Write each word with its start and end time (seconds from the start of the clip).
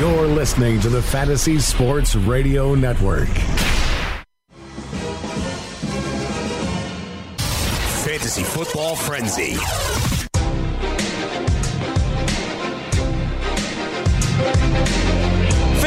You're 0.00 0.28
listening 0.28 0.80
to 0.80 0.88
the 0.88 1.02
Fantasy 1.02 1.58
Sports 1.58 2.16
Radio 2.16 2.74
Network. 2.74 3.28
Fantasy 8.06 8.42
Football 8.42 8.96
Frenzy. 8.96 9.58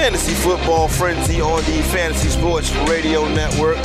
Fantasy 0.04 0.34
Football 0.34 0.90
Frenzy 0.90 1.40
on 1.40 1.64
the 1.64 1.82
Fantasy 1.82 2.28
Sports 2.28 2.76
Radio 2.90 3.26
Network. 3.30 3.78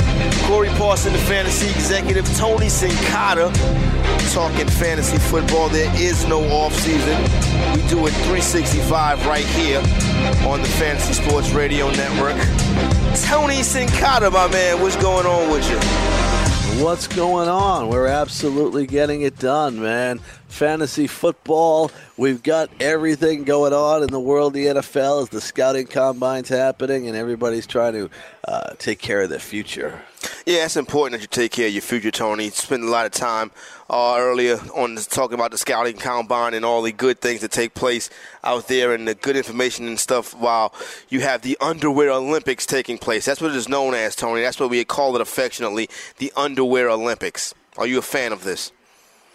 Corey 0.43 0.67
Parson, 0.71 1.13
the 1.13 1.19
fantasy 1.19 1.69
executive, 1.69 2.25
Tony 2.35 2.65
Sincata, 2.65 3.49
talking 4.33 4.67
fantasy 4.67 5.17
football. 5.17 5.69
There 5.69 5.89
is 5.95 6.27
no 6.27 6.41
offseason. 6.41 7.17
We 7.73 7.87
do 7.87 8.05
it 8.05 8.11
365 8.27 9.25
right 9.27 9.45
here 9.45 9.79
on 10.45 10.61
the 10.61 10.67
Fantasy 10.67 11.13
Sports 11.13 11.51
Radio 11.51 11.89
Network. 11.91 12.35
Tony 13.23 13.61
Sincata, 13.61 14.29
my 14.29 14.49
man, 14.49 14.81
what's 14.81 14.97
going 14.97 15.25
on 15.25 15.49
with 15.49 15.69
you? 15.71 16.28
What's 16.79 17.07
going 17.07 17.49
on? 17.49 17.89
We're 17.89 18.07
absolutely 18.07 18.87
getting 18.87 19.21
it 19.21 19.37
done, 19.37 19.81
man. 19.81 20.19
Fantasy 20.47 21.07
football. 21.07 21.91
We've 22.15 22.41
got 22.41 22.69
everything 22.79 23.43
going 23.43 23.73
on 23.73 24.01
in 24.01 24.07
the 24.07 24.19
world 24.19 24.53
the 24.53 24.67
NFL 24.67 25.23
as 25.23 25.29
the 25.29 25.41
scouting 25.41 25.87
combine's 25.87 26.47
happening 26.47 27.09
and 27.09 27.17
everybody's 27.17 27.67
trying 27.67 27.93
to 27.93 28.09
uh, 28.47 28.75
take 28.77 28.99
care 28.99 29.21
of 29.21 29.29
their 29.29 29.39
future. 29.39 30.01
Yeah, 30.45 30.63
it's 30.63 30.77
important 30.77 31.19
that 31.19 31.21
you 31.21 31.27
take 31.27 31.51
care 31.51 31.67
of 31.67 31.73
your 31.73 31.81
future, 31.81 32.11
Tony. 32.11 32.49
Spend 32.49 32.83
a 32.83 32.89
lot 32.89 33.05
of 33.05 33.11
time 33.11 33.51
uh, 33.89 34.15
earlier 34.17 34.57
on 34.75 34.95
talking 34.95 35.33
about 35.33 35.51
the 35.51 35.57
scouting 35.57 35.97
combine 35.97 36.53
and 36.53 36.63
all 36.63 36.81
the 36.81 36.91
good 36.91 37.19
things 37.19 37.41
that 37.41 37.51
take 37.51 37.73
place 37.73 38.09
out 38.43 38.67
there 38.67 38.93
and 38.93 39.07
the 39.07 39.15
good 39.15 39.35
information 39.35 39.87
and 39.87 39.99
stuff 39.99 40.33
while 40.35 40.73
you 41.09 41.21
have 41.21 41.41
the 41.41 41.57
underwear 41.59 42.11
Olympics 42.11 42.65
taking 42.65 42.97
place. 42.97 43.25
That's 43.25 43.41
what 43.41 43.51
it 43.51 43.57
is 43.57 43.69
known 43.69 43.93
as, 43.93 44.15
Tony. 44.15 44.41
That's 44.41 44.59
what 44.59 44.69
we 44.69 44.83
call 44.85 45.15
it 45.15 45.21
affectionately, 45.21 45.89
the 46.17 46.31
underwear 46.35 46.89
Olympics. 46.89 47.53
Are 47.77 47.87
you 47.87 47.97
a 47.97 48.03
fan 48.03 48.31
of 48.31 48.43
this? 48.43 48.71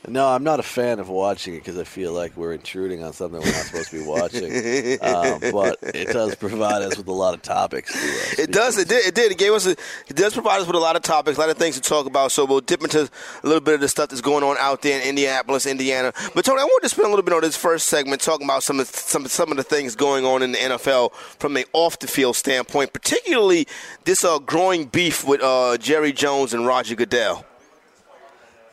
No, 0.07 0.27
I'm 0.27 0.45
not 0.45 0.61
a 0.61 0.65
fan 0.65 0.99
of 0.99 1.09
watching 1.09 1.55
it 1.55 1.59
because 1.59 1.79
I 1.79 1.85
feel 1.85 2.13
like 2.13 2.37
we're 2.37 2.53
intruding 2.53 3.03
on 3.03 3.13
something 3.15 3.41
we're 3.41 3.47
not 3.47 3.65
supposed 3.65 3.91
to 3.91 4.01
be 4.01 4.07
watching. 4.07 4.99
uh, 5.01 5.39
but 5.53 5.79
it 5.83 6.13
does 6.13 6.35
provide 6.35 6.83
us 6.83 6.97
with 6.99 7.09
a 7.09 7.13
lot 7.13 7.33
of 7.33 7.41
topics. 7.41 7.93
To, 7.93 7.99
uh, 7.99 8.45
it 8.45 8.53
does. 8.53 8.77
It 8.77 8.89
did. 8.89 9.07
It 9.07 9.15
did. 9.15 9.33
It 9.33 9.39
gave 9.39 9.53
us. 9.53 9.67
A, 9.67 9.71
it 9.71 10.17
does 10.17 10.35
provide 10.35 10.61
us 10.61 10.67
with 10.67 10.77
a 10.77 10.81
lot 10.81 10.97
of 10.97 11.03
topics, 11.03 11.39
a 11.39 11.41
lot 11.41 11.49
of 11.49 11.57
things 11.57 11.77
to 11.77 11.81
talk 11.81 12.07
about. 12.07 12.33
So 12.33 12.45
we'll 12.45 12.61
dip 12.61 12.83
into 12.83 13.03
a 13.03 13.47
little 13.47 13.63
bit 13.63 13.75
of 13.75 13.81
the 13.81 13.89
stuff 13.89 14.11
that's 14.11 14.21
going 14.21 14.45
on 14.45 14.57
out 14.59 14.83
there 14.83 15.01
in 15.01 15.09
Indianapolis, 15.09 15.65
Indiana. 15.65 16.13
But 16.35 16.45
Tony, 16.45 16.61
I 16.61 16.65
want 16.65 16.83
to 16.83 16.89
spend 16.91 17.07
a 17.07 17.11
little 17.11 17.25
bit 17.25 17.35
on 17.35 17.41
this 17.41 17.57
first 17.57 17.87
segment 17.87 18.21
talking 18.21 18.47
about 18.47 18.63
some 18.63 18.81
of 18.81 18.89
some 18.89 19.27
some 19.27 19.51
of 19.51 19.57
the 19.57 19.65
things 19.65 19.97
going 19.97 20.27
on 20.27 20.43
in 20.43 20.53
the 20.53 20.59
NFL 20.59 21.15
from 21.39 21.57
an 21.57 21.65
off 21.73 21.99
the 21.99 22.07
field 22.09 22.37
standpoint, 22.37 22.93
particularly 22.93 23.67
this 24.05 24.23
uh, 24.23 24.39
growing 24.39 24.85
beef 24.85 25.27
with 25.27 25.43
uh, 25.43 25.79
Jerry 25.79 26.13
Jones 26.13 26.53
and 26.53 26.67
Roger 26.67 26.95
Goodell. 26.95 27.47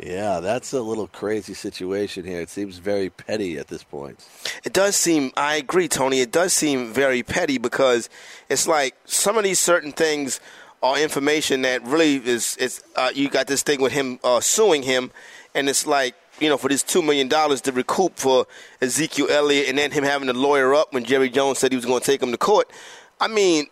Yeah, 0.02 0.40
that's 0.40 0.74
a 0.74 0.82
little 0.82 1.08
crazy 1.08 1.54
situation 1.54 2.26
here. 2.26 2.42
It 2.42 2.50
seems 2.50 2.80
very 2.80 3.12
petty 3.12 3.60
at 3.60 3.68
this 3.68 3.84
point. 3.84 4.26
It 4.64 4.74
does 4.74 4.96
seem, 4.96 5.32
I 5.38 5.56
agree, 5.56 5.88
Tony, 5.88 6.22
it 6.22 6.32
does 6.32 6.54
seem 6.54 6.92
very 6.92 7.22
petty 7.22 7.60
because 7.60 8.10
it's 8.50 8.68
like 8.68 8.96
some 9.06 9.38
of 9.38 9.44
these 9.44 9.60
certain 9.60 9.92
things 9.92 10.40
are 10.82 10.98
information 10.98 11.62
that 11.62 11.84
really 11.84 12.16
is, 12.16 12.58
it's, 12.60 12.82
uh, 12.96 13.12
you 13.14 13.30
got 13.30 13.46
this 13.46 13.62
thing 13.62 13.80
with 13.80 13.92
him 13.92 14.20
uh, 14.24 14.40
suing 14.40 14.82
him, 14.82 15.12
and 15.54 15.70
it's 15.70 15.86
like, 15.86 16.16
you 16.40 16.50
know, 16.50 16.58
for 16.58 16.70
this 16.70 16.84
$2 16.84 17.06
million 17.06 17.30
to 17.30 17.72
recoup 17.72 18.18
for 18.18 18.48
Ezekiel 18.82 19.28
Elliott 19.30 19.70
and 19.70 19.78
then 19.78 19.92
him 19.92 20.04
having 20.04 20.28
to 20.28 20.34
lawyer 20.34 20.74
up 20.74 20.92
when 20.92 21.04
Jerry 21.04 21.30
Jones 21.30 21.60
said 21.60 21.72
he 21.72 21.76
was 21.76 21.86
going 21.86 22.00
to 22.00 22.06
take 22.06 22.24
him 22.24 22.32
to 22.32 22.38
court. 22.38 22.72
I 23.20 23.28
mean, 23.28 23.68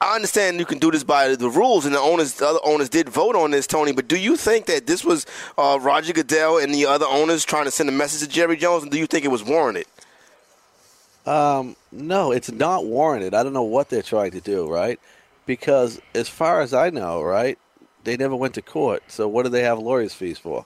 I 0.00 0.14
understand 0.14 0.58
you 0.60 0.66
can 0.66 0.78
do 0.78 0.90
this 0.90 1.02
by 1.02 1.34
the 1.34 1.50
rules, 1.50 1.84
and 1.84 1.94
the 1.94 2.00
owners, 2.00 2.34
the 2.34 2.46
other 2.46 2.60
owners 2.64 2.88
did 2.88 3.08
vote 3.08 3.34
on 3.34 3.50
this, 3.50 3.66
Tony. 3.66 3.92
But 3.92 4.06
do 4.06 4.16
you 4.16 4.36
think 4.36 4.66
that 4.66 4.86
this 4.86 5.04
was 5.04 5.26
uh, 5.56 5.78
Roger 5.80 6.12
Goodell 6.12 6.58
and 6.58 6.72
the 6.72 6.86
other 6.86 7.06
owners 7.06 7.44
trying 7.44 7.64
to 7.64 7.70
send 7.70 7.88
a 7.88 7.92
message 7.92 8.20
to 8.20 8.32
Jerry 8.32 8.56
Jones, 8.56 8.84
and 8.84 8.92
do 8.92 8.98
you 8.98 9.06
think 9.06 9.24
it 9.24 9.28
was 9.28 9.42
warranted? 9.42 9.86
Um, 11.26 11.76
no, 11.90 12.32
it's 12.32 12.50
not 12.50 12.86
warranted. 12.86 13.34
I 13.34 13.42
don't 13.42 13.52
know 13.52 13.62
what 13.62 13.90
they're 13.90 14.02
trying 14.02 14.30
to 14.32 14.40
do, 14.40 14.68
right? 14.68 15.00
Because 15.46 16.00
as 16.14 16.28
far 16.28 16.60
as 16.60 16.72
I 16.72 16.90
know, 16.90 17.22
right, 17.22 17.58
they 18.04 18.16
never 18.16 18.36
went 18.36 18.54
to 18.54 18.62
court. 18.62 19.02
So 19.08 19.26
what 19.28 19.42
do 19.42 19.48
they 19.48 19.62
have 19.62 19.78
lawyers' 19.78 20.14
fees 20.14 20.38
for? 20.38 20.64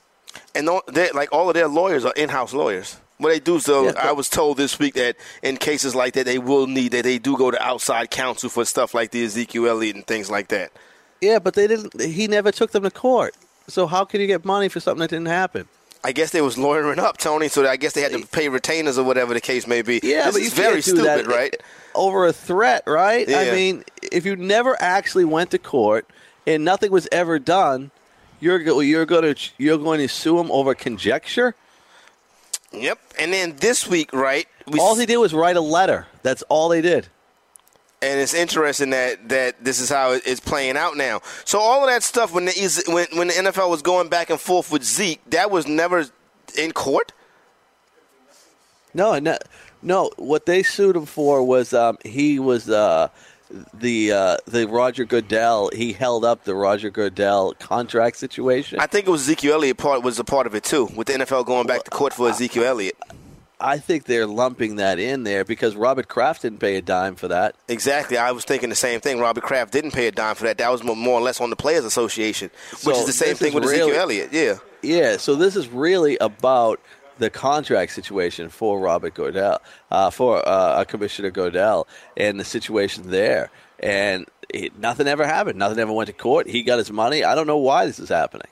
And 0.54 0.68
like 1.14 1.32
all 1.32 1.48
of 1.48 1.54
their 1.54 1.68
lawyers 1.68 2.04
are 2.04 2.12
in-house 2.16 2.52
lawyers. 2.52 2.98
What 3.22 3.30
they 3.30 3.38
do, 3.38 3.60
so 3.60 3.84
yeah, 3.84 3.92
I 3.96 4.10
was 4.10 4.28
told 4.28 4.56
this 4.56 4.80
week 4.80 4.94
that 4.94 5.16
in 5.44 5.56
cases 5.56 5.94
like 5.94 6.14
that, 6.14 6.26
they 6.26 6.38
will 6.38 6.66
need 6.66 6.90
that 6.90 7.04
they 7.04 7.18
do 7.18 7.36
go 7.36 7.52
to 7.52 7.62
outside 7.62 8.10
counsel 8.10 8.50
for 8.50 8.64
stuff 8.64 8.94
like 8.94 9.12
the 9.12 9.24
Ezekiel 9.24 9.68
Elliott 9.68 9.94
and 9.94 10.06
things 10.06 10.28
like 10.28 10.48
that. 10.48 10.72
Yeah, 11.20 11.38
but 11.38 11.54
they 11.54 11.68
didn't. 11.68 12.00
He 12.02 12.26
never 12.26 12.50
took 12.50 12.72
them 12.72 12.82
to 12.82 12.90
court. 12.90 13.36
So 13.68 13.86
how 13.86 14.04
can 14.04 14.20
you 14.20 14.26
get 14.26 14.44
money 14.44 14.68
for 14.68 14.80
something 14.80 15.00
that 15.02 15.10
didn't 15.10 15.26
happen? 15.26 15.68
I 16.02 16.10
guess 16.10 16.30
they 16.30 16.40
was 16.40 16.58
lawyering 16.58 16.98
up 16.98 17.16
Tony, 17.16 17.46
so 17.46 17.64
I 17.64 17.76
guess 17.76 17.92
they 17.92 18.00
had 18.00 18.10
to 18.10 18.26
pay 18.26 18.48
retainers 18.48 18.98
or 18.98 19.04
whatever 19.04 19.34
the 19.34 19.40
case 19.40 19.68
may 19.68 19.82
be. 19.82 20.00
Yeah, 20.02 20.24
this 20.24 20.34
but 20.34 20.42
you 20.42 20.50
very 20.50 20.82
stupid, 20.82 21.04
that 21.04 21.26
right? 21.28 21.54
Over 21.94 22.26
a 22.26 22.32
threat, 22.32 22.82
right? 22.88 23.28
Yeah. 23.28 23.38
I 23.38 23.52
mean, 23.52 23.84
if 24.10 24.26
you 24.26 24.34
never 24.34 24.76
actually 24.82 25.24
went 25.24 25.52
to 25.52 25.58
court 25.58 26.08
and 26.44 26.64
nothing 26.64 26.90
was 26.90 27.08
ever 27.12 27.38
done, 27.38 27.92
you're 28.40 28.60
you're 28.82 29.06
going 29.06 29.32
to 29.32 29.50
you're 29.58 29.78
going 29.78 30.00
to 30.00 30.08
sue 30.08 30.40
him 30.40 30.50
over 30.50 30.74
conjecture. 30.74 31.54
Yep. 32.74 32.98
And 33.18 33.32
then 33.32 33.56
this 33.56 33.86
week, 33.86 34.12
right? 34.12 34.46
all 34.78 34.96
he 34.96 35.06
did 35.06 35.18
was 35.18 35.34
write 35.34 35.56
a 35.56 35.60
letter. 35.60 36.06
That's 36.22 36.42
all 36.42 36.68
they 36.68 36.80
did. 36.80 37.08
And 38.00 38.18
it's 38.18 38.34
interesting 38.34 38.90
that, 38.90 39.28
that 39.28 39.64
this 39.64 39.78
is 39.78 39.88
how 39.88 40.12
it's 40.12 40.40
playing 40.40 40.76
out 40.76 40.96
now. 40.96 41.20
So 41.44 41.60
all 41.60 41.84
of 41.84 41.90
that 41.90 42.02
stuff 42.02 42.32
when 42.32 42.46
the 42.46 42.84
when 42.88 43.06
when 43.16 43.28
the 43.28 43.34
NFL 43.34 43.70
was 43.70 43.80
going 43.80 44.08
back 44.08 44.28
and 44.28 44.40
forth 44.40 44.72
with 44.72 44.82
Zeke, 44.82 45.20
that 45.30 45.50
was 45.52 45.68
never 45.68 46.06
in 46.58 46.72
court. 46.72 47.12
No, 48.92 49.18
no, 49.20 49.38
no. 49.82 50.10
What 50.16 50.46
they 50.46 50.64
sued 50.64 50.96
him 50.96 51.06
for 51.06 51.44
was 51.44 51.72
um, 51.72 51.96
he 52.04 52.40
was 52.40 52.68
uh, 52.68 53.08
the 53.74 54.12
uh, 54.12 54.36
the 54.46 54.66
Roger 54.66 55.04
Goodell. 55.04 55.70
He 55.74 55.92
held 55.92 56.24
up 56.24 56.44
the 56.44 56.54
Roger 56.54 56.90
Goodell 56.90 57.54
contract 57.54 58.16
situation. 58.16 58.78
I 58.80 58.86
think 58.86 59.06
it 59.06 59.10
was 59.10 59.22
Ezekiel 59.22 59.54
Elliott 59.54 59.76
part 59.78 60.02
was 60.02 60.18
a 60.18 60.24
part 60.24 60.46
of 60.46 60.54
it 60.54 60.64
too, 60.64 60.86
with 60.96 61.06
the 61.08 61.14
NFL 61.14 61.46
going 61.46 61.66
back 61.66 61.84
to 61.84 61.90
court 61.90 62.12
for 62.12 62.28
Ezekiel 62.28 62.64
Elliott. 62.64 62.96
I 63.64 63.78
think 63.78 64.04
they're 64.06 64.26
lumping 64.26 64.76
that 64.76 64.98
in 64.98 65.22
there 65.22 65.44
because 65.44 65.76
Robert 65.76 66.08
Kraft 66.08 66.42
didn't 66.42 66.58
pay 66.58 66.76
a 66.78 66.82
dime 66.82 67.14
for 67.14 67.28
that. 67.28 67.54
Exactly. 67.68 68.16
I 68.18 68.32
was 68.32 68.44
thinking 68.44 68.70
the 68.70 68.74
same 68.74 69.00
thing. 69.00 69.20
Robert 69.20 69.44
Kraft 69.44 69.72
didn't 69.72 69.92
pay 69.92 70.08
a 70.08 70.10
dime 70.10 70.34
for 70.34 70.44
that. 70.44 70.58
That 70.58 70.72
was 70.72 70.82
more 70.82 70.96
or 70.96 71.20
less 71.20 71.40
on 71.40 71.48
the 71.50 71.54
Players 71.54 71.84
Association, 71.84 72.50
which 72.82 72.96
So 72.96 73.00
is 73.00 73.06
the 73.06 73.12
same 73.12 73.36
thing 73.36 73.54
with 73.54 73.62
really- 73.64 73.76
Ezekiel 73.82 74.00
Elliott. 74.00 74.32
Yeah. 74.32 74.54
Yeah, 74.82 75.16
so 75.16 75.36
this 75.36 75.54
is 75.54 75.68
really 75.68 76.18
about 76.18 76.80
the 77.18 77.30
contract 77.30 77.92
situation 77.92 78.48
for 78.48 78.80
Robert 78.80 79.14
Goodell, 79.14 79.60
uh, 79.90 80.10
for 80.10 80.46
uh, 80.46 80.84
Commissioner 80.84 81.30
Goodell, 81.30 81.86
and 82.16 82.38
the 82.40 82.44
situation 82.44 83.10
there. 83.10 83.50
And 83.80 84.26
it, 84.48 84.78
nothing 84.78 85.06
ever 85.06 85.26
happened. 85.26 85.58
Nothing 85.58 85.78
ever 85.78 85.92
went 85.92 86.06
to 86.08 86.12
court. 86.12 86.48
He 86.48 86.62
got 86.62 86.78
his 86.78 86.90
money. 86.90 87.24
I 87.24 87.34
don't 87.34 87.46
know 87.46 87.58
why 87.58 87.86
this 87.86 87.98
is 87.98 88.08
happening. 88.08 88.48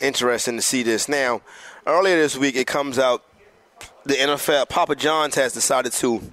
Interesting 0.00 0.56
to 0.56 0.62
see 0.62 0.82
this. 0.82 1.08
Now, 1.08 1.42
earlier 1.86 2.16
this 2.16 2.36
week, 2.36 2.56
it 2.56 2.66
comes 2.66 2.98
out 2.98 3.22
the 4.04 4.14
NFL, 4.14 4.68
Papa 4.68 4.96
John's 4.96 5.34
has 5.34 5.52
decided 5.52 5.92
to 5.92 6.32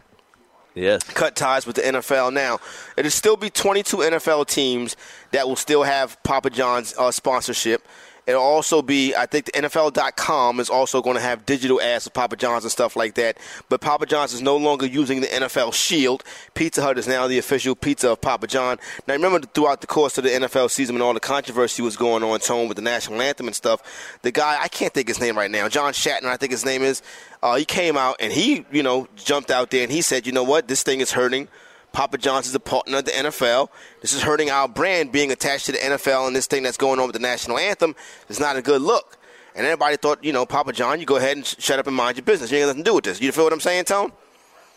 Yes. 0.73 1.03
cut 1.03 1.35
ties 1.35 1.65
with 1.65 1.75
the 1.75 1.81
NFL. 1.81 2.31
Now, 2.31 2.59
it'll 2.95 3.11
still 3.11 3.35
be 3.35 3.49
22 3.49 3.97
NFL 3.97 4.47
teams 4.47 4.95
that 5.31 5.47
will 5.47 5.55
still 5.55 5.83
have 5.83 6.21
Papa 6.23 6.49
John's 6.49 6.93
uh, 6.97 7.11
sponsorship. 7.11 7.85
It'll 8.27 8.43
also 8.43 8.81
be, 8.81 9.15
I 9.15 9.25
think, 9.25 9.45
the 9.45 9.53
NFL.com 9.53 10.59
is 10.59 10.69
also 10.69 11.01
going 11.01 11.15
to 11.15 11.21
have 11.21 11.45
digital 11.45 11.81
ads 11.81 12.05
of 12.05 12.13
Papa 12.13 12.35
John's 12.35 12.65
and 12.65 12.71
stuff 12.71 12.97
like 12.97 13.15
that. 13.15 13.37
But 13.69 13.79
Papa 13.79 14.05
John's 14.05 14.33
is 14.33 14.41
no 14.41 14.57
longer 14.57 14.85
using 14.85 15.21
the 15.21 15.27
NFL 15.27 15.73
Shield. 15.73 16.25
Pizza 16.53 16.81
Hut 16.81 16.97
is 16.97 17.07
now 17.07 17.27
the 17.27 17.37
official 17.37 17.73
pizza 17.73 18.11
of 18.11 18.19
Papa 18.19 18.47
John. 18.47 18.79
Now, 19.07 19.13
remember 19.13 19.39
throughout 19.39 19.79
the 19.79 19.87
course 19.87 20.17
of 20.17 20.25
the 20.25 20.29
NFL 20.29 20.69
season 20.69 20.95
when 20.95 21.01
all 21.01 21.13
the 21.13 21.21
controversy 21.21 21.81
was 21.81 21.95
going 21.95 22.21
on, 22.21 22.39
Tone, 22.41 22.67
with 22.67 22.75
the 22.75 22.83
national 22.83 23.21
anthem 23.21 23.47
and 23.47 23.55
stuff, 23.55 24.19
the 24.23 24.31
guy, 24.31 24.57
I 24.61 24.67
can't 24.67 24.93
think 24.93 25.07
his 25.07 25.21
name 25.21 25.37
right 25.37 25.49
now, 25.49 25.69
John 25.69 25.93
Shatner, 25.93 26.25
I 26.25 26.35
think 26.35 26.51
his 26.51 26.65
name 26.65 26.81
is, 26.81 27.01
uh, 27.41 27.55
he 27.55 27.63
came 27.63 27.95
out 27.95 28.17
and 28.19 28.33
he, 28.33 28.65
you 28.73 28.83
know, 28.83 29.07
jumped 29.15 29.51
out 29.51 29.71
there 29.71 29.83
and 29.83 29.91
he 29.91 30.01
said, 30.01 30.27
you 30.27 30.33
know 30.33 30.43
what, 30.43 30.67
this 30.67 30.83
thing 30.83 30.99
is 30.99 31.13
hurting. 31.13 31.47
Papa 31.93 32.17
John's 32.17 32.47
is 32.47 32.55
a 32.55 32.59
partner 32.59 32.97
of 32.97 33.05
the 33.05 33.11
NFL. 33.11 33.69
This 34.01 34.13
is 34.13 34.21
hurting 34.21 34.49
our 34.49 34.67
brand 34.67 35.11
being 35.11 35.31
attached 35.31 35.65
to 35.67 35.71
the 35.71 35.77
NFL 35.79 36.27
and 36.27 36.35
this 36.35 36.45
thing 36.47 36.63
that's 36.63 36.77
going 36.77 36.99
on 36.99 37.07
with 37.07 37.13
the 37.13 37.19
national 37.19 37.57
anthem 37.57 37.95
is 38.29 38.39
not 38.39 38.55
a 38.55 38.61
good 38.61 38.81
look. 38.81 39.17
And 39.55 39.65
everybody 39.65 39.97
thought, 39.97 40.23
you 40.23 40.31
know, 40.31 40.45
Papa 40.45 40.71
John, 40.73 40.99
you 40.99 41.05
go 41.07 41.15
ahead 41.15 41.37
and 41.37 41.45
sh- 41.45 41.55
shut 41.57 41.79
up 41.79 41.87
and 41.87 41.95
mind 41.95 42.17
your 42.17 42.23
business. 42.25 42.51
You 42.51 42.57
ain't 42.57 42.65
got 42.65 42.67
nothing 42.67 42.83
to 42.83 42.89
do 42.91 42.95
with 42.95 43.05
this. 43.05 43.19
You 43.19 43.31
feel 43.31 43.43
what 43.45 43.53
I'm 43.53 43.59
saying, 43.59 43.85
Tone? 43.85 44.11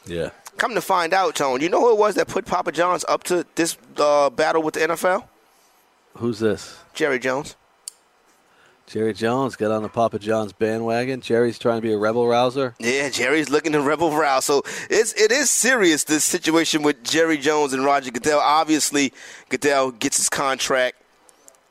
Yeah. 0.07 0.31
Come 0.57 0.75
to 0.75 0.81
find 0.81 1.13
out, 1.13 1.35
Tone, 1.35 1.61
you 1.61 1.69
know 1.69 1.81
who 1.81 1.93
it 1.93 1.99
was 1.99 2.15
that 2.15 2.29
put 2.29 2.47
Papa 2.47 2.73
John's 2.73 3.05
up 3.07 3.23
to 3.25 3.45
this 3.57 3.77
uh, 3.99 4.31
battle 4.31 4.63
with 4.63 4.75
the 4.75 4.81
NFL? 4.81 5.25
Who's 6.17 6.39
this? 6.39 6.79
Jerry 6.95 7.19
Jones. 7.19 7.57
Jerry 8.91 9.15
Jones 9.15 9.55
got 9.55 9.71
on 9.71 9.85
the 9.85 9.89
Papa 9.89 10.19
John's 10.19 10.53
bandwagon. 10.53 11.21
Jerry's 11.21 11.61
trying 11.61 11.77
to 11.77 11.83
be 11.83 11.93
a 11.93 11.97
rebel 11.97 12.27
rouser. 12.27 12.75
Yeah, 12.81 13.09
Jerry's 13.09 13.49
looking 13.49 13.71
to 13.73 13.81
rebel 13.81 14.11
rouse. 14.11 14.47
So 14.47 14.65
it's 14.91 15.13
it 15.13 15.31
is 15.31 15.49
serious 15.49 16.03
this 16.03 16.25
situation 16.25 16.83
with 16.83 17.05
Jerry 17.05 17.39
Jones 17.39 17.73
and 17.73 17.85
Roger 17.85 18.11
Goodell. 18.11 18.41
Obviously, 18.41 19.13
Goodell 19.49 19.93
gets 19.93 20.17
his 20.17 20.29
contract. 20.29 20.97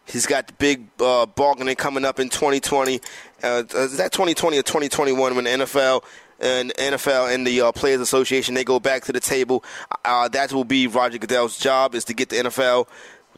He's 0.06 0.25
got 0.25 0.48
the 0.48 0.54
big 0.54 0.88
uh, 1.01 1.25
bargaining 1.25 1.75
coming 1.75 2.06
up 2.06 2.21
in 2.21 2.30
2020. 2.30 3.01
Uh, 3.44 3.63
is 3.74 3.98
that 3.98 4.13
2020 4.13 4.57
or 4.57 4.63
2021 4.63 5.36
when 5.36 5.44
the 5.44 5.50
NFL 5.50 6.06
and 6.39 6.74
NFL 6.75 7.36
and 7.36 7.45
the 7.45 7.60
uh, 7.60 7.74
Players 7.74 8.00
Association 8.00 8.56
they 8.56 8.63
go 8.63 8.80
back 8.80 9.04
to 9.04 9.12
the 9.12 9.19
table? 9.19 9.66
Uh, 10.06 10.30
that 10.30 10.54
will 10.54 10.63
be 10.63 10.88
Roger 10.88 11.18
Goodell's 11.18 11.60
job 11.60 11.95
is 11.95 12.06
to 12.06 12.13
get 12.13 12.30
the 12.30 12.38
NFL 12.38 12.88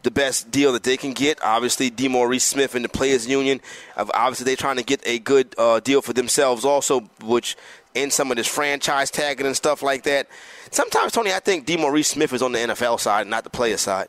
the 0.04 0.12
best 0.12 0.52
deal 0.52 0.74
that 0.74 0.84
they 0.84 0.98
can 0.98 1.14
get. 1.14 1.40
Obviously, 1.44 1.92
DeMaurice 1.92 2.42
Smith 2.42 2.76
and 2.76 2.84
the 2.86 2.90
Players 2.90 3.28
Union, 3.28 3.62
obviously 3.98 4.46
they're 4.46 4.56
trying 4.56 4.78
to 4.78 4.84
get 4.84 5.02
a 5.06 5.20
good 5.20 5.54
uh, 5.58 5.80
deal 5.80 6.02
for 6.02 6.14
themselves 6.14 6.66
also, 6.66 7.02
which 7.24 7.56
in 7.94 8.10
some 8.12 8.32
of 8.32 8.38
this 8.38 8.48
franchise 8.48 9.12
tagging 9.12 9.46
and 9.46 9.56
stuff 9.56 9.82
like 9.84 10.04
that. 10.04 10.28
Sometimes, 10.72 11.12
Tony, 11.12 11.34
I 11.34 11.40
think 11.40 11.68
DeMaurice 11.68 12.06
Smith 12.06 12.34
is 12.34 12.42
on 12.42 12.52
the 12.54 12.60
NFL 12.60 13.00
side, 13.00 13.28
not 13.28 13.44
the 13.44 13.50
player 13.50 13.78
side. 13.78 14.08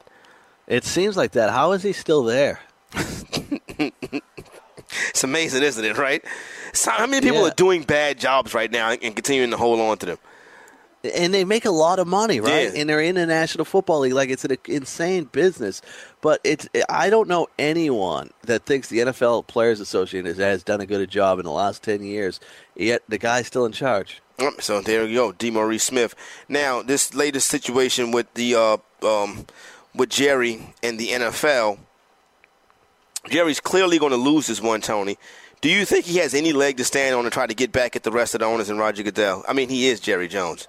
It 0.68 0.84
seems 0.84 1.16
like 1.16 1.32
that. 1.32 1.50
How 1.50 1.72
is 1.72 1.82
he 1.82 1.92
still 1.92 2.22
there? 2.22 2.60
it's 3.78 5.24
amazing, 5.24 5.62
isn't 5.62 5.84
it? 5.84 5.98
Right? 5.98 6.24
So 6.72 6.90
how 6.90 7.06
many 7.06 7.26
people 7.26 7.42
Yeah. 7.42 7.48
are 7.48 7.54
doing 7.54 7.82
bad 7.82 8.18
jobs 8.18 8.54
right 8.54 8.70
now 8.70 8.90
and 8.90 9.14
continuing 9.14 9.50
to 9.50 9.56
hold 9.56 9.80
on 9.80 9.98
to 9.98 10.06
them? 10.06 10.18
And 11.04 11.34
they 11.34 11.44
make 11.44 11.64
a 11.64 11.70
lot 11.70 11.98
of 11.98 12.06
money, 12.06 12.40
right? 12.40 12.72
Yeah. 12.72 12.80
And 12.80 12.88
they're 12.88 13.00
in 13.00 13.16
the 13.16 13.26
National 13.26 13.64
Football 13.64 14.00
League, 14.00 14.12
like 14.12 14.30
it's 14.30 14.44
an 14.44 14.56
insane 14.66 15.24
business. 15.24 15.82
But 16.20 16.40
it's 16.44 16.68
I 16.88 17.10
don't 17.10 17.28
know 17.28 17.48
anyone 17.58 18.30
that 18.42 18.64
thinks 18.64 18.88
the 18.88 18.98
NFL 19.00 19.46
Players 19.46 19.80
Association 19.80 20.26
has- 20.26 20.62
done 20.62 20.80
a 20.80 20.86
good 20.86 21.08
job 21.10 21.38
in 21.38 21.44
the 21.44 21.50
last 21.50 21.82
ten 21.82 22.02
years. 22.02 22.38
Yet 22.76 23.02
the 23.08 23.18
guy's 23.18 23.46
still 23.46 23.64
in 23.66 23.72
charge. 23.72 24.22
So 24.58 24.80
there 24.80 25.06
you 25.06 25.14
go, 25.14 25.32
DeMaurice 25.32 25.82
Smith. 25.82 26.14
Now 26.48 26.82
this 26.82 27.14
latest 27.14 27.48
situation 27.48 28.10
with 28.10 28.32
the 28.34 28.54
uh, 28.54 28.76
um, 29.06 29.46
with 29.94 30.08
Jerry 30.08 30.74
and 30.82 30.98
the 30.98 31.08
NFL, 31.08 31.78
Jerry's 33.28 33.60
clearly 33.60 33.98
going 33.98 34.10
to 34.12 34.16
lose 34.16 34.46
this 34.46 34.60
one, 34.60 34.80
Tony. 34.80 35.18
Do 35.60 35.68
you 35.70 35.84
think 35.84 36.06
he 36.06 36.18
has 36.18 36.34
any 36.34 36.52
leg 36.52 36.76
to 36.78 36.84
stand 36.84 37.14
on 37.14 37.22
to 37.22 37.30
try 37.30 37.46
to 37.46 37.54
get 37.54 37.70
back 37.70 37.94
at 37.94 38.02
the 38.02 38.10
rest 38.10 38.34
of 38.34 38.40
the 38.40 38.46
owners 38.46 38.68
and 38.68 38.80
Roger 38.80 39.04
Goodell? 39.04 39.44
I 39.46 39.52
mean, 39.52 39.68
he 39.68 39.88
is 39.88 40.00
Jerry 40.00 40.26
Jones. 40.26 40.66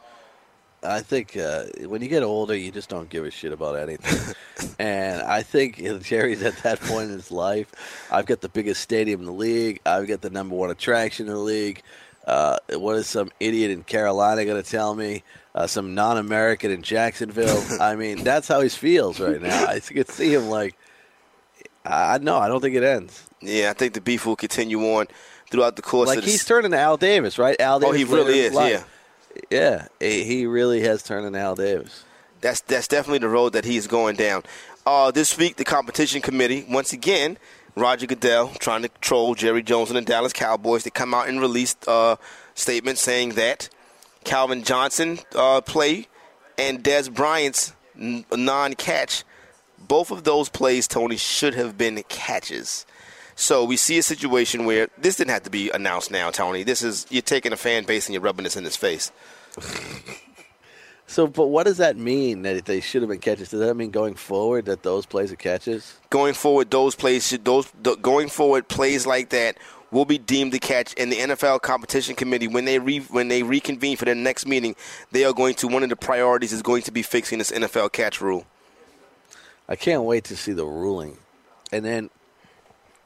I 0.84 1.02
think 1.02 1.38
uh, 1.38 1.66
when 1.86 2.02
you 2.02 2.08
get 2.08 2.24
older, 2.24 2.56
you 2.56 2.72
just 2.72 2.90
don't 2.90 3.10
give 3.10 3.26
a 3.26 3.32
shit 3.32 3.52
about 3.52 3.78
anything. 3.78 4.36
and 4.80 5.22
I 5.22 5.42
think 5.42 5.78
Jerry's 6.04 6.44
at 6.44 6.58
that 6.64 6.80
point 6.82 7.10
in 7.10 7.16
his 7.16 7.32
life. 7.32 7.72
I've 8.12 8.26
got 8.26 8.42
the 8.42 8.50
biggest 8.50 8.82
stadium 8.82 9.22
in 9.22 9.26
the 9.26 9.32
league. 9.32 9.80
I've 9.86 10.08
got 10.08 10.22
the 10.22 10.30
number 10.30 10.56
one 10.56 10.72
attraction 10.72 11.28
in 11.28 11.34
the 11.34 11.40
league. 11.40 11.82
Uh, 12.26 12.58
what 12.74 12.96
is 12.96 13.08
some 13.08 13.32
idiot 13.40 13.72
in 13.72 13.84
Carolina 13.84 14.46
going 14.46 14.62
to 14.62 14.70
tell 14.70 14.96
me? 14.96 15.24
Uh, 15.56 15.68
some 15.68 15.94
non-American 15.94 16.72
in 16.72 16.82
Jacksonville. 16.82 17.64
I 17.80 17.96
mean, 17.98 18.24
that's 18.24 18.48
how 18.48 18.62
he 18.62 18.70
feels 18.70 19.20
right 19.20 19.42
now. 19.42 19.66
I 19.66 19.80
could 19.80 20.10
see 20.10 20.34
him 20.34 20.50
like, 20.50 20.76
I 21.86 22.18
no, 22.20 22.38
I 22.38 22.48
don't 22.48 22.62
think 22.62 22.76
it 22.76 22.84
ends. 22.84 23.24
Yeah, 23.42 23.70
I 23.70 23.74
think 23.74 23.94
the 23.94 24.02
beef 24.02 24.26
will 24.26 24.38
continue 24.38 24.82
on 24.96 25.08
throughout 25.52 25.76
the 25.76 25.82
course 25.82 26.08
Like 26.08 26.22
the 26.22 26.26
he's 26.26 26.46
turning 26.46 26.72
to 26.72 26.80
Al 26.80 26.98
Davis, 26.98 27.38
right? 27.38 27.60
Al 27.60 27.80
Davis. 27.80 27.94
Oh, 27.94 27.98
he 27.98 28.04
really 28.06 28.40
is. 28.40 28.54
life. 28.54 28.72
Yeah. 28.72 28.84
Yeah. 29.50 29.88
He 30.00 30.46
really 30.46 30.82
has 30.82 31.04
turned 31.04 31.26
into 31.26 31.40
Al 31.40 31.56
Davis. 31.56 32.04
That's 32.42 32.62
that's 32.62 32.88
definitely 32.88 33.20
the 33.20 33.30
road 33.30 33.54
that 33.54 33.66
he's 33.66 33.88
going 33.88 34.16
down. 34.18 34.44
Uh, 34.86 35.12
this 35.12 35.38
week, 35.38 35.56
the 35.56 35.64
competition 35.64 36.22
committee 36.22 36.66
once 36.70 36.92
again, 36.92 37.38
Roger 37.76 38.06
Goodell 38.06 38.50
trying 38.60 38.82
to 38.82 38.90
troll 39.00 39.34
Jerry 39.34 39.64
Jones 39.64 39.90
and 39.90 39.98
the 39.98 40.02
Dallas 40.02 40.34
Cowboys. 40.34 40.84
They 40.84 40.90
come 40.90 41.14
out 41.14 41.30
and 41.30 41.40
released 41.40 41.88
uh, 41.88 42.18
statements 42.54 43.02
saying 43.02 43.30
that 43.32 43.70
Calvin 44.26 44.64
Johnson 44.64 45.20
uh, 45.36 45.62
play 45.62 46.08
and 46.58 46.84
Dez 46.84 47.14
Bryant's 47.14 47.74
non-catch, 47.96 49.24
both 49.80 50.12
of 50.12 50.24
those 50.24 50.50
plays, 50.50 50.88
Tony, 50.88 51.18
should 51.18 51.54
have 51.56 51.78
been 51.78 52.04
catches. 52.10 52.86
So 53.36 53.66
we 53.66 53.78
see 53.78 53.98
a 53.98 54.04
situation 54.04 54.66
where 54.66 54.90
this 54.98 55.16
didn't 55.16 55.32
have 55.32 55.44
to 55.44 55.50
be 55.50 55.70
announced 55.72 56.12
now, 56.12 56.30
Tony. 56.30 56.64
This 56.64 56.84
is 56.84 57.06
you're 57.10 57.22
taking 57.22 57.54
a 57.54 57.58
fan 57.58 57.86
base 57.86 58.08
and 58.08 58.14
you're 58.14 58.22
rubbing 58.22 58.44
this 58.44 58.56
in 58.56 58.64
his 58.64 58.76
face. 58.76 59.12
So, 61.06 61.28
but 61.28 61.48
what 61.48 61.66
does 61.66 61.78
that 61.78 61.98
mean 61.98 62.42
that 62.44 62.66
they 62.66 62.80
should 62.80 63.02
have 63.04 63.10
been 63.10 63.20
catches? 63.20 63.50
Does 63.50 63.60
that 63.60 63.76
mean 63.76 63.92
going 63.92 64.16
forward 64.16 64.66
that 64.66 64.84
those 64.84 65.06
plays 65.06 65.32
are 65.32 65.36
catches? 65.36 66.00
going 66.14 66.36
forward, 66.36 66.70
those 66.70 66.94
plays 66.94 67.28
should 67.28 67.44
those 67.44 67.72
the, 67.82 67.96
going 67.96 68.30
forward 68.30 68.68
plays 68.68 69.08
like 69.08 69.30
that 69.30 69.58
will 69.90 70.06
be 70.06 70.20
deemed 70.20 70.52
to 70.52 70.60
catch. 70.60 70.94
And 70.98 71.12
the 71.12 71.18
NFL 71.18 71.62
competition 71.62 72.16
committee, 72.16 72.48
when 72.48 72.66
they 72.66 72.78
re, 72.78 73.00
when 73.00 73.30
they 73.30 73.42
reconvene 73.42 73.98
for 73.98 74.06
their 74.06 74.16
next 74.16 74.46
meeting, 74.46 74.76
they 75.12 75.26
are 75.26 75.34
going 75.34 75.56
to 75.56 75.68
one 75.68 75.82
of 75.82 75.90
the 75.90 75.96
priorities 75.96 76.54
is 76.54 76.62
going 76.62 76.84
to 76.84 76.92
be 76.92 77.02
fixing 77.02 77.40
this 77.40 77.52
NFL 77.52 77.92
catch 77.92 78.22
rule. 78.22 78.46
I 79.68 79.76
can't 79.76 80.04
wait 80.04 80.26
to 80.26 80.36
see 80.36 80.54
the 80.54 80.66
ruling, 80.66 81.18
and 81.72 81.84
then 81.84 82.10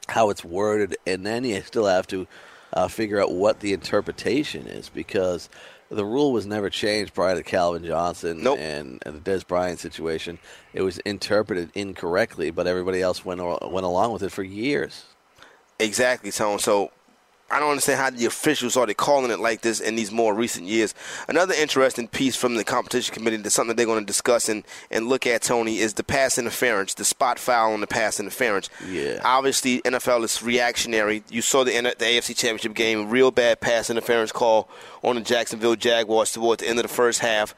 how 0.08 0.30
it's 0.30 0.44
worded, 0.44 0.96
and 1.06 1.24
then 1.24 1.44
you 1.44 1.60
still 1.62 1.86
have 1.86 2.06
to 2.08 2.26
uh, 2.72 2.88
figure 2.88 3.20
out 3.20 3.32
what 3.32 3.60
the 3.60 3.72
interpretation 3.72 4.66
is 4.66 4.88
because 4.88 5.48
the 5.90 6.04
rule 6.04 6.32
was 6.32 6.46
never 6.46 6.68
changed 6.68 7.14
prior 7.14 7.34
to 7.34 7.42
Calvin 7.42 7.84
Johnson 7.84 8.42
Nope. 8.42 8.58
and, 8.58 9.02
and 9.06 9.22
the 9.22 9.30
Dez 9.30 9.46
Bryant 9.46 9.80
situation. 9.80 10.38
It 10.74 10.82
was 10.82 10.98
interpreted 10.98 11.70
incorrectly, 11.74 12.50
but 12.50 12.66
everybody 12.66 13.00
else 13.00 13.24
went 13.24 13.40
went 13.40 13.86
along 13.86 14.12
with 14.12 14.22
it 14.22 14.30
for 14.30 14.42
years. 14.42 15.04
Exactly, 15.78 16.30
Tone. 16.30 16.58
So 16.58 16.90
I 17.50 17.60
don't 17.60 17.70
understand 17.70 17.98
how 17.98 18.10
the 18.10 18.26
officials 18.26 18.74
started 18.74 18.94
calling 18.98 19.30
it 19.30 19.40
like 19.40 19.62
this 19.62 19.80
in 19.80 19.96
these 19.96 20.12
more 20.12 20.34
recent 20.34 20.66
years. 20.66 20.94
Another 21.28 21.54
interesting 21.54 22.06
piece 22.06 22.36
from 22.36 22.56
the 22.56 22.64
competition 22.64 23.14
committee 23.14 23.38
that's 23.38 23.54
something 23.54 23.74
they're 23.74 23.86
going 23.86 24.00
to 24.00 24.06
discuss 24.06 24.50
and, 24.50 24.64
and 24.90 25.08
look 25.08 25.26
at, 25.26 25.42
Tony, 25.42 25.78
is 25.78 25.94
the 25.94 26.04
pass 26.04 26.36
interference, 26.36 26.92
the 26.92 27.06
spot 27.06 27.38
foul 27.38 27.72
on 27.72 27.80
the 27.80 27.86
pass 27.86 28.20
interference. 28.20 28.68
Yeah. 28.86 29.20
Obviously, 29.24 29.80
NFL 29.82 30.24
is 30.24 30.42
reactionary. 30.42 31.22
You 31.30 31.40
saw 31.40 31.64
the, 31.64 31.72
the 31.72 32.04
AFC 32.04 32.36
Championship 32.36 32.74
game, 32.74 33.08
real 33.08 33.30
bad 33.30 33.60
pass 33.60 33.88
interference 33.88 34.30
call 34.30 34.68
on 35.02 35.14
the 35.14 35.22
Jacksonville 35.22 35.76
Jaguars 35.76 36.32
towards 36.32 36.62
the 36.62 36.68
end 36.68 36.78
of 36.78 36.82
the 36.82 36.88
first 36.88 37.20
half. 37.20 37.54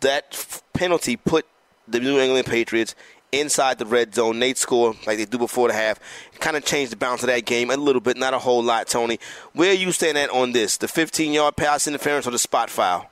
That 0.00 0.28
f- 0.32 0.62
penalty 0.72 1.16
put 1.16 1.46
the 1.86 2.00
New 2.00 2.18
England 2.18 2.46
Patriots 2.46 2.94
inside 3.32 3.78
the 3.78 3.86
red 3.86 4.14
zone. 4.14 4.38
Nate 4.38 4.58
score 4.58 4.94
like 5.06 5.18
they 5.18 5.24
do 5.24 5.38
before 5.38 5.68
the 5.68 5.74
half. 5.74 5.98
Kind 6.38 6.56
of 6.56 6.64
changed 6.64 6.92
the 6.92 6.96
balance 6.96 7.22
of 7.22 7.28
that 7.28 7.44
game 7.44 7.70
a 7.70 7.76
little 7.76 8.00
bit, 8.00 8.16
not 8.16 8.34
a 8.34 8.38
whole 8.38 8.62
lot, 8.62 8.86
Tony. 8.86 9.18
Where 9.54 9.70
are 9.70 9.74
you 9.74 9.90
standing 9.90 10.22
at 10.22 10.30
on 10.30 10.52
this? 10.52 10.76
The 10.76 10.88
15 10.88 11.32
yard 11.32 11.56
pass 11.56 11.88
interference 11.88 12.26
or 12.26 12.30
the 12.30 12.38
spot 12.38 12.70
foul? 12.70 13.10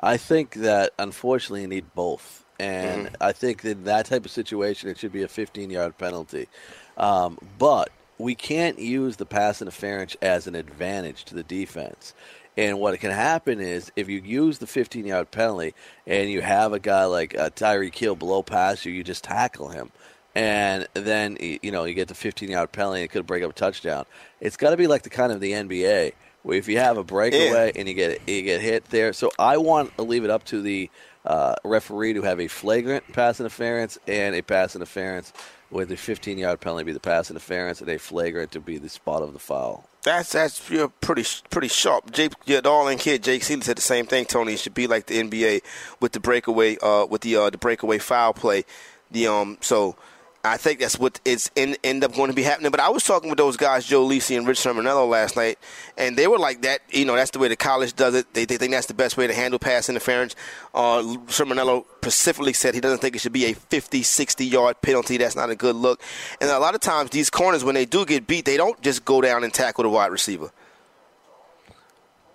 I 0.00 0.16
think 0.16 0.54
that 0.54 0.92
unfortunately 0.98 1.62
you 1.62 1.68
need 1.68 1.94
both, 1.94 2.44
and 2.60 3.10
I 3.20 3.32
think 3.32 3.62
that 3.62 3.70
in 3.70 3.84
that 3.84 4.06
type 4.06 4.24
of 4.24 4.30
situation 4.30 4.90
it 4.90 4.98
should 4.98 5.12
be 5.12 5.22
a 5.22 5.28
15-yard 5.28 5.98
penalty. 5.98 6.48
Um, 6.96 7.38
but 7.58 7.90
we 8.18 8.34
can't 8.34 8.78
use 8.78 9.16
the 9.16 9.26
pass 9.26 9.60
interference 9.60 10.16
as 10.22 10.46
an 10.46 10.54
advantage 10.54 11.24
to 11.26 11.34
the 11.34 11.42
defense. 11.42 12.14
And 12.58 12.80
what 12.80 12.98
can 12.98 13.12
happen 13.12 13.60
is 13.60 13.92
if 13.94 14.08
you 14.08 14.18
use 14.18 14.58
the 14.58 14.66
15-yard 14.66 15.30
penalty 15.30 15.74
and 16.08 16.28
you 16.28 16.40
have 16.40 16.72
a 16.72 16.80
guy 16.80 17.04
like 17.04 17.38
uh, 17.38 17.50
Tyreek 17.50 17.94
Hill 17.94 18.16
below 18.16 18.42
pass 18.42 18.84
you, 18.84 18.92
you 18.92 19.04
just 19.04 19.22
tackle 19.22 19.68
him. 19.68 19.92
And 20.34 20.88
then 20.92 21.36
you 21.40 21.70
know 21.70 21.84
you 21.84 21.94
get 21.94 22.08
the 22.08 22.14
15-yard 22.14 22.72
penalty, 22.72 23.00
and 23.00 23.04
it 23.04 23.12
could 23.12 23.26
break 23.28 23.44
up 23.44 23.50
a 23.50 23.54
touchdown. 23.54 24.06
It's 24.40 24.56
got 24.56 24.70
to 24.70 24.76
be 24.76 24.88
like 24.88 25.02
the 25.02 25.10
kind 25.10 25.30
of 25.30 25.40
the 25.40 25.52
NBA, 25.52 26.14
where 26.42 26.58
if 26.58 26.66
you 26.66 26.78
have 26.78 26.96
a 26.96 27.04
breakaway 27.04 27.72
and 27.76 27.86
you 27.86 27.94
get 27.94 28.28
you 28.28 28.42
get 28.42 28.60
hit 28.60 28.86
there. 28.86 29.12
So 29.12 29.30
I 29.38 29.56
want 29.58 29.96
to 29.96 30.02
leave 30.02 30.24
it 30.24 30.30
up 30.30 30.44
to 30.46 30.60
the 30.60 30.90
uh, 31.24 31.54
referee 31.64 32.14
to 32.14 32.22
have 32.22 32.40
a 32.40 32.48
flagrant 32.48 33.12
pass 33.12 33.38
interference 33.38 33.98
and 34.08 34.34
a 34.34 34.42
pass 34.42 34.74
interference 34.74 35.32
with 35.70 35.90
the 35.90 35.94
15-yard 35.94 36.60
penalty 36.60 36.84
be 36.84 36.92
the 36.92 37.00
pass 37.00 37.30
interference 37.30 37.80
and 37.80 37.88
a 37.88 37.98
flagrant 37.98 38.50
to 38.52 38.60
be 38.60 38.78
the 38.78 38.88
spot 38.88 39.22
of 39.22 39.32
the 39.32 39.38
foul. 39.38 39.87
That's 40.04 40.32
that's 40.32 40.70
you're 40.70 40.88
pretty 40.88 41.24
pretty 41.50 41.68
sharp. 41.68 42.12
Jake, 42.12 42.32
your 42.46 42.62
darling 42.62 42.98
kid 42.98 43.22
Jake 43.22 43.42
Seeley 43.42 43.62
said 43.62 43.76
the 43.76 43.82
same 43.82 44.06
thing. 44.06 44.24
Tony 44.26 44.54
it 44.54 44.60
should 44.60 44.74
be 44.74 44.86
like 44.86 45.06
the 45.06 45.22
NBA 45.22 45.62
with 46.00 46.12
the 46.12 46.20
breakaway, 46.20 46.76
uh, 46.78 47.06
with 47.06 47.22
the 47.22 47.36
uh, 47.36 47.50
the 47.50 47.58
breakaway 47.58 47.98
foul 47.98 48.32
play. 48.32 48.64
The 49.10 49.26
um, 49.26 49.58
so 49.60 49.96
I 50.44 50.56
think 50.56 50.78
that's 50.78 50.98
what 50.98 51.20
it's 51.24 51.50
in, 51.56 51.76
end 51.82 52.04
up 52.04 52.14
going 52.14 52.30
to 52.30 52.34
be 52.34 52.42
happening. 52.42 52.70
But 52.70 52.80
I 52.80 52.88
was 52.90 53.02
talking 53.02 53.28
with 53.28 53.38
those 53.38 53.56
guys, 53.56 53.84
Joe 53.84 54.06
Lisi 54.06 54.36
and 54.36 54.46
Rich 54.46 54.60
Cirminiello 54.60 55.08
last 55.08 55.36
night, 55.36 55.58
and 55.96 56.16
they 56.16 56.28
were 56.28 56.38
like 56.38 56.62
that. 56.62 56.80
You 56.90 57.04
know, 57.04 57.16
that's 57.16 57.32
the 57.32 57.40
way 57.40 57.48
the 57.48 57.56
college 57.56 57.94
does 57.94 58.14
it. 58.14 58.32
They, 58.34 58.44
they 58.44 58.56
think 58.56 58.72
that's 58.72 58.86
the 58.86 58.94
best 58.94 59.16
way 59.16 59.26
to 59.26 59.34
handle 59.34 59.58
pass 59.58 59.88
interference. 59.88 60.36
Uh, 60.72 61.02
Cirminiello 61.26 61.84
specifically 61.98 62.52
said 62.52 62.74
he 62.74 62.80
doesn't 62.80 63.00
think 63.00 63.16
it 63.16 63.18
should 63.20 63.32
be 63.32 63.46
a 63.46 63.54
50, 63.54 64.02
60 64.02 64.46
yard 64.46 64.80
penalty. 64.80 65.16
That's 65.16 65.34
not 65.36 65.50
a 65.50 65.56
good 65.56 65.74
look. 65.74 66.00
And 66.40 66.48
a 66.48 66.58
lot 66.58 66.74
of 66.74 66.80
times, 66.80 67.10
these 67.10 67.30
corners, 67.30 67.64
when 67.64 67.74
they 67.74 67.84
do 67.84 68.06
get 68.06 68.26
beat, 68.26 68.44
they 68.44 68.56
don't 68.56 68.80
just 68.80 69.04
go 69.04 69.20
down 69.20 69.42
and 69.42 69.52
tackle 69.52 69.82
the 69.82 69.90
wide 69.90 70.12
receiver. 70.12 70.52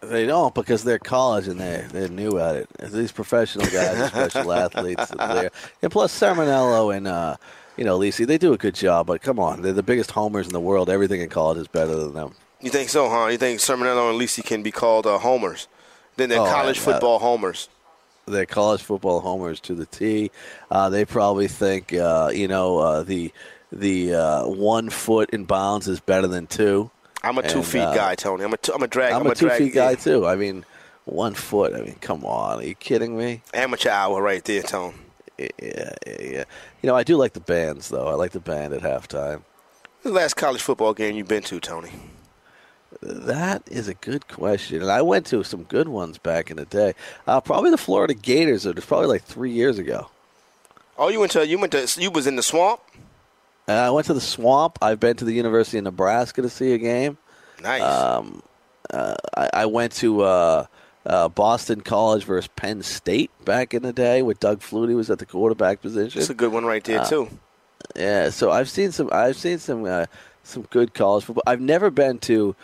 They 0.02 0.26
don't 0.26 0.54
because 0.54 0.84
they're 0.84 1.00
college 1.00 1.48
and 1.48 1.60
they 1.60 1.86
they're 1.90 2.10
new 2.10 2.38
at 2.38 2.58
it. 2.58 2.70
These 2.92 3.14
professional 3.14 3.66
guys 3.68 4.08
special 4.10 4.52
athletes. 4.52 5.12
And 5.12 5.92
plus, 5.92 6.20
Cirminiello 6.20 6.96
and 6.96 7.08
uh, 7.08 7.38
you 7.77 7.84
know, 7.84 7.98
Lisi, 8.00 8.25
they 8.25 8.38
do 8.38 8.53
a 8.53 8.58
good 8.58 8.75
job, 8.75 9.08
but 9.08 9.22
come 9.22 9.39
on, 9.39 9.62
they're 9.62 9.74
the 9.74 9.84
biggest 9.84 10.12
homers 10.12 10.48
in 10.48 10.53
the 10.53 10.60
world. 10.60 10.89
Everything 10.89 11.22
in 11.22 11.30
college 11.30 11.58
is 11.58 11.68
better 11.68 11.96
than 11.96 12.13
them. 12.13 12.34
You 12.62 12.70
think 12.70 12.89
so, 12.89 13.10
huh? 13.10 13.27
You 13.27 13.38
think 13.38 13.60
Cirminiello 13.60 14.10
and 14.12 14.20
Lisi 14.20 14.44
can 14.44 14.63
be 14.63 14.72
called 14.72 15.06
uh, 15.06 15.18
homers? 15.18 15.68
Then 16.15 16.30
they're 16.30 16.39
Oh, 16.39 16.46
college 16.46 16.77
yeah. 16.77 16.84
football 16.84 17.20
homers. 17.20 17.68
They're 18.25 18.46
college 18.46 18.82
football 18.82 19.20
homers 19.20 19.60
to 19.62 19.75
the 19.75 19.86
T. 19.86 20.32
Uh, 20.72 20.89
they 20.89 21.03
probably 21.03 21.48
think, 21.50 21.92
uh, 21.94 22.32
you 22.34 22.48
know, 22.48 22.77
uh, 22.77 23.03
the 23.03 23.34
the 23.72 24.13
uh, 24.13 24.48
one 24.48 24.89
foot 24.89 25.32
in 25.32 25.44
bounds 25.46 25.88
is 25.88 26.00
better 26.00 26.27
than 26.27 26.48
two. 26.48 26.89
I'm 27.24 27.38
a 27.38 27.42
two 27.42 27.58
And, 27.58 27.68
feet 27.68 27.82
uh, 27.82 27.94
guy, 27.96 28.15
Tony. 28.15 28.44
I'm 28.44 28.53
a, 28.53 28.58
two, 28.58 28.74
I'm 28.74 28.84
a 28.84 28.88
drag. 28.88 29.13
I'm, 29.13 29.22
I'm, 29.22 29.32
a 29.32 29.36
two 29.36 29.48
drag, 29.48 29.58
feet 29.58 29.74
guy 29.74 29.96
too. 29.96 30.25
I 30.27 30.36
mean, 30.36 30.63
one 31.06 31.34
foot. 31.34 31.74
I 31.74 31.82
mean, 31.82 31.96
come 32.00 32.24
on, 32.24 32.60
are 32.60 32.63
you 32.63 32.75
kidding 32.75 33.18
me? 33.18 33.42
Amateur 33.53 33.89
hour 33.89 34.22
right 34.22 34.44
there, 34.46 34.62
Tone. 34.62 34.94
Yeah, 35.38 35.48
yeah, 35.62 35.94
yeah. 36.06 36.44
You 36.82 36.88
know, 36.88 36.96
I 36.96 37.04
do 37.04 37.18
like 37.18 37.34
the 37.34 37.40
bands 37.40 37.90
though. 37.90 38.08
I 38.08 38.13
like 38.13 38.32
the 38.32 38.40
band 38.40 38.74
at 38.74 38.82
halftime. 38.82 39.44
The 40.04 40.12
last 40.12 40.36
college 40.36 40.62
football 40.62 40.94
game 40.94 41.16
you've 41.16 41.28
been 41.28 41.44
to, 41.44 41.60
Tony? 41.60 41.92
That 43.02 43.63
is 43.70 43.88
a 43.88 43.94
good 43.96 44.28
question, 44.28 44.82
and 44.82 44.92
I 44.92 45.02
went 45.02 45.25
to 45.28 45.44
some 45.44 45.63
good 45.63 45.88
ones 45.88 46.18
back 46.18 46.52
in 46.52 46.58
the 46.58 46.66
day. 46.66 46.94
Uh, 47.25 47.42
probably 47.42 47.72
the 47.72 47.78
Florida 47.78 48.13
Gators. 48.13 48.66
It 48.66 48.75
was 48.75 48.86
probably 48.86 49.08
like 49.08 49.24
three 49.24 49.52
years 49.52 49.80
ago. 49.80 50.10
Oh, 50.98 51.10
you 51.10 51.20
went 51.20 51.32
to 51.32 51.48
you 51.48 51.58
went 51.58 51.72
to 51.72 51.88
you 52.00 52.12
was 52.12 52.28
in 52.28 52.36
the 52.36 52.44
swamp. 52.44 52.82
Uh, 53.68 53.72
I 53.72 53.90
went 53.92 54.08
to 54.08 54.13
the 54.13 54.22
Swamp. 54.22 54.78
I've 54.82 55.00
been 55.00 55.16
to 55.18 55.25
the 55.25 55.34
University 55.34 55.78
of 55.78 55.86
Nebraska 55.86 56.42
to 56.42 56.50
see 56.50 56.74
a 56.74 56.78
game. 56.78 57.18
Nice. 57.62 57.82
Um, 57.82 58.44
uh, 58.90 59.16
I, 59.38 59.50
I 59.54 59.66
went 59.68 59.94
to 59.94 60.22
uh, 60.22 60.66
uh, 61.06 61.30
Boston 61.30 61.82
College 61.82 62.24
versus 62.24 62.50
Penn 62.56 62.82
State 62.82 63.32
back 63.46 63.74
in 63.74 63.84
the 63.84 63.94
day, 63.94 64.22
with 64.22 64.40
Doug 64.40 64.60
Flutie 64.62 64.96
was 64.96 65.10
at 65.10 65.20
the 65.20 65.26
quarterback 65.26 65.82
position. 65.82 66.20
That's 66.20 66.30
a 66.30 66.36
good 66.36 66.52
one 66.52 66.66
right 66.66 66.84
there 66.84 67.02
uh, 67.02 67.06
too. 67.06 67.30
Yeah, 67.96 68.30
so 68.30 68.52
I've 68.52 68.70
seen 68.70 68.92
some. 68.92 69.10
I've 69.12 69.36
seen 69.36 69.60
some 69.60 69.86
uh, 69.86 70.06
some 70.44 70.64
good 70.70 70.94
college 70.94 71.26
football. 71.26 71.44
I've 71.46 71.62
never 71.62 71.90
been 71.90 72.20
to 72.20 72.56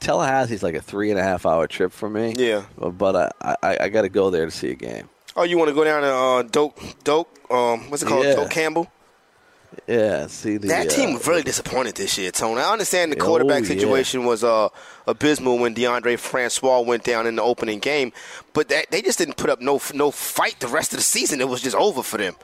Tallahassee's 0.00 0.62
like 0.62 0.74
a 0.74 0.80
three 0.80 1.10
and 1.10 1.18
a 1.18 1.22
half 1.22 1.46
hour 1.46 1.66
trip 1.66 1.92
for 1.92 2.10
me. 2.10 2.34
Yeah. 2.36 2.64
but 2.76 3.32
I 3.40 3.56
I, 3.62 3.76
I 3.82 3.88
got 3.88 4.02
to 4.02 4.08
go 4.08 4.30
there 4.30 4.44
to 4.44 4.50
see 4.50 4.70
a 4.70 4.74
game. 4.74 5.08
Oh, 5.34 5.42
you 5.44 5.58
want 5.58 5.68
to 5.68 5.74
go 5.74 5.84
down 5.84 6.02
to 6.02 6.14
uh, 6.14 6.42
Doak 6.42 6.78
Doak? 7.04 7.28
Um, 7.50 7.90
what's 7.90 8.02
it 8.02 8.06
called? 8.06 8.24
Yeah. 8.24 8.34
Doak 8.34 8.50
Campbell. 8.50 8.90
Yeah, 9.86 10.26
see 10.26 10.56
the 10.56 10.68
That 10.68 10.86
uh, 10.86 10.90
team 10.90 11.14
was 11.14 11.26
really 11.26 11.42
disappointed 11.42 11.94
this 11.96 12.18
year, 12.18 12.30
Tony. 12.30 12.60
I 12.60 12.72
understand 12.72 13.12
the 13.12 13.16
Oh, 13.20 13.24
quarterback 13.24 13.62
yeah. 13.62 13.68
situation 13.68 14.24
was 14.24 14.42
uh, 14.44 14.68
abysmal 15.06 15.58
when 15.58 15.74
Deondre 15.74 16.18
Francois 16.18 16.80
went 16.80 17.04
down 17.04 17.26
in 17.26 17.36
the 17.36 17.42
opening 17.42 17.78
game, 17.78 18.12
but 18.52 18.68
that, 18.68 18.90
they 18.90 19.02
just 19.02 19.18
didn't 19.18 19.36
put 19.36 19.50
up 19.50 19.60
no 19.60 19.80
no 19.94 20.10
fight 20.10 20.58
the 20.60 20.68
rest 20.68 20.92
of 20.92 20.98
the 20.98 21.04
season. 21.04 21.40
It 21.40 21.48
was 21.48 21.62
just 21.62 21.76
over 21.76 22.02
for 22.02 22.18
them. 22.18 22.34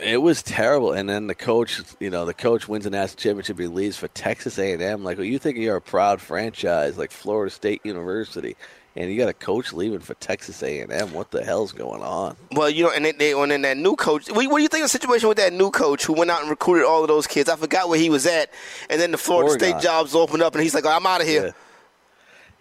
It 0.00 0.22
was 0.22 0.42
terrible, 0.42 0.92
and 0.92 1.06
then 1.08 1.26
the 1.26 1.34
coach, 1.34 1.82
you 2.00 2.08
know, 2.08 2.24
the 2.24 2.32
coach 2.32 2.66
wins 2.66 2.86
a 2.86 2.90
national 2.90 3.18
championship. 3.18 3.58
He 3.58 3.66
leaves 3.66 3.98
for 3.98 4.08
Texas 4.08 4.58
A 4.58 4.72
and 4.72 4.80
M. 4.82 5.04
Like, 5.04 5.18
well, 5.18 5.26
you 5.26 5.38
think 5.38 5.58
you're 5.58 5.76
a 5.76 5.82
proud 5.82 6.20
franchise 6.22 6.96
like 6.96 7.10
Florida 7.10 7.50
State 7.50 7.82
University, 7.84 8.56
and 8.94 9.10
you 9.10 9.16
got 9.16 9.28
a 9.28 9.34
coach 9.34 9.72
leaving 9.72 10.00
for 10.00 10.14
Texas 10.14 10.62
A 10.62 10.80
and 10.80 10.92
M. 10.92 11.12
What 11.12 11.30
the 11.30 11.44
hell's 11.44 11.72
going 11.72 12.02
on? 12.02 12.36
Well, 12.52 12.68
you 12.68 12.84
know, 12.84 12.90
and 12.90 13.04
they, 13.04 13.12
they 13.12 13.32
and 13.32 13.50
then 13.50 13.62
that 13.62 13.76
new 13.76 13.96
coach. 13.96 14.30
What, 14.30 14.46
what 14.50 14.58
do 14.58 14.62
you 14.62 14.68
think 14.68 14.84
of 14.84 14.90
the 14.90 14.98
situation 14.98 15.28
with 15.28 15.38
that 15.38 15.52
new 15.52 15.70
coach 15.70 16.04
who 16.04 16.12
went 16.12 16.30
out 16.30 16.42
and 16.42 16.50
recruited 16.50 16.84
all 16.84 17.02
of 17.02 17.08
those 17.08 17.26
kids? 17.26 17.48
I 17.48 17.56
forgot 17.56 17.88
where 17.88 17.98
he 17.98 18.10
was 18.10 18.26
at, 18.26 18.50
and 18.90 19.00
then 19.00 19.10
the 19.12 19.18
Florida 19.18 19.50
Oregon. 19.50 19.68
State 19.68 19.82
jobs 19.82 20.14
opened 20.14 20.42
up, 20.42 20.54
and 20.54 20.62
he's 20.62 20.74
like, 20.74 20.86
"I'm 20.86 21.06
out 21.06 21.20
of 21.20 21.26
here." 21.26 21.54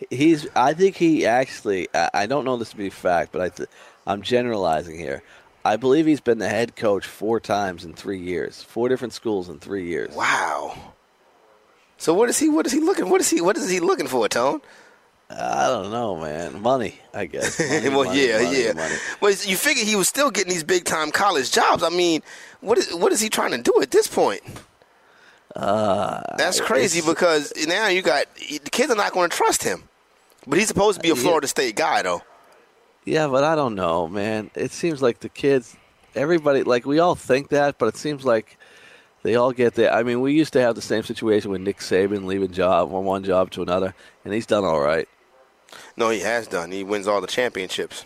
He's. 0.09 0.47
I 0.55 0.73
think 0.73 0.95
he 0.95 1.25
actually. 1.25 1.89
I, 1.93 2.09
I 2.13 2.25
don't 2.25 2.45
know 2.45 2.57
this 2.57 2.69
to 2.71 2.77
be 2.77 2.89
fact, 2.89 3.31
but 3.31 3.41
I. 3.41 3.50
Th- 3.50 3.69
I'm 4.07 4.21
generalizing 4.21 4.97
here. 4.97 5.21
I 5.63 5.75
believe 5.75 6.07
he's 6.07 6.21
been 6.21 6.39
the 6.39 6.50
head 6.50 6.75
coach 6.75 7.05
four 7.05 7.39
times 7.39 7.85
in 7.85 7.93
three 7.93 8.19
years. 8.19 8.63
Four 8.63 8.89
different 8.89 9.13
schools 9.13 9.47
in 9.47 9.59
three 9.59 9.85
years. 9.85 10.13
Wow. 10.15 10.75
So 11.97 12.13
what 12.15 12.29
is 12.29 12.39
he? 12.39 12.50
What 12.50 12.65
is 12.65 12.71
he 12.71 12.79
looking? 12.79 13.09
What 13.09 13.21
is 13.21 13.29
he? 13.29 13.41
What 13.41 13.57
is 13.57 13.69
he 13.69 13.79
looking 13.79 14.07
for, 14.07 14.27
Tone? 14.27 14.61
I 15.39 15.67
don't 15.67 15.91
know, 15.91 16.17
man. 16.17 16.61
Money, 16.61 17.00
I 17.13 17.25
guess. 17.25 17.59
Money, 17.69 17.89
well, 17.89 18.05
money, 18.05 18.27
yeah, 18.27 18.41
money, 18.41 18.63
yeah. 18.63 18.73
money. 18.73 18.95
But 19.19 19.47
you 19.47 19.55
figure 19.55 19.83
he 19.85 19.95
was 19.95 20.07
still 20.07 20.31
getting 20.31 20.51
these 20.51 20.63
big 20.63 20.83
time 20.85 21.11
college 21.11 21.51
jobs. 21.51 21.83
I 21.83 21.89
mean, 21.89 22.21
what 22.59 22.77
is 22.77 22.93
what 22.93 23.11
is 23.11 23.21
he 23.21 23.29
trying 23.29 23.51
to 23.51 23.57
do 23.57 23.81
at 23.81 23.91
this 23.91 24.07
point? 24.07 24.41
That's 25.55 26.59
crazy 26.61 27.01
Uh, 27.01 27.05
because 27.05 27.53
now 27.67 27.88
you 27.88 28.01
got 28.01 28.25
the 28.35 28.69
kids 28.71 28.91
are 28.91 28.95
not 28.95 29.13
going 29.13 29.29
to 29.29 29.35
trust 29.35 29.63
him. 29.63 29.83
But 30.47 30.57
he's 30.57 30.67
supposed 30.67 30.97
to 30.97 31.03
be 31.03 31.09
a 31.11 31.15
Yeah. 31.15 31.21
Florida 31.21 31.47
State 31.47 31.75
guy, 31.75 32.01
though. 32.01 32.23
Yeah, 33.05 33.27
but 33.27 33.43
I 33.43 33.55
don't 33.55 33.75
know, 33.75 34.07
man. 34.07 34.50
It 34.55 34.71
seems 34.71 35.01
like 35.01 35.19
the 35.19 35.29
kids, 35.29 35.75
everybody, 36.15 36.63
like 36.63 36.85
we 36.85 37.00
all 37.00 37.15
think 37.15 37.50
that, 37.50 37.77
but 37.77 37.88
it 37.88 37.97
seems 37.97 38.25
like 38.25 38.57
they 39.23 39.35
all 39.35 39.51
get 39.51 39.75
there. 39.75 39.93
I 39.93 40.03
mean, 40.03 40.19
we 40.21 40.33
used 40.33 40.53
to 40.53 40.61
have 40.61 40.75
the 40.75 40.81
same 40.81 41.03
situation 41.03 41.51
with 41.51 41.61
Nick 41.61 41.77
Saban 41.79 42.25
leaving 42.25 42.51
job 42.51 42.89
from 42.89 43.05
one 43.05 43.23
job 43.23 43.51
to 43.51 43.61
another, 43.61 43.93
and 44.25 44.33
he's 44.33 44.45
done 44.47 44.65
all 44.65 44.79
right. 44.79 45.07
No, 45.98 46.10
he 46.10 46.20
has 46.20 46.48
done. 46.48 46.72
He 46.72 46.84
wins 46.84 47.08
all 47.08 47.22
the 47.22 47.28
championships. 47.28 48.06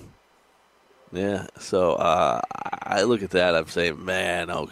Yeah. 1.11 1.47
So 1.59 1.93
uh, 1.93 2.41
I 2.83 3.03
look 3.03 3.23
at 3.23 3.31
that. 3.31 3.55
I'm 3.55 3.67
saying, 3.67 4.03
man, 4.03 4.49
oh, 4.49 4.69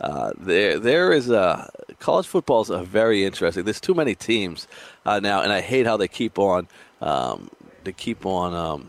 uh, 0.00 0.32
there 0.36 0.78
there 0.78 1.12
is 1.12 1.30
a 1.30 1.70
college 2.00 2.26
football 2.26 2.62
is 2.62 2.70
a 2.70 2.82
very 2.82 3.24
interesting. 3.24 3.64
There's 3.64 3.80
too 3.80 3.94
many 3.94 4.14
teams 4.14 4.66
uh, 5.06 5.20
now, 5.20 5.42
and 5.42 5.52
I 5.52 5.60
hate 5.60 5.86
how 5.86 5.96
they 5.96 6.08
keep 6.08 6.38
on 6.38 6.68
um, 7.00 7.50
they 7.84 7.92
keep 7.92 8.26
on 8.26 8.54
um, 8.54 8.88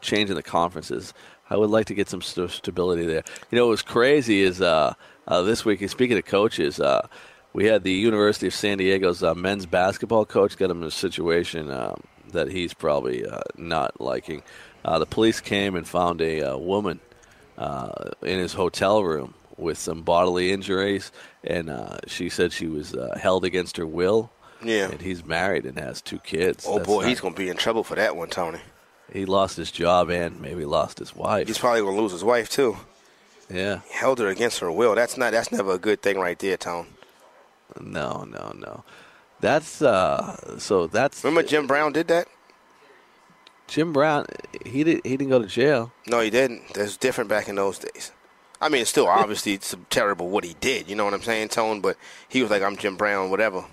changing 0.00 0.36
the 0.36 0.42
conferences. 0.42 1.12
I 1.50 1.56
would 1.56 1.70
like 1.70 1.86
to 1.86 1.94
get 1.94 2.08
some 2.08 2.22
st- 2.22 2.50
stability 2.50 3.06
there. 3.06 3.24
You 3.50 3.56
know, 3.56 3.66
what 3.66 3.70
was 3.70 3.82
crazy 3.82 4.42
is 4.42 4.60
uh, 4.60 4.94
uh, 5.26 5.42
this 5.42 5.64
week. 5.64 5.88
Speaking 5.88 6.18
of 6.18 6.24
coaches. 6.24 6.80
Uh, 6.80 7.06
we 7.54 7.64
had 7.64 7.82
the 7.82 7.90
University 7.90 8.46
of 8.46 8.54
San 8.54 8.78
Diego's 8.78 9.22
men's 9.34 9.66
basketball 9.66 10.26
coach 10.26 10.56
get 10.56 10.70
him 10.70 10.82
in 10.82 10.88
a 10.88 10.90
situation 10.90 11.70
um, 11.70 12.00
that 12.32 12.50
he's 12.50 12.74
probably 12.74 13.26
uh, 13.26 13.40
not 13.56 14.00
liking. 14.00 14.42
Uh, 14.84 14.98
the 14.98 15.06
police 15.06 15.40
came 15.40 15.74
and 15.76 15.86
found 15.86 16.20
a 16.20 16.42
uh, 16.42 16.56
woman 16.56 17.00
uh, 17.56 18.10
in 18.22 18.38
his 18.38 18.52
hotel 18.52 19.02
room 19.02 19.34
with 19.56 19.76
some 19.78 20.02
bodily 20.02 20.52
injuries, 20.52 21.10
and 21.42 21.68
uh, 21.68 21.98
she 22.06 22.28
said 22.28 22.52
she 22.52 22.66
was 22.68 22.94
uh, 22.94 23.18
held 23.20 23.44
against 23.44 23.76
her 23.76 23.86
will. 23.86 24.30
Yeah. 24.62 24.90
And 24.90 25.00
he's 25.00 25.24
married 25.24 25.66
and 25.66 25.78
has 25.78 26.00
two 26.00 26.18
kids. 26.18 26.64
Oh 26.68 26.76
That's 26.78 26.86
boy, 26.86 27.00
not- 27.02 27.08
he's 27.08 27.20
going 27.20 27.34
to 27.34 27.38
be 27.38 27.48
in 27.48 27.56
trouble 27.56 27.84
for 27.84 27.94
that 27.96 28.16
one, 28.16 28.28
Tony. 28.28 28.60
he 29.12 29.24
lost 29.24 29.56
his 29.56 29.70
job 29.70 30.10
and 30.10 30.40
maybe 30.40 30.64
lost 30.64 30.98
his 30.98 31.14
wife. 31.14 31.46
He's 31.48 31.58
probably 31.58 31.80
going 31.80 31.96
to 31.96 32.02
lose 32.02 32.12
his 32.12 32.24
wife 32.24 32.48
too. 32.50 32.76
yeah. 33.50 33.80
He 33.88 33.94
held 33.94 34.18
her 34.20 34.28
against 34.28 34.58
her 34.60 34.70
will. 34.70 34.94
That's 34.94 35.16
not. 35.16 35.32
That's 35.32 35.50
never 35.52 35.72
a 35.72 35.78
good 35.78 36.02
thing, 36.02 36.18
right 36.18 36.38
there, 36.38 36.56
Tone. 36.56 36.86
No, 37.80 38.24
no, 38.24 38.52
no. 38.56 38.84
That's 39.40 39.82
uh. 39.82 40.58
So 40.58 40.86
that's 40.86 41.22
Remember 41.24 41.48
Jim 41.48 41.66
Brown 41.66 41.92
did 41.92 42.08
that? 42.08 42.28
Jim 43.66 43.92
Brown. 43.92 44.26
He 44.64 44.82
did. 44.84 45.00
He 45.04 45.16
didn't 45.16 45.30
go 45.30 45.40
to 45.40 45.46
jail. 45.46 45.92
No, 46.06 46.20
he 46.20 46.30
didn't. 46.30 46.74
That's 46.74 46.96
different 46.96 47.30
back 47.30 47.48
in 47.48 47.56
those 47.56 47.78
days. 47.78 48.12
I 48.60 48.68
mean, 48.68 48.80
it's 48.80 48.90
still 48.90 49.06
obviously 49.06 49.52
it's 49.54 49.74
terrible 49.90 50.28
what 50.28 50.44
he 50.44 50.54
did. 50.60 50.88
You 50.88 50.96
know 50.96 51.04
what 51.04 51.14
I'm 51.14 51.22
saying, 51.22 51.48
Tone? 51.48 51.80
But 51.80 51.96
he 52.28 52.42
was 52.42 52.50
like, 52.50 52.62
"I'm 52.62 52.76
Jim 52.76 52.96
Brown, 52.96 53.30
whatever." 53.30 53.64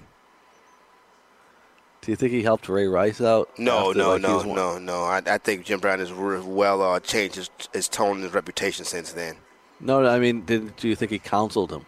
Do 2.02 2.12
you 2.12 2.16
think 2.16 2.34
he 2.34 2.44
helped 2.44 2.70
Ray 2.70 2.86
Rice 2.86 3.20
out? 3.20 3.50
No, 3.58 3.90
after, 3.90 3.98
no, 3.98 4.10
like, 4.12 4.22
no, 4.22 4.44
no, 4.44 4.78
no. 4.78 5.04
I, 5.06 5.24
I 5.26 5.38
think 5.40 5.66
Jim 5.66 5.80
Brown 5.80 5.98
has 5.98 6.14
well 6.14 6.84
uh, 6.84 7.00
changed 7.00 7.36
his, 7.36 7.50
his 7.74 7.88
tone 7.88 8.18
and 8.18 8.24
his 8.24 8.34
reputation 8.34 8.86
since 8.86 9.12
then. 9.14 9.38
No, 9.80 10.06
I 10.06 10.20
mean, 10.20 10.46
did, 10.46 10.76
do 10.76 10.88
you 10.88 10.96
think 10.96 11.10
he 11.10 11.18
counseled 11.18 11.72
him? 11.72 11.88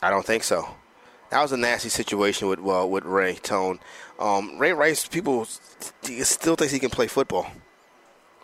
I 0.00 0.10
don't 0.10 0.24
think 0.24 0.44
so. 0.44 0.76
That 1.32 1.40
was 1.40 1.52
a 1.52 1.56
nasty 1.56 1.88
situation 1.88 2.46
with 2.46 2.60
well, 2.60 2.90
with 2.90 3.04
Ray 3.04 3.36
Tone. 3.36 3.80
Um, 4.18 4.58
Ray 4.58 4.74
Rice, 4.74 5.08
people 5.08 5.46
still 5.46 6.56
thinks 6.56 6.74
he 6.74 6.78
can 6.78 6.90
play 6.90 7.06
football. 7.06 7.46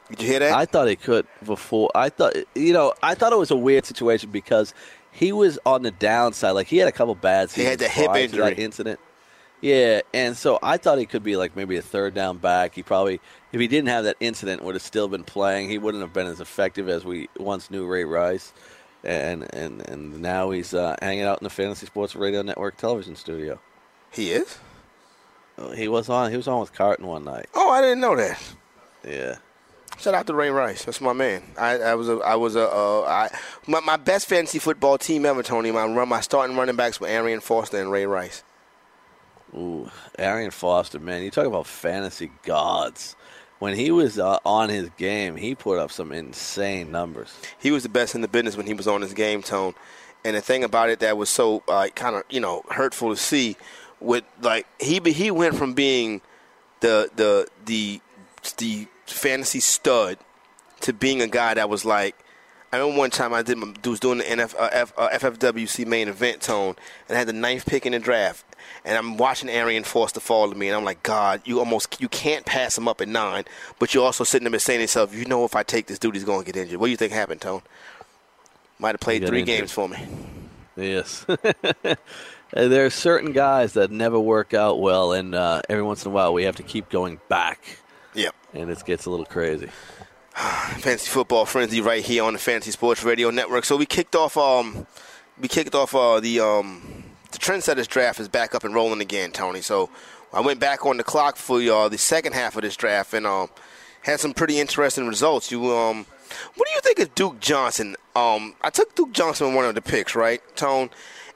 Did 0.08 0.22
you 0.22 0.26
hear 0.26 0.38
that? 0.38 0.52
I 0.54 0.64
thought 0.64 0.88
he 0.88 0.96
could 0.96 1.26
before. 1.44 1.90
I 1.94 2.08
thought, 2.08 2.34
you 2.54 2.72
know, 2.72 2.94
I 3.02 3.14
thought 3.14 3.34
it 3.34 3.38
was 3.38 3.50
a 3.50 3.56
weird 3.56 3.84
situation 3.84 4.30
because 4.30 4.72
he 5.12 5.32
was 5.32 5.58
on 5.66 5.82
the 5.82 5.90
downside. 5.90 6.52
Like 6.52 6.66
he 6.66 6.78
had 6.78 6.88
a 6.88 6.92
couple 6.92 7.14
bad 7.14 7.50
He 7.50 7.62
had 7.62 7.78
the 7.78 7.88
hip 7.88 8.10
injury. 8.16 8.54
incident. 8.54 9.00
Yeah, 9.60 10.00
and 10.14 10.34
so 10.34 10.58
I 10.62 10.78
thought 10.78 10.98
he 10.98 11.04
could 11.04 11.22
be 11.22 11.36
like 11.36 11.56
maybe 11.56 11.76
a 11.76 11.82
third 11.82 12.14
down 12.14 12.38
back. 12.38 12.74
He 12.74 12.82
probably, 12.82 13.20
if 13.52 13.60
he 13.60 13.68
didn't 13.68 13.88
have 13.88 14.04
that 14.04 14.16
incident, 14.18 14.64
would 14.64 14.76
have 14.76 14.82
still 14.82 15.08
been 15.08 15.24
playing. 15.24 15.68
He 15.68 15.76
wouldn't 15.76 16.00
have 16.02 16.14
been 16.14 16.26
as 16.26 16.40
effective 16.40 16.88
as 16.88 17.04
we 17.04 17.28
once 17.36 17.70
knew 17.70 17.84
Ray 17.84 18.04
Rice. 18.04 18.54
And 19.04 19.52
and 19.54 19.88
and 19.88 20.20
now 20.20 20.50
he's 20.50 20.74
uh, 20.74 20.96
hanging 21.00 21.24
out 21.24 21.40
in 21.40 21.44
the 21.44 21.50
Fantasy 21.50 21.86
Sports 21.86 22.16
Radio 22.16 22.42
Network 22.42 22.76
television 22.76 23.16
studio. 23.16 23.60
he 24.12 24.32
is. 24.32 24.58
He 25.74 25.88
was 25.88 26.08
on. 26.08 26.30
He 26.30 26.36
was 26.36 26.46
on 26.46 26.60
with 26.60 26.72
Carton 26.72 27.06
one 27.06 27.24
night. 27.24 27.46
Oh, 27.54 27.70
I 27.70 27.80
didn't 27.80 28.00
know 28.00 28.16
that. 28.16 28.40
Yeah. 29.04 29.36
Shout 29.98 30.14
out 30.14 30.26
to 30.28 30.34
Ray 30.34 30.50
Rice. 30.50 30.84
That's 30.84 31.00
my 31.00 31.12
man. 31.12 31.42
I, 31.58 31.78
I 31.78 31.94
was 31.96 32.08
a 32.08 32.18
I 32.18 32.36
was 32.36 32.54
a 32.54 32.68
uh, 32.68 33.02
I, 33.02 33.36
my, 33.66 33.80
my 33.80 33.96
best 33.96 34.28
fantasy 34.28 34.60
football 34.60 34.96
team 34.98 35.26
ever, 35.26 35.42
Tony. 35.42 35.72
My 35.72 35.86
run 35.86 36.08
my 36.08 36.20
starting 36.20 36.56
running 36.56 36.76
backs 36.76 37.00
were 37.00 37.08
Arian 37.08 37.40
Foster 37.40 37.80
and 37.80 37.90
Ray 37.90 38.06
Rice. 38.06 38.44
Ooh, 39.54 39.90
Arian 40.18 40.50
Foster, 40.52 41.00
man, 41.00 41.22
you 41.22 41.30
talk 41.30 41.46
about 41.46 41.66
fantasy 41.66 42.30
gods. 42.44 43.16
When 43.58 43.74
he 43.74 43.90
was 43.90 44.18
uh, 44.18 44.38
on 44.44 44.68
his 44.68 44.88
game, 44.90 45.36
he 45.36 45.54
put 45.54 45.78
up 45.78 45.90
some 45.90 46.12
insane 46.12 46.92
numbers. 46.92 47.34
He 47.58 47.70
was 47.70 47.82
the 47.82 47.88
best 47.88 48.14
in 48.14 48.20
the 48.20 48.28
business 48.28 48.56
when 48.56 48.66
he 48.66 48.74
was 48.74 48.86
on 48.86 49.02
his 49.02 49.14
game 49.14 49.42
tone. 49.42 49.74
And 50.24 50.36
the 50.36 50.40
thing 50.40 50.62
about 50.62 50.90
it 50.90 51.00
that 51.00 51.16
was 51.16 51.28
so 51.28 51.62
uh, 51.68 51.88
kind 51.94 52.16
of 52.16 52.24
you 52.30 52.40
know 52.40 52.62
hurtful 52.70 53.10
to 53.10 53.16
see, 53.16 53.56
with 54.00 54.24
like 54.40 54.66
he 54.80 55.00
he 55.12 55.30
went 55.30 55.56
from 55.56 55.74
being 55.74 56.20
the 56.80 57.10
the 57.16 57.48
the 57.64 58.00
the 58.58 58.86
fantasy 59.06 59.60
stud 59.60 60.18
to 60.80 60.92
being 60.92 61.20
a 61.22 61.28
guy 61.28 61.54
that 61.54 61.68
was 61.68 61.84
like. 61.84 62.16
I 62.70 62.76
remember 62.76 62.98
one 62.98 63.10
time 63.10 63.32
I 63.32 63.40
did 63.40 63.86
was 63.86 63.98
doing 63.98 64.18
the 64.18 64.24
NF, 64.24 64.54
uh, 64.54 64.68
F, 64.70 64.92
uh, 64.98 65.08
FFWC 65.08 65.86
main 65.86 66.06
event 66.06 66.42
tone 66.42 66.76
and 67.08 67.16
I 67.16 67.18
had 67.18 67.26
the 67.26 67.32
ninth 67.32 67.64
pick 67.64 67.86
in 67.86 67.92
the 67.92 67.98
draft 67.98 68.44
and 68.84 68.96
I'm 68.96 69.16
watching 69.16 69.48
Arian 69.48 69.84
Foster 69.84 70.20
fall 70.20 70.50
to 70.50 70.56
me 70.56 70.68
and 70.68 70.76
I'm 70.76 70.84
like 70.84 71.02
God 71.02 71.42
you 71.44 71.58
almost 71.58 72.00
you 72.00 72.08
can't 72.08 72.44
pass 72.44 72.76
him 72.76 72.88
up 72.88 73.00
at 73.00 73.08
nine 73.08 73.44
but 73.78 73.94
you're 73.94 74.04
also 74.04 74.24
sitting 74.24 74.50
there 74.50 74.58
saying 74.58 74.78
to 74.78 74.82
yourself 74.82 75.14
you 75.14 75.24
know 75.24 75.44
if 75.44 75.54
I 75.56 75.62
take 75.62 75.86
this 75.86 75.98
dude 75.98 76.14
he's 76.14 76.24
going 76.24 76.44
to 76.44 76.52
get 76.52 76.60
injured. 76.60 76.80
What 76.80 76.86
do 76.86 76.90
you 76.90 76.96
think 76.96 77.12
happened 77.12 77.40
Tone? 77.40 77.62
Might 78.78 78.92
have 78.92 79.00
played 79.00 79.26
three 79.26 79.40
injured. 79.40 79.56
games 79.58 79.72
for 79.72 79.88
me. 79.88 79.98
Yes. 80.76 81.26
There 82.52 82.86
are 82.86 82.90
certain 82.90 83.32
guys 83.32 83.74
that 83.74 83.90
never 83.90 84.18
work 84.18 84.54
out 84.54 84.80
well 84.80 85.12
and 85.12 85.34
uh, 85.34 85.60
every 85.68 85.82
once 85.82 86.04
in 86.04 86.10
a 86.10 86.14
while 86.14 86.32
we 86.32 86.44
have 86.44 86.56
to 86.56 86.62
keep 86.62 86.88
going 86.88 87.20
back. 87.28 87.78
Yep. 88.14 88.34
And 88.54 88.70
it 88.70 88.84
gets 88.86 89.04
a 89.04 89.10
little 89.10 89.26
crazy. 89.26 89.68
Fantasy 90.34 91.10
Football 91.10 91.44
Frenzy 91.44 91.80
right 91.80 92.02
here 92.02 92.24
on 92.24 92.32
the 92.32 92.38
Fantasy 92.38 92.70
Sports 92.70 93.04
Radio 93.04 93.30
Network. 93.30 93.64
So 93.64 93.76
we 93.76 93.84
kicked 93.84 94.16
off 94.16 94.36
um 94.38 94.86
we 95.38 95.48
kicked 95.48 95.74
off 95.74 95.94
uh, 95.94 96.20
the 96.20 96.40
um 96.40 97.04
the 97.32 97.38
Trendsetters 97.38 97.88
draft 97.88 98.20
is 98.20 98.28
back 98.28 98.54
up 98.54 98.64
and 98.64 98.74
rolling 98.74 99.00
again, 99.00 99.32
Tony. 99.32 99.60
So 99.60 99.90
I 100.32 100.40
went 100.40 100.60
back 100.60 100.84
on 100.86 100.96
the 100.96 101.04
clock 101.04 101.36
for 101.36 101.60
y'all 101.60 101.88
the 101.88 101.98
second 101.98 102.34
half 102.34 102.56
of 102.56 102.62
this 102.62 102.76
draft 102.76 103.14
and 103.14 103.26
um 103.26 103.48
had 104.02 104.20
some 104.20 104.34
pretty 104.34 104.58
interesting 104.58 105.06
results. 105.06 105.50
You 105.50 105.74
um 105.74 106.06
what 106.54 106.68
do 106.68 106.74
you 106.74 106.80
think 106.80 106.98
of 106.98 107.14
Duke 107.14 107.40
Johnson? 107.40 107.96
Um 108.14 108.54
I 108.62 108.70
took 108.70 108.94
Duke 108.94 109.12
Johnson 109.12 109.48
in 109.48 109.54
one 109.54 109.64
of 109.64 109.74
the 109.74 109.82
picks, 109.82 110.14
right, 110.14 110.42
Tone? 110.56 110.90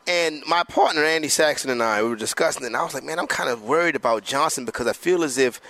And 0.06 0.42
my 0.48 0.64
partner 0.64 1.04
Andy 1.04 1.28
Saxon 1.28 1.70
and 1.70 1.82
I 1.82 2.02
we 2.02 2.08
were 2.08 2.16
discussing 2.16 2.64
it 2.64 2.66
and 2.66 2.76
I 2.76 2.82
was 2.82 2.94
like, 2.94 3.04
man, 3.04 3.18
I'm 3.18 3.26
kind 3.26 3.50
of 3.50 3.62
worried 3.62 3.96
about 3.96 4.24
Johnson 4.24 4.64
because 4.64 4.86
I 4.86 4.92
feel 4.92 5.22
as 5.22 5.38
if 5.38 5.60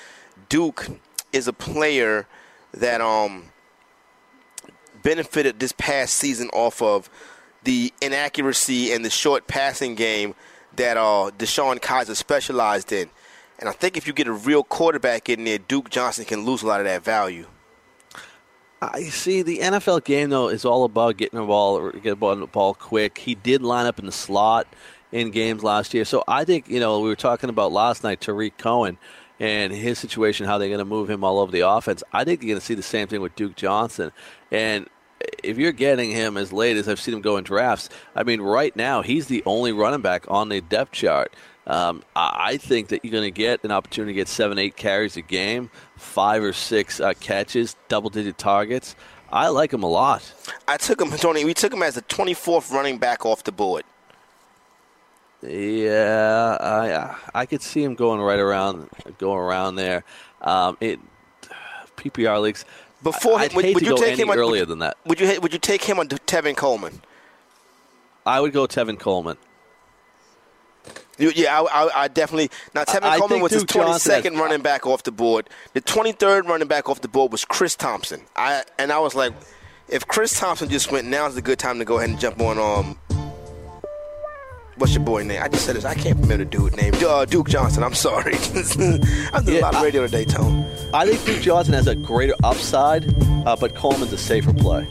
Duke 0.49 0.89
is 1.33 1.49
a 1.49 1.53
player– 1.53 2.27
that 2.75 3.01
um 3.01 3.45
benefited 5.03 5.59
this 5.59 5.73
past 5.73 6.15
season 6.15 6.49
off 6.53 6.81
of 6.81 7.11
the 7.65 7.93
inaccuracy 8.01 8.93
and 8.93 9.05
the 9.05 9.11
short 9.11 9.47
passing 9.47 9.95
game 9.95 10.35
that 10.77 10.97
uh, 10.97 11.31
DeShone 11.39 11.81
Kizer 11.81 12.17
specialized 12.17 12.93
in. 12.93 13.11
And 13.59 13.69
I 13.69 13.73
think 13.73 13.97
if 13.97 14.07
you 14.07 14.13
get 14.13 14.27
a 14.27 14.33
real 14.33 14.65
quarterback 14.65 15.29
in 15.29 15.45
there, 15.45 15.59
Duke 15.59 15.91
Johnson 15.91 16.25
can 16.25 16.45
lose 16.45 16.63
a 16.63 16.67
lot 16.67 16.81
of 16.81 16.87
that 16.87 17.05
value. 17.05 17.47
I 18.81 19.05
see 19.05 19.43
the 19.43 19.59
NFL 19.59 20.03
game 20.03 20.31
though 20.31 20.49
is 20.49 20.65
all 20.65 20.83
about 20.83 21.17
getting 21.17 21.39
the 21.39 21.47
ball, 21.47 21.91
getting 21.93 22.19
the 22.19 22.49
ball 22.49 22.75
quick. 22.75 23.19
He 23.19 23.37
did 23.37 23.63
line 23.63 23.87
up 23.87 24.01
in 24.01 24.07
the 24.07 24.13
slot 24.13 24.67
in 25.13 25.31
games 25.31 25.63
last 25.63 25.95
year, 25.95 26.05
so 26.05 26.25
I 26.27 26.45
think 26.45 26.69
you 26.69 26.81
know 26.81 26.99
we 26.99 27.09
were 27.09 27.15
talking 27.15 27.49
about 27.49 27.71
last 27.71 28.03
night 28.03 28.21
Tarik 28.21 28.59
Cohen 28.59 28.99
and 29.39 29.73
his 29.73 29.99
situation, 29.99 30.47
how 30.47 30.59
they're 30.59 30.69
going 30.69 30.79
to 30.79 30.85
move 30.85 31.11
him 31.11 31.25
all 31.25 31.39
over 31.39 31.51
the 31.51 31.69
offense. 31.69 32.03
I 32.13 32.25
think 32.25 32.43
you're 32.43 32.51
going 32.51 32.61
to 32.61 32.65
see 32.65 32.75
the 32.75 32.83
same 32.83 33.09
thing 33.09 33.21
with 33.21 33.35
Duke 33.35 33.57
Johnson. 33.57 34.13
And 34.51 34.89
if 35.43 35.59
you're 35.59 35.73
getting 35.73 36.11
him 36.11 36.37
as 36.37 36.53
late 36.53 36.77
as 36.77 36.89
I've 36.89 37.01
seen 37.01 37.15
him 37.15 37.21
go 37.21 37.37
in 37.37 37.45
drafts, 37.45 37.89
I 38.15 38.23
mean, 38.23 38.41
right 38.41 38.75
now 38.75 39.03
he's 39.03 39.27
the 39.27 39.43
only 39.47 39.73
running 39.73 40.01
back 40.03 40.25
on 40.29 40.49
the 40.49 40.61
depth 40.61 40.93
chart. 40.93 41.33
Um, 41.67 42.03
I 42.17 42.57
think 42.57 42.89
that 42.89 43.05
you're 43.05 43.13
going 43.13 43.23
to 43.23 43.31
get 43.31 43.63
an 43.63 43.71
opportunity 43.71 44.15
to 44.15 44.17
get 44.17 44.29
seven, 44.29 44.59
eight 44.59 44.77
carries 44.77 45.17
a 45.17 45.23
game, 45.23 45.71
five 45.97 46.43
or 46.43 46.53
six 46.53 46.99
uh, 46.99 47.13
catches, 47.21 47.77
double-digit 47.89 48.37
targets. 48.37 48.97
I 49.31 49.49
like 49.49 49.73
him 49.73 49.83
a 49.83 49.89
lot. 49.89 50.33
I 50.67 50.77
took 50.77 51.01
him, 51.01 51.11
Tony. 51.17 51.45
We 51.45 51.55
took 51.55 51.73
him 51.73 51.83
as 51.83 51.95
the 51.95 52.03
24th 52.03 52.73
running 52.73 52.99
back 52.99 53.25
off 53.25 53.45
the 53.45 53.53
board. 53.53 53.85
Yeah, 55.43 56.57
I 56.61 57.41
I 57.41 57.47
could 57.47 57.63
see 57.63 57.83
him 57.83 57.97
going 57.97 58.21
right 58.21 58.39
around 58.39 58.89
going 59.19 59.41
around 59.41 59.75
there. 59.75 60.05
Um, 60.41 60.77
it 60.81 61.01
PPR 61.97 62.41
leagues. 62.41 62.65
Before 63.03 63.33
would, 63.33 63.41
hate 63.41 63.55
would 63.55 63.81
to 63.81 63.85
you 63.85 63.97
go 63.97 63.97
take 63.97 64.19
him 64.19 64.31
on, 64.31 64.39
earlier 64.39 64.63
would, 64.63 64.69
than 64.69 64.79
that. 64.81 64.97
Would 65.07 65.21
you 65.21 65.41
would 65.41 65.53
you 65.53 65.59
take 65.59 65.85
him 65.85 65.99
on 65.99 66.09
Tevin 66.09 66.57
Coleman? 66.57 67.01
I 68.25 68.41
would 68.41 68.53
go 68.53 68.67
Tevin 68.67 68.99
Coleman. 68.99 69.37
You, 71.19 71.31
yeah, 71.35 71.61
I, 71.61 71.65
I, 71.65 72.03
I, 72.05 72.09
definitely. 72.09 72.51
Now, 72.75 72.85
Tevin 72.85 73.03
I 73.03 73.19
Coleman 73.19 73.41
was 73.41 73.53
Duke 73.53 73.71
his 73.71 73.83
22nd 73.83 74.39
running 74.39 74.63
back 74.63 74.87
off 74.87 75.03
the 75.03 75.13
board. 75.13 75.49
The 75.75 75.83
23rd 75.83 76.49
running 76.49 76.69
back 76.69 76.89
off 76.89 77.01
the 77.01 77.09
board 77.09 77.33
was 77.33 77.45
Chris 77.45 77.77
Thompson. 77.77 78.23
I 78.35 78.65
and 78.79 78.91
I 78.91 78.99
was 78.99 79.15
like, 79.15 79.33
if 79.89 80.07
Chris 80.09 80.39
Thompson 80.39 80.69
just 80.69 80.91
went, 80.91 81.07
now's 81.07 81.37
a 81.37 81.43
good 81.43 81.59
time 81.59 81.79
to 81.79 81.85
go 81.85 81.99
ahead 81.99 82.11
and 82.11 82.19
jump 82.19 82.41
on 82.41 82.59
um, 82.59 82.99
What's 84.77 84.95
your 84.95 85.05
boy 85.05 85.23
name? 85.23 85.43
I 85.43 85.49
just 85.49 85.67
said 85.67 85.77
this. 85.77 85.85
I 85.85 85.95
can't 85.95 86.19
remember 86.19 86.45
the 86.45 86.51
dude 86.51 86.77
name. 86.77 86.95
Uh, 86.95 87.25
Duke 87.27 87.49
Johnson. 87.49 87.83
I'm 87.83 87.95
sorry. 87.95 88.35
I'm 89.33 89.45
doing 89.45 89.59
yeah, 89.59 89.61
a 89.61 89.63
lot 89.63 89.75
of 89.77 89.83
radio 89.83 90.07
today, 90.07 90.25
Tone. 90.25 90.65
I 90.95 91.07
think 91.07 91.25
Duke 91.25 91.43
Johnson 91.43 91.75
has 91.75 91.87
a 91.87 91.95
greater 91.95 92.35
upside, 92.43 93.05
uh, 93.47 93.55
but 93.55 93.75
Coleman's 93.75 94.13
a 94.13 94.19
safer 94.19 94.53
play. 94.55 94.87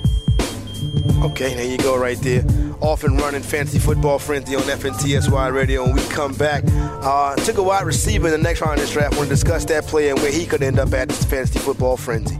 Okay, 1.24 1.54
there 1.56 1.66
you 1.66 1.78
go, 1.78 1.98
right 1.98 2.18
there. 2.20 2.44
Off 2.82 3.04
and 3.04 3.20
running 3.20 3.42
fantasy 3.42 3.80
football 3.80 4.20
frenzy 4.20 4.56
on 4.56 4.62
FNTSY 4.64 5.54
Radio. 5.54 5.84
When 5.84 5.96
we 5.96 6.04
come 6.10 6.34
back. 6.34 6.64
Uh, 6.68 7.36
took 7.38 7.58
a 7.58 7.64
wide 7.64 7.86
receiver 7.86 8.28
in 8.28 8.32
the 8.32 8.38
next 8.38 8.62
round 8.62 8.80
of 8.80 8.86
this 8.86 8.94
draft. 8.94 9.18
To 9.18 9.26
discuss 9.26 9.66
that 9.66 9.86
player 9.86 10.12
and 10.12 10.20
where 10.20 10.32
he 10.32 10.46
could 10.46 10.62
end 10.62 10.78
up 10.78 10.94
at 10.94 11.10
this 11.10 11.26
fantasy 11.26 11.60
football 11.60 11.98
frenzy. 11.98 12.40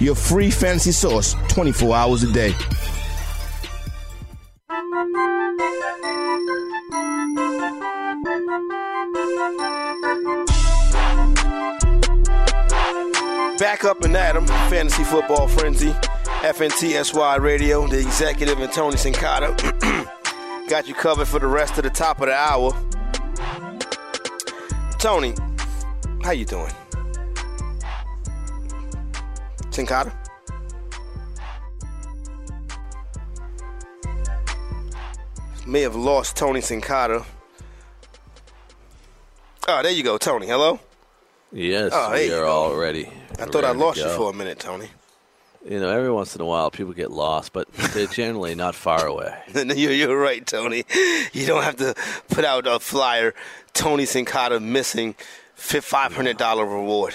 your 0.00 0.14
free 0.14 0.50
fantasy 0.50 0.92
source 0.92 1.34
24 1.48 1.96
hours 1.96 2.22
a 2.22 2.32
day. 2.32 2.54
Back 13.58 13.84
up 13.84 14.02
and 14.02 14.16
at 14.16 14.34
'em, 14.36 14.46
Fantasy 14.46 15.04
Football 15.04 15.46
Frenzy, 15.48 15.94
FNTSY 16.42 17.36
Radio, 17.40 17.86
the 17.86 17.98
executive 18.00 18.58
and 18.60 18.72
Tony 18.72 18.96
Sincata. 18.96 19.56
Got 20.68 20.88
you 20.88 20.94
covered 20.94 21.28
for 21.28 21.38
the 21.38 21.46
rest 21.46 21.78
of 21.78 21.84
the 21.84 21.90
top 21.90 22.20
of 22.20 22.26
the 22.26 22.34
hour. 22.34 22.72
Tony, 24.98 25.34
how 26.22 26.32
you 26.32 26.44
doing? 26.44 26.72
Sincata? 29.72 30.12
May 35.66 35.80
have 35.80 35.96
lost 35.96 36.36
Tony 36.36 36.60
Sincata. 36.60 37.24
Oh, 39.68 39.82
there 39.82 39.92
you 39.92 40.02
go, 40.02 40.18
Tony. 40.18 40.46
Hello? 40.46 40.78
Yes, 41.52 41.92
oh, 41.94 42.12
we 42.12 42.32
are 42.32 42.44
all 42.44 42.76
ready. 42.76 43.08
I 43.38 43.46
thought 43.46 43.64
I 43.64 43.70
lost 43.70 43.98
you 43.98 44.08
for 44.10 44.30
a 44.30 44.34
minute, 44.34 44.58
Tony. 44.58 44.88
You 45.68 45.78
know, 45.78 45.88
every 45.90 46.10
once 46.10 46.34
in 46.34 46.42
a 46.42 46.44
while 46.44 46.70
people 46.70 46.92
get 46.92 47.10
lost, 47.10 47.52
but 47.52 47.72
they're 47.72 48.06
generally 48.12 48.54
not 48.54 48.74
far 48.74 49.06
away. 49.06 49.38
you're, 49.54 49.92
you're 49.92 50.18
right, 50.18 50.44
Tony. 50.44 50.84
You 51.32 51.46
don't 51.46 51.62
have 51.62 51.76
to 51.76 51.94
put 52.28 52.44
out 52.44 52.66
a 52.66 52.80
flyer. 52.80 53.32
Tony 53.72 54.04
Sincata 54.04 54.60
missing 54.60 55.14
five 55.54 56.14
hundred 56.14 56.36
dollar 56.36 56.66
reward. 56.66 57.14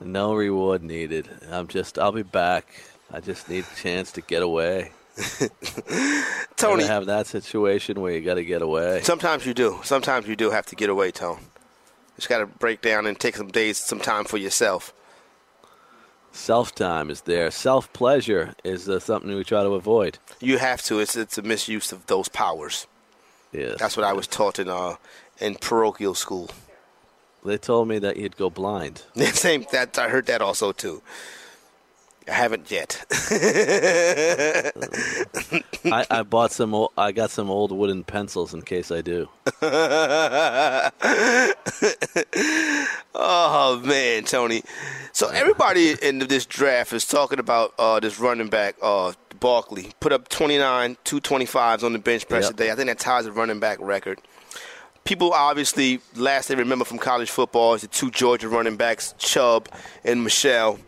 No 0.00 0.34
reward 0.34 0.82
needed. 0.82 1.28
I'm 1.50 1.68
just. 1.68 1.98
I'll 1.98 2.12
be 2.12 2.22
back. 2.22 2.66
I 3.12 3.20
just 3.20 3.48
need 3.48 3.64
a 3.70 3.80
chance 3.80 4.12
to 4.12 4.20
get 4.20 4.42
away. 4.42 4.92
Tony, 6.56 6.84
have 6.84 7.06
that 7.06 7.26
situation 7.26 8.00
where 8.00 8.12
you 8.12 8.20
got 8.20 8.34
to 8.34 8.44
get 8.44 8.60
away. 8.60 9.00
Sometimes 9.02 9.46
you 9.46 9.54
do. 9.54 9.80
Sometimes 9.82 10.26
you 10.26 10.36
do 10.36 10.50
have 10.50 10.66
to 10.66 10.76
get 10.76 10.90
away, 10.90 11.10
Tone. 11.10 11.38
You 11.40 12.16
just 12.16 12.28
got 12.28 12.38
to 12.38 12.46
break 12.46 12.82
down 12.82 13.06
and 13.06 13.18
take 13.18 13.36
some 13.36 13.48
days, 13.48 13.78
some 13.78 14.00
time 14.00 14.24
for 14.24 14.36
yourself. 14.36 14.92
Self 16.32 16.74
time 16.74 17.08
is 17.08 17.22
there. 17.22 17.50
Self 17.50 17.90
pleasure 17.94 18.54
is 18.62 18.88
uh, 18.88 19.00
something 19.00 19.34
we 19.34 19.42
try 19.42 19.62
to 19.62 19.70
avoid. 19.70 20.18
You 20.40 20.58
have 20.58 20.82
to. 20.82 21.00
It's 21.00 21.16
it's 21.16 21.38
a 21.38 21.42
misuse 21.42 21.92
of 21.92 22.06
those 22.06 22.28
powers. 22.28 22.86
Yes. 23.52 23.78
That's 23.78 23.96
what 23.96 24.04
I 24.04 24.12
was 24.12 24.26
taught 24.26 24.58
in 24.58 24.68
uh, 24.68 24.96
in 25.40 25.54
parochial 25.54 26.14
school. 26.14 26.50
They 27.44 27.58
told 27.58 27.88
me 27.88 27.98
that 28.00 28.16
you'd 28.16 28.36
go 28.36 28.50
blind. 28.50 29.02
Same 29.16 29.64
that 29.72 29.98
I 29.98 30.08
heard 30.08 30.26
that 30.26 30.40
also 30.42 30.72
too. 30.72 31.02
I 32.28 32.32
haven't 32.32 32.72
yet. 32.72 33.04
I, 35.84 36.04
I 36.10 36.22
bought 36.24 36.50
some. 36.50 36.88
I 36.98 37.12
got 37.12 37.30
some 37.30 37.48
old 37.48 37.70
wooden 37.70 38.02
pencils 38.02 38.52
in 38.52 38.62
case 38.62 38.90
I 38.90 39.00
do. 39.00 39.28
oh 43.14 43.80
man, 43.84 44.24
Tony. 44.24 44.62
So 45.12 45.28
everybody 45.28 45.94
in 46.02 46.18
this 46.18 46.46
draft 46.46 46.92
is 46.92 47.06
talking 47.06 47.38
about 47.38 47.74
uh, 47.78 48.00
this 48.00 48.18
running 48.18 48.48
back, 48.48 48.74
uh, 48.82 49.12
Barkley. 49.40 49.92
Put 50.00 50.12
up 50.12 50.28
29, 50.28 50.96
225s 51.04 51.82
on 51.84 51.92
the 51.92 51.98
bench 51.98 52.28
press 52.28 52.44
Yep. 52.44 52.50
today. 52.56 52.70
I 52.70 52.74
think 52.74 52.88
that 52.88 52.98
ties 52.98 53.24
the 53.26 53.32
running 53.32 53.60
back 53.60 53.78
record. 53.80 54.18
People 55.06 55.32
obviously 55.32 56.00
last 56.16 56.48
they 56.48 56.56
remember 56.56 56.84
from 56.84 56.98
college 56.98 57.30
football 57.30 57.74
is 57.74 57.82
the 57.82 57.86
two 57.86 58.10
Georgia 58.10 58.48
running 58.48 58.76
backs, 58.76 59.14
Chubb 59.18 59.68
and 60.04 60.24
Michel. 60.24 60.80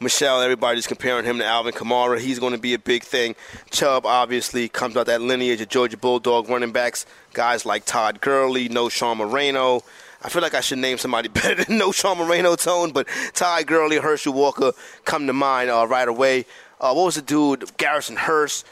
Michel, 0.00 0.40
everybody's 0.40 0.86
comparing 0.86 1.26
him 1.26 1.36
to 1.36 1.44
Alvin 1.44 1.74
Kamara. 1.74 2.18
He's 2.18 2.38
going 2.38 2.54
to 2.54 2.58
be 2.58 2.72
a 2.72 2.78
big 2.78 3.02
thing. 3.02 3.34
Chubb 3.70 4.06
obviously 4.06 4.70
comes 4.70 4.96
out 4.96 5.04
that 5.04 5.20
lineage 5.20 5.60
of 5.60 5.68
Georgia 5.68 5.98
Bulldog 5.98 6.48
running 6.48 6.72
backs. 6.72 7.04
Guys 7.34 7.66
like 7.66 7.84
Todd 7.84 8.22
Gurley, 8.22 8.70
Knowshon 8.70 9.18
Moreno. 9.18 9.82
I 10.22 10.30
feel 10.30 10.40
like 10.40 10.54
I 10.54 10.62
should 10.62 10.78
name 10.78 10.96
somebody 10.96 11.28
better 11.28 11.62
than 11.62 11.78
Knowshon 11.78 12.16
Moreno 12.16 12.56
tone, 12.56 12.92
but 12.92 13.06
Todd 13.34 13.66
Gurley, 13.66 13.98
Herschel 13.98 14.32
Walker 14.32 14.72
come 15.04 15.26
to 15.26 15.34
mind 15.34 15.68
uh, 15.68 15.86
right 15.86 16.08
away. 16.08 16.46
Uh, 16.80 16.94
what 16.94 17.04
was 17.04 17.16
the 17.16 17.22
dude? 17.22 17.76
Garrison 17.76 18.16
Hearst. 18.16 18.64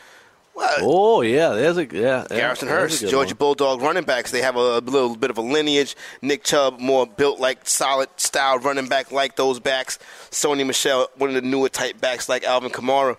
Well, 0.57 0.79
Oh 0.81 1.21
yeah, 1.21 1.51
there's 1.51 1.77
a 1.77 1.85
yeah. 1.87 2.27
Garrison 2.31 2.69
Hearst, 2.69 3.03
Georgia 3.03 3.35
one. 3.35 3.37
Bulldog 3.37 3.83
running 3.83 4.05
backs. 4.05 4.31
They 4.31 4.41
have 4.41 4.57
a, 4.57 4.79
little 4.79 5.15
bit 5.15 5.31
of 5.31 5.37
a 5.37 5.43
lineage. 5.43 5.95
Nick 6.23 6.45
Chubb, 6.45 6.81
more 6.81 7.07
built 7.07 7.39
like 7.39 7.69
solid 7.69 8.09
style 8.17 8.59
running 8.59 8.89
back 8.89 9.13
like 9.13 9.37
those 9.37 9.61
backs. 9.61 9.99
Sony 10.31 10.67
Michel, 10.67 11.09
one 11.17 11.29
of 11.29 11.35
the 11.35 11.43
newer 11.43 11.69
type 11.69 12.01
backs 12.01 12.29
like 12.29 12.43
Alvin 12.43 12.71
Kamara. 12.71 13.19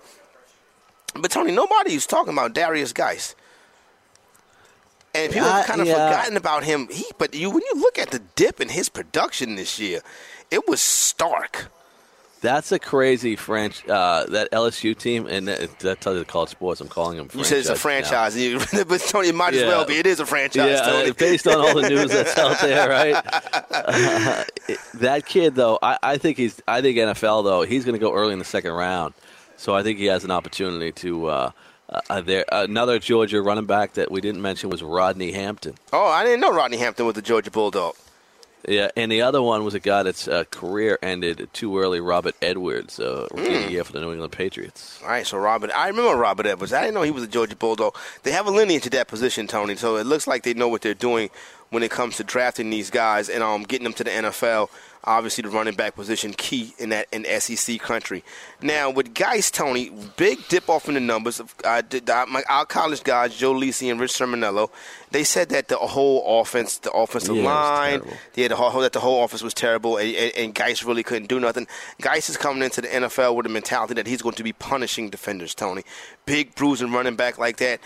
But 1.14 1.30
Tony, 1.32 1.52
nobody 1.52 1.76
nobody's 1.78 2.08
talking 2.08 2.34
about 2.34 2.54
Derrius 2.54 2.94
Guice. 2.94 3.36
And 5.14 5.32
people 5.32 5.48
have 5.48 5.66
kind 5.66 5.82
of 5.82 5.88
yeah. 5.88 6.10
forgotten 6.10 6.38
about 6.38 6.64
him. 6.64 6.88
He, 6.92 7.06
but 7.18 7.34
you, 7.34 7.50
when 7.50 7.62
you 7.64 7.80
look 7.80 7.98
at 7.98 8.12
the 8.12 8.20
dip 8.36 8.60
in 8.60 8.70
his 8.70 8.90
production 8.90 9.56
this 9.56 9.80
year, 9.80 10.02
it 10.52 10.68
was 10.68 10.82
stark. 10.82 11.72
That's 12.48 12.72
a 12.72 12.80
crazy 12.80 13.36
French 13.36 13.86
uh, 13.90 14.26
that 14.28 14.50
LSU 14.52 14.98
team, 14.98 15.28
and 15.28 15.50
that, 15.50 15.80
that 15.80 16.00
tells 16.00 16.14
you 16.14 16.20
the 16.20 16.32
college 16.32 16.48
sports. 16.48 16.80
I'm 16.80 16.88
calling 16.88 17.18
them. 17.18 17.30
You 17.34 17.44
said 17.44 17.58
it's 17.58 17.68
a 17.68 17.76
franchise 17.76 18.36
but 18.88 19.02
Tony, 19.02 19.28
it 19.28 19.36
might 19.36 19.54
as 19.54 19.64
well 19.64 19.84
be. 19.84 19.96
It 19.96 20.06
is 20.06 20.22
a 20.22 20.26
franchise, 20.26 20.80
Yeah, 20.80 21.10
uh, 21.10 21.14
based 21.14 21.46
on 21.46 21.56
all 21.56 21.76
the 21.76 21.90
news 21.90 22.10
that's 22.10 22.38
out 22.38 22.58
there, 22.62 22.88
right? 22.88 23.22
Uh, 23.70 24.46
that 24.94 25.26
kid, 25.26 25.56
though, 25.56 25.78
I, 25.82 25.98
I 26.02 26.18
think 26.18 26.38
he's. 26.38 26.62
I 26.66 26.82
think 26.82 26.98
NFL 26.98 27.44
though 27.44 27.64
he's 27.64 27.84
going 27.84 27.96
to 27.96 28.00
go 28.00 28.14
early 28.14 28.32
in 28.32 28.40
the 28.40 28.46
second 28.46 28.72
round, 28.72 29.14
so 29.58 29.76
I 29.76 29.84
think 29.84 30.00
he 30.00 30.06
has 30.06 30.24
an 30.24 30.32
opportunity 30.32 30.94
to. 30.94 31.26
Uh, 31.28 31.52
uh, 32.10 32.22
there, 32.22 32.46
another 32.50 32.98
Georgia 32.98 33.42
running 33.42 33.66
back 33.66 33.94
that 33.94 34.10
we 34.10 34.22
didn't 34.22 34.42
mention 34.42 34.70
was 34.70 34.82
Rodney 34.82 35.34
Hampton. 35.34 35.76
oh, 35.92 36.08
I 36.08 36.24
didn't 36.24 36.40
know 36.40 36.54
Rodney 36.54 36.78
Hampton 36.78 37.06
was 37.06 37.18
a 37.18 37.22
Georgia 37.22 37.52
Bulldog. 37.52 37.96
Yeah, 38.68 38.90
and 38.98 39.10
the 39.10 39.22
other 39.22 39.42
one 39.42 39.64
was 39.64 39.74
a 39.74 39.80
guy 39.80 40.04
that's 40.04 40.28
uh, 40.28 40.44
career 40.52 41.00
ended 41.02 41.48
too 41.54 41.80
early. 41.80 42.02
Robert 42.02 42.36
Edwards, 42.42 43.00
uh, 43.00 43.26
rookie 43.32 43.64
of 43.64 43.72
year 43.72 43.84
for 43.86 43.94
the 43.94 44.02
New 44.02 44.12
England 44.12 44.34
Patriots. 44.34 45.00
All 45.02 45.08
right, 45.08 45.26
so 45.26 45.38
Robert, 45.38 45.72
I 45.74 45.88
remember 45.88 46.18
Robert 46.18 46.46
Edwards. 46.46 46.74
I 46.74 46.82
didn't 46.82 46.96
know 46.96 47.04
he 47.04 47.12
was 47.12 47.24
a 47.24 47.28
Georgia 47.28 47.56
Bulldog. 47.56 47.96
They 48.24 48.32
have 48.32 48.46
a 48.46 48.52
lineage 48.52 48.86
at 48.86 48.92
that 48.92 49.08
position, 49.08 49.48
Tony. 49.48 49.78
So 49.78 49.96
it 49.96 50.06
looks 50.06 50.28
like 50.28 50.44
they 50.44 50.54
know 50.54 50.68
what 50.68 50.82
they're 50.82 50.94
doing 50.94 51.30
when 51.70 51.82
it 51.82 51.92
comes 51.92 52.18
to 52.18 52.26
drafting 52.26 52.70
these 52.70 52.90
guys 52.90 53.30
and 53.30 53.42
um, 53.42 53.64
getting 53.64 53.86
them 53.86 53.94
to 53.94 54.04
the 54.04 54.10
NFL. 54.10 54.70
Obviously, 55.04 55.44
the 55.44 55.50
running 55.50 55.76
back 55.76 55.96
position 55.96 56.34
key 56.34 56.74
in 56.80 56.90
that 56.90 57.08
in 57.14 57.26
SEC 57.40 57.80
country. 57.80 58.24
Now 58.62 58.90
with 58.90 59.14
Guice, 59.14 59.50
Tony, 59.50 59.92
big 60.18 60.46
dip 60.50 60.68
off 60.70 60.88
in 60.90 60.96
the 60.96 61.00
numbers. 61.00 61.40
Of, 61.40 61.56
uh, 61.64 61.82
did- 61.82 62.08
my, 62.08 62.44
our 62.50 62.66
college 62.66 63.04
guys, 63.04 63.36
Joe 63.36 63.54
Lisi 63.54 63.90
and 63.90 64.00
Rich 64.00 64.12
Cirminiello, 64.14 64.70
they 65.12 65.24
said 65.24 65.50
that 65.50 65.70
the 65.70 65.78
whole 65.78 66.42
offense, 66.42 66.78
the 66.80 66.92
offensive 66.92 67.36
Yeah, 67.38 67.44
line, 67.44 68.02
yeah, 68.36 68.50
the 68.50 68.56
whole 68.58 68.82
that 68.82 68.92
the 68.94 69.00
whole 69.00 69.24
offense 69.24 69.42
was 69.42 69.54
terrible, 69.54 69.98
and, 69.98 70.14
and, 70.14 70.32
and 70.36 70.56
Guice 70.56 70.84
really 70.84 71.04
couldn't 71.04 71.28
do 71.30 71.40
nothing. 71.40 71.68
Guice 72.02 72.30
is 72.30 72.36
coming 72.36 72.64
into 72.64 72.82
the 72.82 72.88
NFL 72.90 73.36
with 73.36 73.46
a 73.46 73.50
mentality 73.50 73.94
that 73.94 74.08
he's 74.08 74.22
going 74.22 74.36
to 74.36 74.44
be 74.44 74.52
punishing 74.54 75.10
defenders. 75.10 75.56
Tony, 75.56 75.84
big 76.26 76.54
bruising 76.56 76.92
running 76.92 77.16
back 77.16 77.38
like 77.38 77.58
that. 77.58 77.80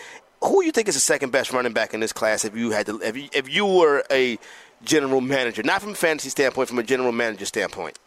Who 0.43 0.63
you 0.63 0.71
think 0.71 0.87
is 0.87 0.95
the 0.95 1.01
second 1.01 1.31
best 1.31 1.53
running 1.53 1.71
back 1.73 1.93
in 1.93 1.99
this 1.99 2.11
class? 2.11 2.45
If 2.45 2.55
you 2.55 2.71
had 2.71 2.87
to, 2.87 2.99
if 3.01 3.15
you, 3.15 3.29
if 3.31 3.47
you 3.47 3.65
were 3.67 4.03
a 4.09 4.39
general 4.83 5.21
manager, 5.21 5.63
not 5.63 5.81
from 5.81 5.91
a 5.91 5.95
fantasy 5.95 6.29
standpoint, 6.29 6.69
from 6.69 6.79
a 6.79 6.83
general 6.83 7.11
manager 7.11 7.45
standpoint. 7.45 7.97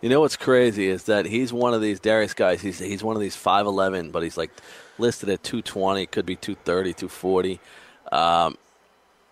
You 0.00 0.08
know 0.08 0.20
what's 0.20 0.36
crazy 0.36 0.88
is 0.88 1.04
that 1.04 1.26
he's 1.26 1.52
one 1.52 1.74
of 1.74 1.80
these 1.80 2.00
Darius 2.00 2.34
guys. 2.34 2.60
He's 2.60 2.80
he's 2.80 3.04
one 3.04 3.14
of 3.14 3.22
these 3.22 3.36
five 3.36 3.66
eleven, 3.66 4.10
but 4.10 4.24
he's 4.24 4.36
like 4.36 4.50
listed 4.98 5.28
at 5.28 5.44
two 5.44 5.62
twenty, 5.62 6.06
could 6.06 6.26
be 6.26 6.34
230, 6.34 6.92
240. 6.94 7.60
Um, 8.10 8.58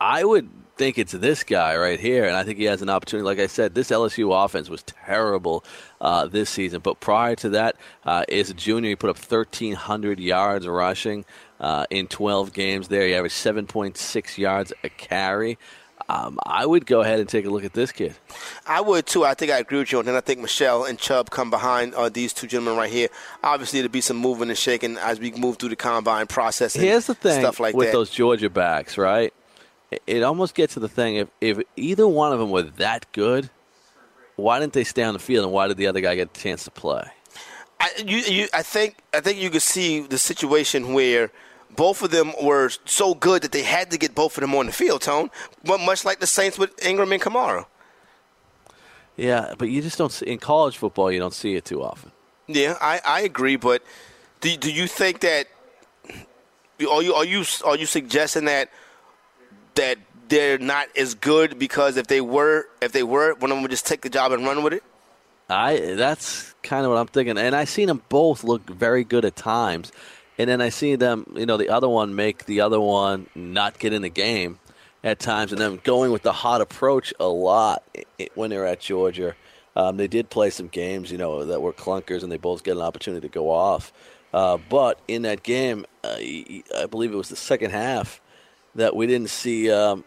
I 0.01 0.25
would 0.25 0.49
think 0.77 0.97
it's 0.97 1.13
this 1.13 1.45
guy 1.45 1.77
right 1.77 2.01
here, 2.01 2.25
and 2.25 2.35
I 2.35 2.45
think 2.45 2.59
he 2.59 2.65
has 2.65 2.81
an 2.81 2.89
opportunity. 2.89 3.25
Like 3.25 3.41
I 3.41 3.49
said, 3.49 3.75
this 3.75 3.91
LSU 3.91 4.33
offense 4.45 4.71
was 4.71 4.83
terrible 4.85 5.65
uh, 6.01 6.27
this 6.27 6.49
season, 6.49 6.81
but 6.81 7.01
prior 7.01 7.35
to 7.37 7.51
that, 7.51 7.77
uh, 8.05 8.25
as 8.31 8.49
a 8.49 8.55
junior, 8.55 8.91
he 8.91 8.97
put 8.97 9.11
up 9.11 9.19
thirteen 9.19 9.75
hundred 9.75 10.21
yards 10.21 10.69
rushing 10.69 11.25
uh, 11.59 11.85
in 11.91 12.07
twelve 12.07 12.53
games. 12.53 12.89
There, 12.89 13.07
he 13.07 13.15
averaged 13.15 13.35
seven 13.35 13.67
point 13.67 13.99
six 13.99 14.39
yards 14.39 14.73
a 14.85 14.89
carry. 14.89 15.59
Um, 16.11 16.39
I 16.45 16.67
would 16.67 16.87
go 16.87 17.01
ahead 17.03 17.21
and 17.21 17.29
take 17.29 17.47
a 17.47 17.51
look 17.51 17.65
at 17.65 17.73
this 17.73 17.93
kid. 17.93 18.15
I 18.67 18.81
would 18.81 19.07
too. 19.07 19.25
I 19.25 19.35
think 19.35 19.53
I 19.53 19.59
agree 19.59 19.79
with 19.79 19.93
you. 19.93 19.99
And 20.01 20.09
then 20.09 20.17
I 20.17 20.21
think 20.21 20.41
Michel 20.41 20.85
and 20.85 20.99
Chubb 20.99 21.31
come 21.31 21.51
behind 21.51 21.95
uh, 21.95 22.09
these 22.09 22.33
two 22.33 22.47
gentlemen 22.47 22.77
right 22.77 22.91
here. 22.91 23.09
Obviously, 23.43 23.81
there'll 23.81 23.93
be 23.93 24.01
some 24.01 24.17
moving 24.17 24.49
and 24.49 24.59
shaking 24.59 24.97
as 24.97 25.21
we 25.21 25.31
move 25.33 25.57
through 25.59 25.69
the 25.71 25.77
combine 25.77 26.27
process. 26.27 26.75
And 26.75 26.85
Here's 26.85 27.07
the 27.07 27.15
thing 27.15 27.41
stuff 27.41 27.61
like 27.61 27.75
with 27.75 27.89
that. 27.89 27.93
those 27.93 28.11
Georgia 28.11 28.51
backs, 28.51 28.99
right? 28.99 29.33
It- 29.91 30.03
It 30.07 30.23
almost 30.23 30.55
gets 30.55 30.75
to 30.75 30.81
the 30.81 30.89
thing 30.89 31.17
if 31.17 31.29
if 31.41 31.59
either 31.77 32.07
one 32.09 32.33
of 32.33 32.39
them 32.39 32.51
were 32.51 32.63
that 32.63 33.07
good, 33.13 33.51
why 34.37 34.59
didn't 34.61 34.73
they 34.73 34.85
stay 34.85 35.03
on 35.03 35.15
the 35.15 35.21
field 35.21 35.45
and 35.45 35.53
why 35.53 35.69
did 35.69 35.77
the 35.77 35.87
other 35.87 36.01
guy 36.01 36.15
get 36.15 36.31
a 36.37 36.41
chance 36.41 36.65
to 36.65 36.71
play? 36.71 37.05
I, 37.81 37.91
you, 38.05 38.19
you, 38.19 38.49
I 38.53 38.63
think 38.63 38.97
I 39.15 39.21
think 39.21 39.39
you 39.41 39.49
could 39.51 39.63
see 39.63 40.01
the 40.01 40.19
situation 40.19 40.93
where 40.93 41.31
both 41.77 42.03
of 42.03 42.11
them 42.11 42.33
were 42.43 42.71
so 42.85 43.15
good 43.15 43.43
that 43.43 43.53
they 43.53 43.63
had 43.63 43.91
to 43.91 43.99
get 43.99 44.15
both 44.15 44.37
of 44.37 44.43
them 44.43 44.55
on 44.55 44.67
the 44.67 44.73
field, 44.73 45.03
Tone. 45.03 45.31
But 45.65 45.81
much 45.81 46.05
like 46.05 46.21
the 46.21 46.27
Saints 46.27 46.59
with 46.59 46.85
Ingram 46.85 47.13
and 47.13 47.23
Kamara. 47.23 47.67
Yeah, 49.17 49.55
but 49.59 49.69
you 49.69 49.83
just 49.83 49.99
don't 49.99 50.13
see 50.13 50.27
in 50.27 50.39
college 50.39 50.79
football. 50.79 51.13
You 51.13 51.19
don't 51.19 51.35
see 51.35 51.55
it 51.55 51.65
too 51.65 51.83
often. 51.83 52.13
Yeah, 52.47 52.77
I, 52.81 53.01
I 53.05 53.21
agree. 53.21 53.57
But 53.57 53.83
do, 54.41 54.57
do 54.57 54.73
you 54.73 54.87
think 54.87 55.21
that 55.21 55.47
are 56.91 57.03
you 57.03 57.15
are 57.15 57.25
you 57.25 57.45
are 57.65 57.77
you 57.77 57.87
suggesting 57.87 58.47
that 58.47 58.71
that 59.75 59.99
they're 60.29 60.59
not 60.59 60.89
as 60.97 61.15
good 61.15 61.59
because 61.59 61.97
if 61.97 62.07
they 62.07 62.21
were 62.21 62.67
if 62.81 62.93
they 62.93 63.03
were 63.03 63.35
one 63.35 63.51
of 63.51 63.57
them 63.57 63.63
would 63.63 63.71
just 63.71 63.87
take 63.87 64.01
the 64.01 64.09
job 64.09 64.33
and 64.33 64.45
run 64.45 64.63
with 64.63 64.73
it? 64.73 64.83
I 65.49 65.95
that's 65.97 66.55
kind 66.63 66.85
of 66.85 66.93
what 66.93 66.99
I'm 66.99 67.09
thinking, 67.09 67.37
and 67.37 67.55
I 67.55 67.65
seen 67.65 67.89
them 67.89 68.03
both 68.09 68.45
look 68.45 68.69
very 68.71 69.05
good 69.05 69.25
at 69.25 69.37
times, 69.37 69.93
and 70.41 70.49
then 70.49 70.63
I 70.63 70.71
see 70.71 70.97
them, 70.97 71.27
you 71.37 71.45
know, 71.45 71.59
the 71.59 71.69
other 71.69 71.89
one 71.89 72.15
make 72.15 72.47
the 72.47 72.63
other 72.63 72.81
one 72.81 73.27
not 73.35 73.79
get 73.79 73.93
in 73.93 74.01
the 74.01 74.09
game 74.09 74.59
at 75.05 75.19
times, 75.19 75.53
and 75.53 75.61
them 75.61 75.79
going 75.85 76.13
with 76.13 76.23
the 76.23 76.33
hot 76.33 76.63
approach 76.63 77.13
a 77.21 77.27
lot 77.27 77.83
when 78.35 78.49
they're 78.49 78.65
at 78.65 78.81
Georgia. 78.81 79.35
Um, 79.77 79.99
they 79.99 80.09
did 80.09 80.31
play 80.31 80.49
some 80.49 80.69
games, 80.69 81.13
you 81.13 81.19
know, 81.19 81.45
that 81.45 81.61
were 81.61 81.75
clunkers, 81.75 82.23
and 82.23 82.33
they 82.33 82.39
both 82.39 82.65
get 82.65 82.79
an 82.79 82.83
opportunity 82.83 83.29
to 83.29 83.33
go 83.33 83.51
off. 83.51 83.93
Uh, 84.33 84.57
but 84.71 84.99
in 85.09 85.23
that 85.23 85.43
game, 85.43 85.85
uh, 86.03 86.17
I 86.17 86.87
believe 86.91 87.13
it 87.13 87.17
was 87.17 87.29
the 87.29 87.37
second 87.37 87.73
half 87.73 88.23
that 88.77 88.97
we 88.97 89.07
didn't 89.07 89.29
see. 89.29 89.71
Um, 89.71 90.05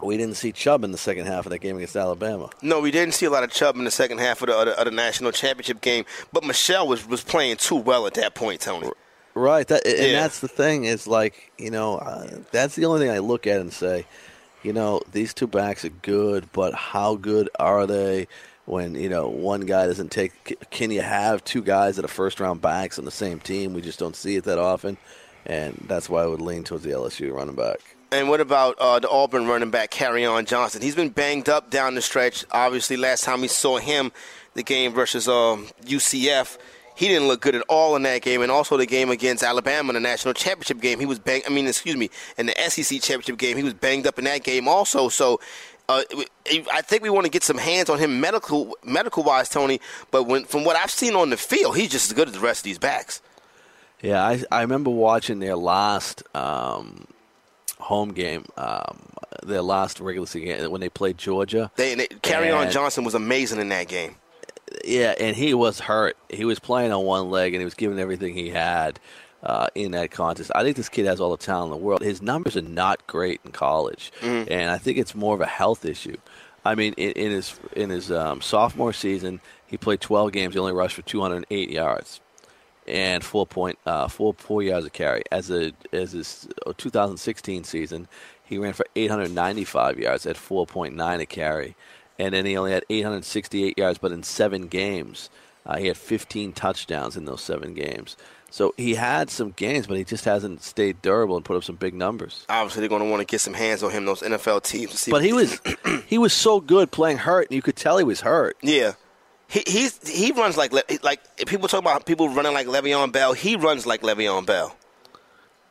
we 0.00 0.16
didn't 0.16 0.36
see 0.36 0.52
Chubb 0.52 0.84
in 0.84 0.92
the 0.92 0.98
second 0.98 1.26
half 1.26 1.46
of 1.46 1.50
that 1.50 1.58
game 1.58 1.76
against 1.76 1.96
Alabama. 1.96 2.50
No, 2.62 2.80
we 2.80 2.92
didn't 2.92 3.14
see 3.14 3.26
a 3.26 3.30
lot 3.30 3.42
of 3.42 3.50
Chubb 3.50 3.76
in 3.76 3.84
the 3.84 3.90
second 3.90 4.18
half 4.18 4.40
of 4.42 4.48
the, 4.48 4.54
of 4.54 4.66
the, 4.66 4.78
of 4.78 4.84
the 4.84 4.90
national 4.92 5.32
championship 5.32 5.80
game. 5.80 6.04
But 6.32 6.44
Michel 6.44 6.86
was 6.86 7.08
was 7.08 7.24
playing 7.24 7.56
too 7.56 7.76
well 7.76 8.06
at 8.06 8.14
that 8.14 8.36
point, 8.36 8.60
Tony. 8.60 8.90
Right, 9.36 9.68
that, 9.68 9.86
and 9.86 9.98
Yeah. 10.12 10.22
that's 10.22 10.40
the 10.40 10.48
thing 10.48 10.84
is 10.84 11.06
like 11.06 11.52
you 11.58 11.70
know 11.70 11.98
uh, 11.98 12.26
that's 12.52 12.74
the 12.74 12.86
only 12.86 13.00
thing 13.00 13.14
I 13.14 13.18
look 13.18 13.46
at 13.46 13.60
and 13.60 13.70
say, 13.70 14.06
you 14.62 14.72
know, 14.72 15.02
these 15.12 15.34
two 15.34 15.46
backs 15.46 15.84
are 15.84 15.90
good, 15.90 16.50
but 16.52 16.72
how 16.72 17.16
good 17.16 17.50
are 17.60 17.86
they 17.86 18.28
when 18.64 18.94
you 18.94 19.10
know 19.10 19.28
one 19.28 19.60
guy 19.60 19.86
doesn't 19.86 20.10
take? 20.10 20.32
Can 20.70 20.90
you 20.90 21.02
have 21.02 21.44
two 21.44 21.60
guys 21.62 21.96
that 21.96 22.04
are 22.06 22.08
first 22.08 22.40
round 22.40 22.62
backs 22.62 22.98
on 22.98 23.04
the 23.04 23.10
same 23.10 23.38
team? 23.38 23.74
We 23.74 23.82
just 23.82 23.98
don't 23.98 24.16
see 24.16 24.36
it 24.36 24.44
that 24.44 24.58
often, 24.58 24.96
and 25.44 25.84
that's 25.86 26.08
why 26.08 26.22
I 26.22 26.26
would 26.26 26.40
lean 26.40 26.64
towards 26.64 26.84
the 26.84 26.92
LSU 26.92 27.30
running 27.30 27.56
back. 27.56 27.80
And 28.12 28.30
what 28.30 28.40
about 28.40 28.76
uh, 28.78 29.00
the 29.00 29.10
Auburn 29.10 29.46
running 29.46 29.70
back, 29.70 30.00
on 30.00 30.46
Johnson? 30.46 30.80
He's 30.80 30.94
been 30.94 31.10
banged 31.10 31.50
up 31.50 31.70
down 31.70 31.94
the 31.94 32.00
stretch. 32.00 32.46
Obviously, 32.52 32.96
last 32.96 33.24
time 33.24 33.42
we 33.42 33.48
saw 33.48 33.76
him, 33.76 34.12
the 34.54 34.62
game 34.62 34.92
versus 34.94 35.28
um, 35.28 35.66
UCF, 35.84 36.56
He 36.96 37.08
didn't 37.08 37.28
look 37.28 37.42
good 37.42 37.54
at 37.54 37.62
all 37.68 37.94
in 37.94 38.02
that 38.02 38.22
game, 38.22 38.42
and 38.42 38.50
also 38.50 38.76
the 38.76 38.86
game 38.86 39.10
against 39.10 39.42
Alabama 39.42 39.90
in 39.90 39.94
the 39.94 40.00
national 40.00 40.34
championship 40.34 40.80
game. 40.80 40.98
He 40.98 41.06
was 41.06 41.18
bang. 41.18 41.42
I 41.46 41.50
mean, 41.50 41.66
excuse 41.66 41.96
me, 41.96 42.10
in 42.38 42.46
the 42.46 42.54
SEC 42.68 43.02
championship 43.02 43.38
game, 43.38 43.56
he 43.56 43.62
was 43.62 43.74
banged 43.74 44.06
up 44.06 44.18
in 44.18 44.24
that 44.24 44.42
game 44.42 44.66
also. 44.66 45.08
So. 45.08 45.40
Uh, 45.88 46.02
I 46.72 46.82
think 46.82 47.04
we 47.04 47.10
want 47.10 47.26
to 47.26 47.30
get 47.30 47.44
some 47.44 47.58
hands 47.58 47.88
on 47.88 48.00
him 48.00 48.18
medical 48.18 48.76
medical 48.82 49.22
wise, 49.22 49.48
Tony. 49.48 49.80
But 50.10 50.24
when, 50.24 50.44
from 50.44 50.64
what 50.64 50.74
I've 50.74 50.90
seen 50.90 51.14
on 51.14 51.30
the 51.30 51.36
field, 51.36 51.76
he's 51.76 51.90
just 51.90 52.10
as 52.10 52.12
good 52.12 52.26
as 52.26 52.34
the 52.34 52.40
rest 52.40 52.62
of 52.62 52.64
these 52.64 52.80
backs. 52.80 53.22
Yeah, 54.02 54.20
I, 54.20 54.42
I 54.50 54.62
remember 54.62 54.90
watching 54.90 55.38
their 55.38 55.54
last 55.54 56.24
um, 56.34 57.06
home 57.78 58.12
game, 58.12 58.46
um, 58.56 58.98
their 59.44 59.62
last 59.62 60.00
regular 60.00 60.26
season 60.26 60.48
game 60.48 60.70
when 60.70 60.80
they 60.80 60.88
played 60.88 61.18
Georgia. 61.18 61.70
They, 61.76 61.94
they 61.94 62.08
Kerryon 62.08 62.70
Johnson 62.70 63.04
was 63.04 63.14
amazing 63.14 63.60
in 63.60 63.68
that 63.68 63.88
game. 63.88 64.16
Yeah, 64.84 65.14
and 65.18 65.36
he 65.36 65.54
was 65.54 65.80
hurt. 65.80 66.16
He 66.28 66.44
was 66.44 66.58
playing 66.58 66.92
on 66.92 67.04
one 67.04 67.30
leg, 67.30 67.54
and 67.54 67.60
he 67.60 67.64
was 67.64 67.74
giving 67.74 67.98
everything 67.98 68.34
he 68.34 68.50
had 68.50 68.98
uh, 69.42 69.68
in 69.74 69.92
that 69.92 70.10
contest. 70.10 70.50
I 70.54 70.62
think 70.62 70.76
this 70.76 70.88
kid 70.88 71.06
has 71.06 71.20
all 71.20 71.30
the 71.30 71.36
talent 71.36 71.72
in 71.72 71.78
the 71.78 71.84
world. 71.84 72.02
His 72.02 72.20
numbers 72.20 72.56
are 72.56 72.62
not 72.62 73.06
great 73.06 73.40
in 73.44 73.52
college, 73.52 74.12
mm-hmm. 74.20 74.50
and 74.50 74.70
I 74.70 74.78
think 74.78 74.98
it's 74.98 75.14
more 75.14 75.34
of 75.34 75.40
a 75.40 75.46
health 75.46 75.84
issue. 75.84 76.16
I 76.64 76.74
mean, 76.74 76.94
in, 76.94 77.12
in 77.12 77.30
his 77.30 77.58
in 77.74 77.90
his 77.90 78.10
um, 78.10 78.40
sophomore 78.40 78.92
season, 78.92 79.40
he 79.66 79.76
played 79.76 80.00
12 80.00 80.32
games. 80.32 80.54
He 80.54 80.60
only 80.60 80.72
rushed 80.72 80.96
for 80.96 81.02
208 81.02 81.70
yards 81.70 82.20
and 82.86 83.24
four 83.24 83.46
point 83.46 83.78
uh, 83.86 84.08
four 84.08 84.34
four 84.34 84.62
yards 84.62 84.86
a 84.86 84.90
carry. 84.90 85.22
As 85.30 85.50
a 85.50 85.72
as 85.92 86.12
his 86.12 86.48
2016 86.76 87.64
season, 87.64 88.08
he 88.44 88.58
ran 88.58 88.72
for 88.72 88.86
895 88.94 89.98
yards 89.98 90.26
at 90.26 90.36
4.9 90.36 91.20
a 91.20 91.26
carry 91.26 91.76
and 92.18 92.34
then 92.34 92.46
he 92.46 92.56
only 92.56 92.72
had 92.72 92.84
868 92.88 93.78
yards, 93.78 93.98
but 93.98 94.12
in 94.12 94.22
seven 94.22 94.66
games, 94.68 95.30
uh, 95.64 95.76
he 95.76 95.86
had 95.88 95.96
15 95.96 96.52
touchdowns 96.52 97.16
in 97.16 97.24
those 97.24 97.42
seven 97.42 97.74
games. 97.74 98.16
So 98.50 98.72
he 98.76 98.94
had 98.94 99.28
some 99.28 99.50
games, 99.50 99.86
but 99.86 99.96
he 99.96 100.04
just 100.04 100.24
hasn't 100.24 100.62
stayed 100.62 101.02
durable 101.02 101.36
and 101.36 101.44
put 101.44 101.56
up 101.56 101.64
some 101.64 101.76
big 101.76 101.94
numbers. 101.94 102.46
Obviously, 102.48 102.80
they're 102.80 102.88
going 102.88 103.02
to 103.02 103.10
want 103.10 103.20
to 103.20 103.26
get 103.26 103.40
some 103.40 103.54
hands 103.54 103.82
on 103.82 103.90
him, 103.90 104.04
those 104.04 104.22
NFL 104.22 104.62
teams. 104.62 105.06
but 105.10 105.22
he 105.22 105.32
was 105.32 105.60
he 106.06 106.16
was 106.16 106.32
so 106.32 106.60
good 106.60 106.90
playing 106.90 107.18
hurt, 107.18 107.48
and 107.48 107.56
you 107.56 107.62
could 107.62 107.76
tell 107.76 107.98
he 107.98 108.04
was 108.04 108.20
hurt. 108.20 108.56
Yeah, 108.62 108.92
he 109.48 109.62
he's 109.66 110.08
he 110.08 110.32
runs 110.32 110.56
like 110.56 110.72
like 111.02 111.20
people 111.46 111.68
talk 111.68 111.80
about 111.80 112.06
people 112.06 112.28
running 112.28 112.54
like 112.54 112.66
Le'Veon 112.66 113.12
Bell. 113.12 113.32
He 113.32 113.56
runs 113.56 113.84
like 113.84 114.02
Le'Veon 114.02 114.46
Bell. 114.46 114.76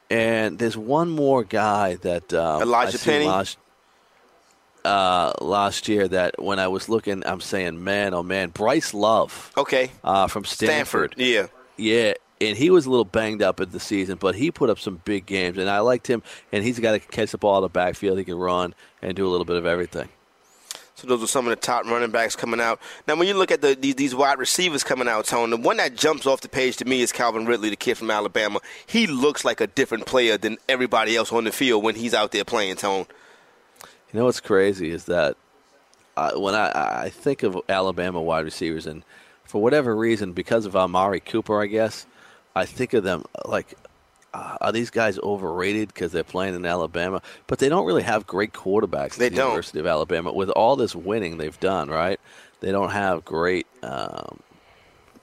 And 0.09 0.59
there's 0.59 0.77
one 0.77 1.09
more 1.09 1.43
guy 1.43 1.95
that 1.95 2.31
um, 2.33 2.61
Elijah 2.61 2.99
Penny. 2.99 3.25
Uh, 4.85 5.33
last 5.41 5.87
year 5.87 6.07
that 6.07 6.41
when 6.41 6.59
I 6.59 6.67
was 6.67 6.87
looking, 6.87 7.23
I'm 7.25 7.41
saying, 7.41 7.83
man, 7.83 8.13
oh 8.13 8.23
man, 8.23 8.49
Bryce 8.49 8.93
Love. 8.93 9.51
Okay. 9.57 9.91
Uh, 10.03 10.27
from 10.27 10.45
Stanford. 10.45 11.13
Stanford. 11.13 11.15
Yeah. 11.17 11.47
Yeah. 11.77 12.13
And 12.41 12.57
he 12.57 12.69
was 12.69 12.85
a 12.85 12.89
little 12.89 13.05
banged 13.05 13.41
up 13.41 13.59
at 13.59 13.71
the 13.71 13.79
season, 13.79 14.17
but 14.19 14.35
he 14.35 14.51
put 14.51 14.69
up 14.69 14.77
some 14.77 15.01
big 15.05 15.25
games, 15.25 15.57
and 15.57 15.69
I 15.69 15.79
liked 15.79 16.07
him. 16.07 16.21
And 16.51 16.63
he's 16.63 16.79
got 16.79 16.91
to 16.91 16.99
catch 16.99 17.31
the 17.31 17.37
ball 17.37 17.57
in 17.57 17.63
the 17.63 17.69
backfield. 17.69 18.17
He 18.17 18.25
can 18.25 18.35
run 18.35 18.75
and 19.01 19.15
do 19.15 19.25
a 19.25 19.29
little 19.29 19.45
bit 19.45 19.55
of 19.55 19.65
everything. 19.65 20.09
So 20.95 21.07
those 21.07 21.21
are 21.21 21.27
some 21.27 21.45
of 21.45 21.49
the 21.49 21.57
top 21.57 21.85
running 21.85 22.11
backs 22.11 22.37
coming 22.37 22.61
out. 22.61 22.79
Now, 23.05 23.15
when 23.15 23.27
you 23.27 23.33
look 23.33 23.51
at 23.51 23.61
the, 23.61 23.75
these, 23.75 23.95
these, 23.95 24.15
wide 24.15 24.39
receivers 24.39 24.83
coming 24.83 25.09
out, 25.09 25.25
Tone, 25.25 25.49
the 25.49 25.57
one 25.57 25.75
that 25.77 25.95
jumps 25.95 26.25
off 26.25 26.39
the 26.39 26.47
page 26.47 26.77
to 26.77 26.85
me 26.85 27.01
is 27.01 27.11
Calvin 27.11 27.45
Ridley, 27.45 27.69
the 27.69 27.75
kid 27.75 27.97
from 27.97 28.09
Alabama. 28.09 28.59
He 28.85 29.05
looks 29.05 29.43
like 29.43 29.59
a 29.59 29.67
different 29.67 30.05
player 30.05 30.37
than 30.37 30.57
everybody 30.69 31.17
else 31.17 31.33
on 31.33 31.43
the 31.43 31.51
field 31.51 31.83
when 31.83 31.95
he's 31.95 32.13
out 32.13 32.31
there 32.31 32.45
playing, 32.45 32.77
Tone. 32.77 33.07
You 34.15 34.21
know 34.21 34.27
what's 34.27 34.39
crazy 34.39 34.91
is 34.91 35.03
that 35.05 35.35
uh, 36.15 36.31
when 36.35 36.55
I, 36.55 37.03
I 37.03 37.09
think 37.09 37.43
of 37.43 37.59
Alabama 37.67 38.21
wide 38.21 38.45
receivers, 38.45 38.87
and 38.87 39.03
for 39.43 39.61
whatever 39.61 39.93
reason, 39.93 40.31
because 40.31 40.65
of 40.65 40.73
Amari 40.73 41.19
Cooper, 41.19 41.61
I 41.61 41.65
guess, 41.65 42.05
I 42.55 42.63
think 42.63 42.93
of 42.93 43.03
them 43.03 43.25
like, 43.43 43.77
uh, 44.33 44.55
are 44.61 44.71
these 44.71 44.89
guys 44.89 45.19
overrated 45.19 45.89
because 45.89 46.13
they're 46.13 46.23
playing 46.23 46.55
in 46.55 46.65
Alabama? 46.65 47.21
But 47.47 47.59
they 47.59 47.67
don't 47.67 47.85
really 47.85 48.03
have 48.03 48.25
great 48.25 48.53
quarterbacks 48.53 49.17
they 49.17 49.25
at 49.25 49.31
the 49.33 49.35
don't. 49.35 49.49
University 49.49 49.79
of 49.79 49.85
Alabama. 49.85 50.31
With 50.31 50.49
all 50.51 50.77
this 50.77 50.95
winning 50.95 51.37
they've 51.37 51.59
done, 51.59 51.89
right? 51.89 52.17
They 52.61 52.71
don't 52.71 52.91
have 52.91 53.25
great. 53.25 53.67
Um, 53.83 54.39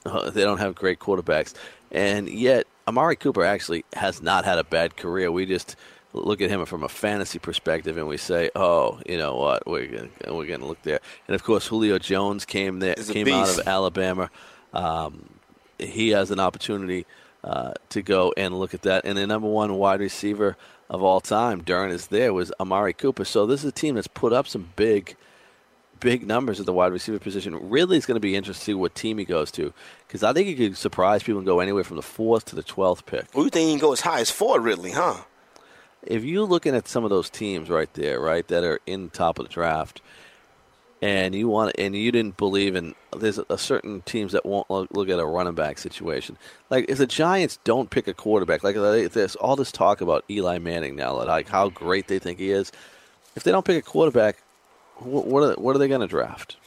they 0.05 0.43
don't 0.43 0.59
have 0.59 0.75
great 0.75 0.99
quarterbacks, 0.99 1.55
and 1.91 2.29
yet 2.29 2.67
Amari 2.87 3.17
Cooper 3.17 3.43
actually 3.43 3.87
has 3.95 4.21
not 4.21 4.45
had 4.45 4.59
a 4.59 4.65
bad 4.65 4.99
career. 4.99 5.33
We 5.33 5.47
just 5.47 5.77
look 6.13 6.41
at 6.41 6.51
him 6.51 6.65
from 6.67 6.83
a 6.83 6.89
fantasy 6.89 7.39
perspective 7.39 7.97
and 7.97 8.07
we 8.07 8.17
say, 8.17 8.51
oh, 8.55 9.01
you 9.07 9.17
know 9.17 9.37
what, 9.37 9.67
we're 9.67 9.87
gonna, 9.87 10.09
we're 10.35 10.47
going 10.47 10.61
to 10.61 10.67
look 10.67 10.83
there. 10.83 11.01
And 11.27 11.35
of 11.35 11.43
course, 11.43 11.67
Julio 11.67 11.99
Jones 11.99 12.45
came 12.45 12.81
there, 12.81 12.95
came 12.95 13.29
out 13.29 13.59
of 13.59 13.67
Alabama. 13.67 14.31
Um, 14.73 15.29
he 15.79 16.11
has 16.11 16.31
an 16.31 16.41
opportunity 16.41 17.07
uh, 17.45 17.75
to 17.91 18.03
go 18.03 18.33
and 18.37 18.59
look 18.59 18.75
at 18.75 18.83
that. 18.83 19.05
And 19.05 19.19
the 19.19 19.27
number 19.27 19.49
one 19.49 19.75
wide 19.75 20.01
receiver 20.01 20.57
of 20.89 21.03
all 21.03 21.21
time 21.21 21.63
during 21.63 21.91
is 21.91 22.09
there 22.09 22.33
was 22.33 22.53
Amari 22.61 22.93
Cooper. 22.93 23.25
So 23.25 23.47
this 23.47 23.61
is 23.61 23.71
a 23.71 23.73
team 23.73 23.95
that's 23.95 24.07
put 24.07 24.33
up 24.33 24.47
some 24.47 24.71
big, 24.77 25.17
big 25.99 26.27
numbers 26.27 26.61
at 26.61 26.67
the 26.67 26.73
wide 26.73 26.93
receiver 26.93 27.19
position. 27.19 27.71
Really, 27.71 27.97
it's 27.97 28.07
going 28.07 28.17
to 28.17 28.21
be 28.21 28.37
interesting 28.37 28.61
to 28.61 28.65
see 28.65 28.75
what 28.75 28.95
team 28.95 29.19
he 29.19 29.25
goes 29.25 29.51
to 29.53 29.73
because 30.07 30.23
I 30.23 30.33
think 30.33 30.49
he 30.49 30.55
could 30.55 30.77
surprise 30.77 31.23
people 31.23 31.39
and 31.39 31.47
go 31.47 31.61
anywhere 31.61 31.85
from 31.85 31.97
the 31.97 32.03
fourth 32.03 32.45
to 32.47 32.57
the 32.57 32.63
twelfth 32.63 33.07
pick. 33.07 33.27
Well, 33.35 33.45
you 33.45 33.51
think 33.51 33.67
he 33.67 33.73
can 33.73 33.81
go 33.81 33.93
as 33.93 34.03
high 34.03 34.21
as 34.21 34.31
four, 34.31 34.61
Ridley, 34.61 34.93
huh? 34.93 35.23
If 36.07 36.25
you're 36.25 36.47
looking 36.47 36.75
at 36.75 36.89
some 36.89 37.05
of 37.05 37.11
those 37.11 37.31
teams 37.31 37.71
right 37.71 37.93
there, 37.95 38.21
right, 38.21 38.47
that 38.49 38.65
are 38.65 38.81
in 38.87 39.11
top 39.11 39.39
of 39.39 39.47
the 39.47 39.53
draft, 39.53 40.01
and 41.03 41.35
you 41.35 41.49
want 41.49 41.75
and 41.79 41.97
you 41.97 42.13
didn't 42.13 42.37
believe 42.37 42.77
in 42.77 42.95
there's 43.17 43.39
a 43.51 43.59
certain 43.59 44.03
teams 44.03 44.33
that 44.33 44.47
won't 44.47 44.71
look, 44.71 45.09
at 45.09 45.19
a 45.19 45.27
running 45.27 45.55
back 45.55 45.79
situation. 45.79 46.39
Like 46.71 46.87
if 46.89 46.99
the 46.99 47.07
Giants 47.07 47.59
don't 47.65 47.91
pick 47.91 48.07
a 48.07 48.15
quarterback, 48.15 48.63
like 48.63 48.77
there's 48.77 49.37
all 49.37 49.57
this 49.57 49.73
talk 49.73 50.01
about 50.01 50.25
Eli 50.31 50.59
Manning 50.59 50.95
now, 50.95 51.15
like 51.15 51.49
how 51.49 51.69
great 51.69 52.07
they 52.07 52.21
think 52.21 52.39
he 52.39 52.53
is. 52.53 52.71
If 53.35 53.43
they 53.43 53.51
don't 53.51 53.65
pick 53.65 53.77
a 53.77 53.83
quarterback, 53.83 54.37
what 54.99 55.43
are 55.43 55.55
what 55.55 55.75
are 55.75 55.79
they 55.81 55.89
going 55.89 56.01
to 56.01 56.07
draft? 56.07 56.57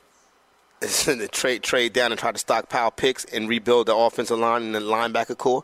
To 1.06 1.28
trade 1.30 1.64
trade 1.64 1.94
down 1.94 2.12
and 2.12 2.20
try 2.20 2.32
to 2.32 2.38
stockpile 2.38 2.92
picks 2.92 3.24
and 3.26 3.48
rebuild 3.48 3.88
the 3.88 3.96
offensive 3.96 4.38
line 4.38 4.64
and 4.64 4.76
the 4.76 4.82
linebacker 4.82 5.38
core. 5.38 5.64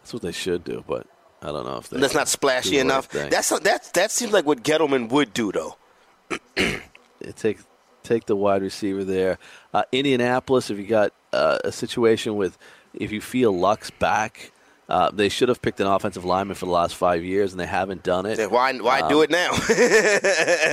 That's 0.00 0.12
what 0.12 0.22
they 0.22 0.32
should 0.32 0.62
do, 0.62 0.84
but 0.86 1.06
I 1.46 1.52
don't 1.52 1.64
know 1.64 1.78
if 1.78 1.88
that's 1.88 2.14
not 2.14 2.26
splashy 2.26 2.78
enough. 2.78 3.08
That's 3.08 3.50
that 3.60 3.92
that 3.94 4.10
seems 4.10 4.32
like 4.32 4.44
what 4.44 4.64
Gettleman 4.64 5.08
would 5.10 5.32
do, 5.32 5.52
though. 5.52 5.76
take 7.36 7.58
take 8.02 8.26
the 8.26 8.34
wide 8.34 8.62
receiver 8.62 9.04
there. 9.04 9.38
Uh, 9.72 9.84
Indianapolis, 9.92 10.70
if 10.70 10.78
you 10.78 10.86
got 10.86 11.12
uh, 11.32 11.58
a 11.62 11.70
situation 11.70 12.34
with 12.34 12.58
if 12.94 13.12
you 13.12 13.20
feel 13.20 13.52
Luck's 13.52 13.90
back. 13.90 14.52
Uh, 14.88 15.10
they 15.10 15.28
should 15.28 15.48
have 15.48 15.60
picked 15.60 15.80
an 15.80 15.86
offensive 15.88 16.24
lineman 16.24 16.54
for 16.54 16.66
the 16.66 16.70
last 16.70 16.94
five 16.94 17.24
years, 17.24 17.52
and 17.52 17.58
they 17.58 17.66
haven't 17.66 18.04
done 18.04 18.24
it. 18.24 18.48
Why 18.48 18.72
why 18.74 19.00
um, 19.00 19.08
do 19.08 19.22
it 19.22 19.30
now? 19.30 19.50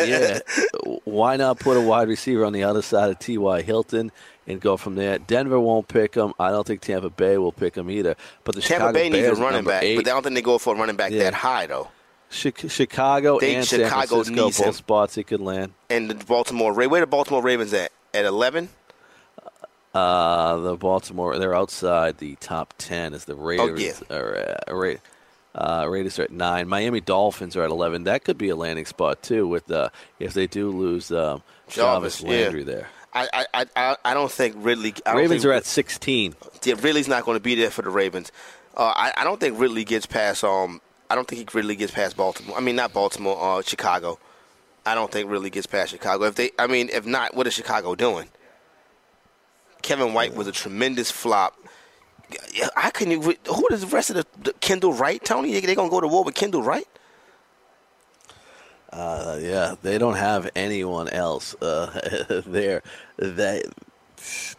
yeah, 0.06 0.38
why 1.04 1.36
not 1.36 1.60
put 1.60 1.78
a 1.78 1.82
wide 1.82 2.08
receiver 2.08 2.46
on 2.46 2.54
the 2.54 2.64
other 2.64 2.84
side 2.84 3.10
of 3.10 3.18
T.Y. 3.18 3.64
Hilton 3.64 4.12
and 4.48 4.60
go 4.60 4.78
from 4.78 4.96
there. 4.96 5.20
Denver 5.20 5.60
won't 5.60 5.88
pick 5.88 6.16
him. 6.16 6.34
I 6.40 6.50
don't 6.50 6.66
think 6.66 6.82
Tampa 6.82 7.10
Bay 7.10 7.38
will 7.38 7.52
pick 7.52 7.76
him 7.76 7.90
either. 7.90 8.16
But 8.44 8.56
the 8.56 8.62
Tampa 8.62 8.76
Chicago 8.76 8.94
Bay 8.94 9.10
Bears, 9.10 9.30
needs 9.30 9.40
a 9.40 9.42
running 9.42 9.66
back, 9.66 9.84
eight. 9.84 9.96
but 9.96 10.08
I 10.08 10.12
don't 10.12 10.24
think 10.24 10.36
they 10.36 10.42
go 10.42 10.58
for 10.58 10.76
a 10.76 10.78
running 10.78 10.96
back 10.96 11.12
yeah. 11.12 11.24
that 11.24 11.34
high 11.34 11.66
though. 11.66 11.90
Chicago 12.30 13.40
they, 13.40 13.56
and 13.56 13.68
Chicago 13.68 14.24
San 14.24 14.36
Francisco, 14.36 14.66
both 14.66 14.76
spots 14.76 15.16
he 15.16 15.24
could 15.24 15.40
land. 15.40 15.74
And 15.90 16.10
the 16.10 16.16
Baltimore, 16.26 16.74
where 16.74 17.00
the 17.00 17.08
Baltimore 17.08 17.44
Ravens 17.44 17.74
at? 17.74 17.92
At 18.14 18.26
eleven? 18.26 18.70
Uh, 19.94 20.58
the 20.58 20.76
Baltimore, 20.76 21.38
they're 21.38 21.54
outside 21.54 22.18
the 22.18 22.36
top 22.36 22.74
ten. 22.78 23.14
As 23.14 23.26
the 23.26 23.36
Raiders 23.36 24.02
oh, 24.10 24.14
yeah. 24.14 24.18
are, 24.18 24.58
uh, 24.68 24.98
uh, 25.56 25.88
Raiders 25.88 26.18
are 26.18 26.24
at 26.24 26.32
nine. 26.32 26.68
Miami 26.68 27.02
Dolphins 27.02 27.56
are 27.56 27.64
at 27.64 27.70
eleven. 27.70 28.06
That 28.06 28.24
could 28.24 28.38
be 28.38 28.50
a 28.50 28.56
landing 28.56 28.86
spot 28.86 29.22
too. 29.22 29.48
With 29.48 29.70
uh, 29.70 29.90
if 30.20 30.34
they 30.34 30.48
do 30.48 30.72
lose 30.72 31.12
um, 31.12 31.44
Jarvis, 31.68 32.22
Jarvis 32.22 32.24
Landry 32.24 32.60
yeah. 32.62 32.66
there. 32.66 32.90
I, 33.14 33.46
I, 33.54 33.66
I, 33.76 33.98
I 34.04 34.14
don't 34.14 34.32
think 34.32 34.56
Ridley. 34.58 34.94
I 35.06 35.14
Ravens 35.14 35.44
think, 35.44 35.52
are 35.52 35.54
at 35.54 35.66
16. 35.66 36.36
Yeah, 36.64 36.76
Ridley's 36.80 37.08
not 37.08 37.26
going 37.26 37.38
to 37.38 37.44
be 37.44 37.56
there 37.56 37.70
for 37.70 37.82
the 37.82 37.90
Ravens. 37.90 38.32
Uh, 38.76 38.94
I, 38.96 39.14
I 39.18 39.24
don't 39.24 39.40
think 39.40 39.60
Ridley 39.60 39.84
gets 39.84 40.06
past. 40.06 40.44
Um, 40.44 40.82
I 41.10 41.16
don't 41.16 41.28
think 41.28 41.52
he 41.52 41.58
really 41.58 41.76
gets 41.76 41.92
past 41.92 42.18
Baltimore. 42.18 42.58
I 42.58 42.62
mean, 42.62 42.76
not 42.76 42.92
Baltimore. 42.94 43.60
Uh, 43.60 43.62
Chicago. 43.62 44.20
I 44.86 44.96
don't 44.96 45.12
think 45.12 45.30
Ridley 45.30 45.50
gets 45.50 45.68
past 45.68 45.92
Chicago. 45.92 46.26
If 46.26 46.36
they, 46.36 46.52
I 46.58 46.68
mean, 46.68 46.90
if 46.92 47.06
not, 47.06 47.36
what 47.36 47.48
is 47.48 47.54
Chicago 47.54 47.96
doing? 47.96 48.30
Kevin 49.82 50.14
White 50.14 50.34
was 50.34 50.48
a 50.48 50.52
tremendous 50.52 51.12
flop. 51.12 51.56
I 52.76 52.90
couldn't. 52.90 53.24
Who 53.24 53.68
is 53.72 53.82
the 53.82 53.88
rest 53.88 54.10
of 54.10 54.16
the, 54.16 54.26
the 54.42 54.54
Kendall 54.54 54.94
Wright? 54.94 55.24
Tony, 55.24 55.52
they, 55.52 55.60
they 55.60 55.76
gonna 55.76 55.90
go 55.90 56.02
to 56.02 56.08
war 56.08 56.24
with 56.24 56.36
Kendall 56.36 56.64
Wright? 56.64 56.88
Uh, 58.94 59.40
yeah, 59.42 59.74
they 59.82 59.98
don't 59.98 60.18
have 60.18 60.52
anyone 60.56 61.10
else 61.10 61.56
uh, 61.56 62.44
there. 62.46 62.84
That 63.18 63.66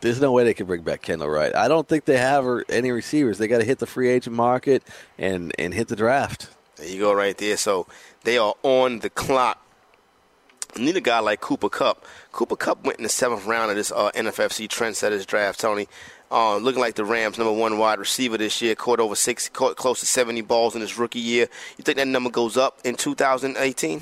there's 0.01 0.21
no 0.21 0.33
way 0.33 0.43
they 0.43 0.55
can 0.55 0.67
bring 0.67 0.83
back 0.83 1.03
Kendall 1.03 1.29
Wright. 1.29 1.55
I 1.55 1.69
don't 1.69 1.87
think 1.87 2.05
they 2.05 2.17
have 2.19 2.45
any 2.69 2.91
receivers. 2.91 3.39
They 3.39 3.47
got 3.47 3.59
to 3.59 3.65
hit 3.65 3.79
the 3.79 3.87
free 3.87 4.09
agent 4.09 4.35
market 4.35 4.83
and 5.19 5.53
and 5.57 5.73
hit 5.73 5.87
the 5.87 5.95
draft. 5.95 6.49
There 6.77 6.89
you 6.89 6.99
go, 6.99 7.13
right 7.13 7.39
there. 7.39 7.57
So 7.57 7.87
they 8.25 8.37
are 8.37 8.55
on 8.65 8.99
the 8.99 9.11
clock. 9.11 9.65
need 10.77 10.97
a 10.97 11.01
guy 11.01 11.21
like 11.21 11.41
Cooper 11.41 11.69
Kupp. 11.69 12.05
Cooper 12.33 12.57
Kupp 12.57 12.85
went 12.85 12.99
in 12.99 13.05
the 13.05 13.09
seventh 13.09 13.47
round 13.47 13.71
of 13.71 13.77
this 13.77 13.93
uh, 13.93 14.11
NFFC 14.17 14.67
Trendsetters 14.67 15.25
draft, 15.25 15.61
Tony. 15.61 15.87
Uh, 16.29 16.57
looking 16.57 16.81
like 16.81 16.97
the 16.97 17.05
Rams' 17.05 17.39
number 17.39 17.53
one 17.53 17.79
wide 17.79 18.01
receiver 18.01 18.37
this 18.37 18.61
year, 18.61 18.75
caught 18.75 18.99
over 18.99 19.15
six, 19.15 19.49
caught 19.49 19.77
close 19.77 20.01
to 20.01 20.07
70 20.07 20.41
balls 20.41 20.75
in 20.75 20.81
his 20.81 20.99
rookie 20.99 21.21
year. 21.21 21.47
You 21.79 21.85
think 21.85 21.97
that 21.99 22.09
number 22.09 22.31
goes 22.31 22.57
up 22.57 22.81
in 22.83 22.97
2018? 22.97 24.01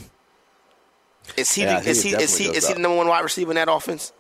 Is 1.37 1.53
he? 1.53 1.63
Yeah, 1.63 1.77
the, 1.79 1.85
think 1.85 1.89
is 1.89 2.03
he? 2.03 2.11
Is 2.15 2.37
he? 2.37 2.45
Is 2.47 2.69
he 2.69 2.75
the 2.75 2.81
number 2.81 2.97
one 2.97 3.09
wide 3.09 3.21
receiver 3.21 3.51
in 3.51 3.57
that 3.57 3.71
offense? 3.71 4.13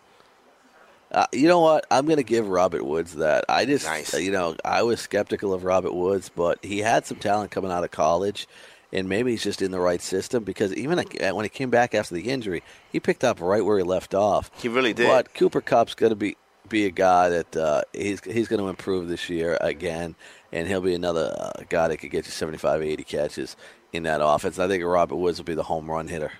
Uh, 1.10 1.26
you 1.30 1.46
know 1.46 1.60
what? 1.60 1.86
I'm 1.90 2.06
going 2.06 2.16
to 2.16 2.22
give 2.22 2.48
Robert 2.48 2.84
Woods 2.84 3.16
that. 3.16 3.44
I 3.46 3.66
just, 3.66 3.84
Nice. 3.84 4.18
you 4.18 4.30
know, 4.30 4.56
I 4.64 4.82
was 4.82 4.98
skeptical 4.98 5.52
of 5.52 5.62
Robert 5.62 5.92
Woods, 5.92 6.30
but 6.34 6.58
he 6.64 6.78
had 6.78 7.04
some 7.04 7.18
talent 7.18 7.50
coming 7.50 7.70
out 7.70 7.84
of 7.84 7.90
college, 7.90 8.48
and 8.94 9.10
maybe 9.10 9.32
he's 9.32 9.42
just 9.42 9.60
in 9.60 9.72
the 9.72 9.78
right 9.78 10.00
system 10.00 10.42
because 10.42 10.72
even 10.74 10.98
uh, 10.98 11.34
when 11.34 11.44
he 11.44 11.50
came 11.50 11.68
back 11.68 11.94
after 11.94 12.14
the 12.14 12.30
injury, 12.30 12.62
he 12.90 12.98
picked 12.98 13.24
up 13.24 13.42
right 13.42 13.62
where 13.62 13.76
he 13.76 13.84
left 13.84 14.14
off. 14.14 14.50
He 14.56 14.68
really 14.68 14.94
did. 14.94 15.06
But 15.06 15.34
Cooper 15.34 15.60
Kupp's 15.60 15.94
going 15.94 16.10
to 16.10 16.16
be 16.16 16.36
be 16.68 16.86
a 16.86 16.90
guy 16.90 17.28
that 17.28 17.56
uh, 17.56 17.82
he's 17.92 18.24
he's 18.24 18.48
going 18.48 18.60
to 18.60 18.68
improve 18.68 19.08
this 19.08 19.28
year 19.28 19.58
again, 19.60 20.14
and 20.50 20.66
he'll 20.66 20.80
be 20.80 20.94
another 20.94 21.34
uh, 21.38 21.62
guy 21.68 21.88
that 21.88 21.98
could 21.98 22.10
get 22.10 22.24
you 22.24 22.30
75, 22.30 22.80
80 22.80 23.04
catches 23.04 23.56
in 23.92 24.04
that 24.04 24.24
offense. 24.24 24.58
I 24.58 24.66
think 24.66 24.82
Robert 24.82 25.16
Woods 25.16 25.38
will 25.38 25.44
be 25.44 25.54
the 25.54 25.64
home 25.64 25.90
run 25.90 26.08
hitter. 26.08 26.32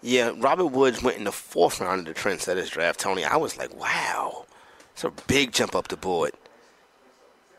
Yeah, 0.00 0.32
Robert 0.36 0.66
Woods 0.66 1.02
went 1.02 1.18
in 1.18 1.24
the 1.24 1.32
fourth 1.32 1.80
round 1.80 2.06
of 2.06 2.14
the 2.14 2.20
Trendsetters 2.20 2.70
draft, 2.70 3.00
Tony. 3.00 3.24
I 3.24 3.36
was 3.36 3.58
like, 3.58 3.74
wow, 3.74 4.46
it's 4.92 5.04
a 5.04 5.12
big 5.26 5.52
jump 5.52 5.74
up 5.74 5.88
the 5.88 5.96
board. 5.96 6.32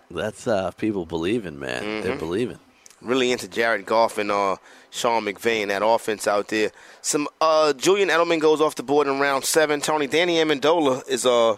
That's 0.10 0.48
uh, 0.48 0.72
people 0.72 1.06
believing, 1.06 1.60
man. 1.60 1.84
Mm-hmm. 1.84 2.08
They're 2.08 2.18
believing. 2.18 2.60
Really 3.02 3.32
into 3.32 3.48
Jared 3.48 3.86
Goff 3.86 4.18
and 4.18 4.32
uh, 4.32 4.58
Sean 4.90 5.24
McVay 5.24 5.62
and 5.62 5.72
that 5.72 5.86
offense 5.86 6.28
out 6.28 6.48
there. 6.48 6.72
Some 7.02 7.28
uh, 7.40 7.74
Julian 7.74 8.10
Edelman 8.10 8.40
goes 8.40 8.60
off 8.60 8.76
the 8.76 8.84
board 8.84 9.08
in 9.08 9.20
round 9.20 9.46
seven. 9.46 9.80
Tony 9.80 10.08
Danny 10.08 10.36
Amendola 10.38 11.08
is 11.08 11.26
a 11.26 11.58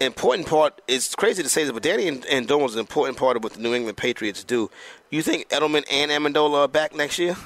important 0.00 0.46
part. 0.46 0.80
It's 0.88 1.14
crazy 1.14 1.42
to 1.42 1.48
say 1.48 1.64
this, 1.64 1.72
but 1.72 1.82
Danny 1.82 2.10
Amendola 2.10 2.66
is 2.66 2.74
an 2.74 2.80
important 2.80 3.16
part 3.16 3.36
of 3.36 3.44
what 3.44 3.54
the 3.54 3.60
New 3.60 3.74
England 3.74 3.96
Patriots 3.96 4.44
do. 4.44 4.70
You 5.10 5.22
think 5.22 5.48
Edelman 5.48 5.84
and 5.90 6.10
Amendola 6.10 6.64
are 6.64 6.68
back 6.68 6.94
next 6.94 7.18
year? 7.18 7.36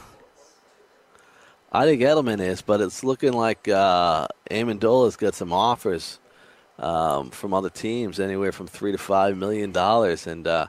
I 1.74 1.86
think 1.86 2.02
Edelman 2.02 2.40
is, 2.40 2.60
but 2.60 2.82
it's 2.82 3.02
looking 3.02 3.32
like 3.32 3.66
uh, 3.66 4.28
Amendola's 4.50 5.16
got 5.16 5.34
some 5.34 5.54
offers 5.54 6.18
um, 6.78 7.30
from 7.30 7.54
other 7.54 7.70
teams, 7.70 8.20
anywhere 8.20 8.52
from 8.52 8.66
three 8.66 8.92
to 8.92 8.98
five 8.98 9.38
million 9.38 9.72
dollars. 9.72 10.26
And 10.26 10.46
uh, 10.46 10.66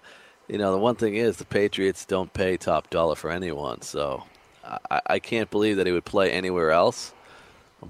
you 0.48 0.58
know, 0.58 0.72
the 0.72 0.78
one 0.78 0.96
thing 0.96 1.16
is, 1.16 1.38
the 1.38 1.46
Patriots 1.46 2.06
don't 2.06 2.32
pay 2.34 2.56
top 2.56 2.90
dollar 2.90 3.16
for 3.16 3.30
anyone, 3.30 3.82
so 3.82 4.24
I, 4.64 5.02
I 5.08 5.20
can't 5.20 5.52
believe 5.52 5.76
that 5.76 5.88
he 5.88 5.92
would 5.92 6.06
play 6.06 6.32
anywhere 6.32 6.72
else. 6.72 7.14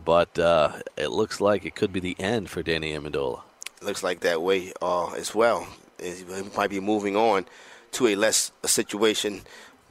But 0.04 0.40
uh, 0.40 0.72
it 0.98 1.10
looks 1.12 1.40
like 1.40 1.66
it 1.66 1.76
could 1.76 1.94
be 1.94 2.00
the 2.00 2.20
end 2.20 2.50
for 2.50 2.64
Danny 2.64 2.94
Amendola. 2.94 3.42
looks 3.84 4.02
like 4.02 4.22
that 4.22 4.42
way 4.42 4.74
uh, 4.82 5.12
as 5.12 5.36
well. 5.36 5.68
He 6.02 6.24
might 6.58 6.72
be 6.72 6.80
moving 6.80 7.16
on 7.16 7.46
to 7.92 8.08
a 8.08 8.16
less 8.16 8.52
a 8.64 8.68
situation 8.68 9.44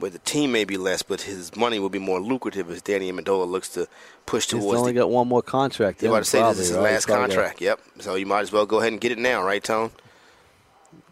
where 0.03 0.09
the 0.09 0.19
team 0.19 0.51
may 0.51 0.65
be 0.65 0.75
less, 0.75 1.01
but 1.01 1.21
his 1.21 1.55
money 1.55 1.79
will 1.79 1.89
be 1.89 1.97
more 1.97 2.19
lucrative 2.19 2.69
as 2.69 2.81
Danny 2.81 3.09
Amendola 3.09 3.47
looks 3.47 3.69
to 3.69 3.87
push 4.25 4.47
towards. 4.47 4.65
He's 4.65 4.75
only 4.75 4.91
the. 4.91 4.99
got 4.99 5.09
one 5.09 5.29
more 5.29 5.41
contract. 5.41 6.01
You 6.01 6.09
in 6.09 6.11
about 6.11 6.25
to 6.25 6.29
say 6.29 6.39
probably, 6.39 6.57
this 6.57 6.65
is 6.65 6.69
his 6.71 6.77
right? 6.77 6.91
last 6.91 7.05
contract. 7.05 7.61
Yep. 7.61 7.79
So 7.99 8.15
you 8.15 8.25
might 8.25 8.41
as 8.41 8.51
well 8.51 8.65
go 8.65 8.81
ahead 8.81 8.91
and 8.91 8.99
get 8.99 9.13
it 9.13 9.17
now, 9.17 9.41
right, 9.41 9.63
Tone? 9.63 9.91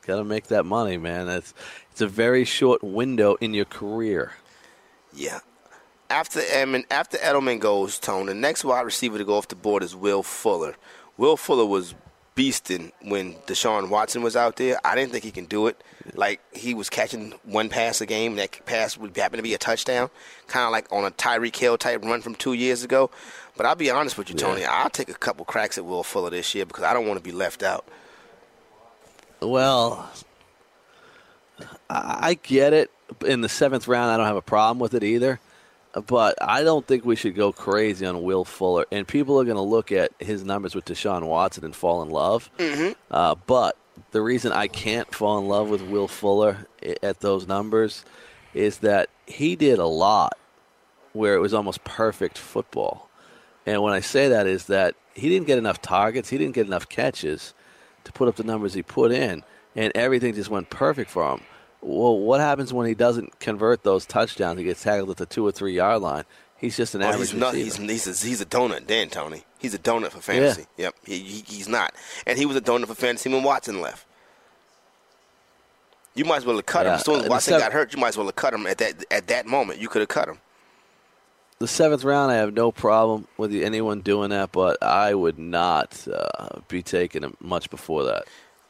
Got 0.06 0.18
to 0.18 0.26
make 0.26 0.48
that 0.48 0.66
money, 0.66 0.98
man. 0.98 1.30
It's 1.30 1.54
it's 1.90 2.02
a 2.02 2.08
very 2.08 2.44
short 2.44 2.84
window 2.84 3.36
in 3.36 3.54
your 3.54 3.64
career. 3.64 4.34
Yeah. 5.14 5.40
After 6.10 6.42
Edelman, 6.42 6.84
after 6.92 7.18
Edelman 7.20 7.62
goes, 7.62 7.98
Tone, 7.98 8.26
the 8.26 8.34
next 8.34 8.66
wide 8.66 8.82
receiver 8.82 9.18
to 9.18 9.24
go 9.24 9.38
off 9.38 9.48
the 9.48 9.56
board 9.56 9.84
is 9.84 9.96
Will 9.96 10.22
Fuller. 10.22 10.76
Will 11.16 11.38
Fuller 11.38 11.66
was 11.66 11.96
beasting 12.36 12.92
when 13.02 13.34
Deshaun 13.48 13.90
Watson 13.90 14.22
was 14.22 14.36
out 14.36 14.56
there. 14.56 14.80
I 14.86 14.96
didn't 14.96 15.12
think 15.12 15.24
he 15.24 15.32
can 15.32 15.46
do 15.46 15.68
it. 15.68 15.82
Like 16.14 16.42
he 16.54 16.74
was 16.74 16.90
catching 16.90 17.34
one 17.44 17.70
pass 17.70 18.02
a 18.02 18.06
game, 18.06 18.32
and 18.32 18.40
that 18.40 18.66
pass 18.66 18.98
would 18.98 19.16
happen 19.16 19.38
to 19.38 19.44
be 19.44 19.54
a 19.54 19.58
touchdown, 19.58 20.10
kind 20.48 20.66
of 20.66 20.72
like 20.72 20.92
on 20.92 21.06
a 21.06 21.12
Tyreek 21.12 21.56
Hill 21.56 21.78
type 21.78 22.04
run 22.04 22.22
from 22.22 22.36
two 22.36 22.54
years 22.54 22.84
ago. 22.84 23.10
But 23.58 23.66
I'll 23.66 23.76
be 23.76 23.92
honest 23.92 24.18
with 24.18 24.30
you, 24.30 24.36
Tony. 24.36 24.66
I'll 24.66 24.90
take 24.90 25.10
a 25.10 25.14
couple 25.14 25.46
cracks 25.46 25.78
at 25.78 25.86
Will 25.86 26.04
Fuller 26.04 26.30
this 26.30 26.56
year 26.56 26.66
because 26.66 26.84
I 26.84 26.94
don't 26.94 27.08
want 27.08 27.20
to 27.20 27.24
be 27.24 27.32
left 27.32 27.64
out. 27.64 27.86
Well, 29.42 30.10
I 31.90 32.30
I 32.30 32.34
get 32.36 32.74
it. 32.74 32.92
In 33.26 33.42
the 33.42 33.50
seventh 33.50 33.88
round, 33.90 34.10
I 34.10 34.18
don't 34.18 34.26
have 34.26 34.38
a 34.38 34.42
problem 34.42 34.80
with 34.80 34.94
it 34.94 35.04
either. 35.04 35.40
But 36.08 36.38
I 36.42 36.64
don't 36.64 36.86
think 36.88 37.04
we 37.04 37.16
should 37.16 37.36
go 37.36 37.52
crazy 37.52 38.06
on 38.06 38.24
Will 38.24 38.46
Fuller. 38.46 38.86
And 38.92 39.08
people 39.08 39.40
are 39.40 39.44
going 39.44 39.58
to 39.58 39.62
look 39.62 39.92
at 39.92 40.12
his 40.20 40.44
numbers 40.44 40.74
with 40.74 40.86
Deshaun 40.86 41.28
Watson 41.28 41.66
and 41.66 41.76
fall 41.76 42.02
in 42.02 42.10
love. 42.10 42.50
Mm-hmm. 42.58 42.92
Uh, 43.10 43.36
but 43.46 43.78
the 44.12 44.22
reason 44.22 44.52
I 44.52 44.68
can't 44.68 45.14
fall 45.14 45.38
in 45.38 45.48
love 45.48 45.70
with 45.70 45.82
Will 45.82 46.08
Fuller 46.08 46.68
at 47.04 47.20
those 47.20 47.48
numbers 47.48 48.06
is 48.54 48.80
that 48.80 49.10
he 49.26 49.56
did 49.56 49.80
a 49.80 49.86
lot 49.86 50.38
where 51.14 51.36
it 51.36 51.40
was 51.40 51.54
almost 51.54 51.84
perfect 51.84 52.38
football. 52.38 53.10
And 53.66 53.82
when 53.82 53.94
I 53.94 54.00
say 54.00 54.30
that 54.30 54.48
is 54.48 54.68
that 54.68 54.96
he 55.14 55.30
didn't 55.30 55.48
get 55.48 55.58
enough 55.58 55.82
targets, 55.82 56.30
he 56.30 56.38
didn't 56.38 56.56
get 56.56 56.68
enough 56.68 56.88
catches 56.90 57.54
to 58.06 58.12
put 58.12 58.28
up 58.28 58.36
the 58.36 58.44
numbers 58.44 58.74
he 58.74 58.82
put 58.82 59.12
in, 59.12 59.44
and 59.76 59.92
everything 59.94 60.34
just 60.34 60.50
went 60.50 60.70
perfect 60.70 61.12
for 61.12 61.30
him. 61.32 61.42
Well, 61.82 62.18
what 62.20 62.40
happens 62.40 62.72
when 62.72 62.88
he 62.88 62.94
doesn't 62.94 63.40
convert 63.40 63.84
those 63.84 64.06
touchdowns? 64.06 64.60
He 64.60 64.66
gets 64.66 64.84
tackled 64.84 65.10
at 65.12 65.18
the 65.18 65.26
two 65.26 65.46
or 65.46 65.52
three 65.52 65.74
yard 65.74 66.02
line. 66.02 66.24
He's 66.58 66.78
just 66.78 66.94
an 66.94 67.02
Oh, 67.02 67.08
average 67.08 67.32
he's 67.32 67.40
not. 67.40 67.56
He's, 67.56 67.78
he's, 67.78 68.08
a, 68.24 68.28
he's 68.28 68.40
a 68.42 68.46
donut, 68.46 68.86
Dan 68.86 69.10
Tony. 69.10 69.44
He's 69.58 69.74
a 69.74 69.80
donut 69.80 70.10
for 70.12 70.22
fantasy. 70.22 70.66
Yep, 70.78 70.96
he, 71.06 71.18
he, 71.20 71.44
he's 71.48 71.68
not, 71.68 71.94
and 72.28 72.38
he 72.38 72.46
was 72.46 72.56
a 72.56 72.62
donut 72.62 72.86
for 72.88 72.94
fantasy 72.96 73.30
when 73.32 73.42
Watson 73.44 73.82
left. 73.82 74.06
You 76.14 76.26
might 76.26 76.38
as 76.38 76.46
well 76.46 76.58
have 76.58 76.66
cut 76.66 76.86
him. 76.86 76.92
Yeah, 76.92 76.96
As 76.96 77.06
soon 77.06 77.22
as 77.22 77.30
Watson 77.30 77.54
sev- 77.54 77.62
got 77.62 77.72
hurt, 77.74 77.94
you 77.94 78.00
might 78.00 78.10
as 78.10 78.18
well 78.18 78.26
have 78.28 78.36
cut 78.36 78.54
him 78.54 78.68
at 78.68 78.78
that 78.80 79.06
at 79.10 79.28
that 79.28 79.48
moment. 79.48 79.80
You 79.80 79.88
could 79.88 80.02
have 80.02 80.10
cut 80.10 80.28
him. 80.28 80.38
the 81.60 81.68
seventh 81.68 82.04
round, 82.04 82.32
I 82.32 82.36
have 82.36 82.54
no 82.54 82.72
problem 82.72 83.28
with 83.38 83.54
anyone 83.56 84.02
doing 84.02 84.30
that, 84.32 84.52
but 84.52 84.82
I 84.84 85.14
would 85.16 85.40
not 85.40 86.06
uh, 86.08 86.60
be 86.68 86.84
taking 86.84 87.24
him 87.24 87.38
much 87.40 87.70
before 87.70 88.04
that. 88.04 88.26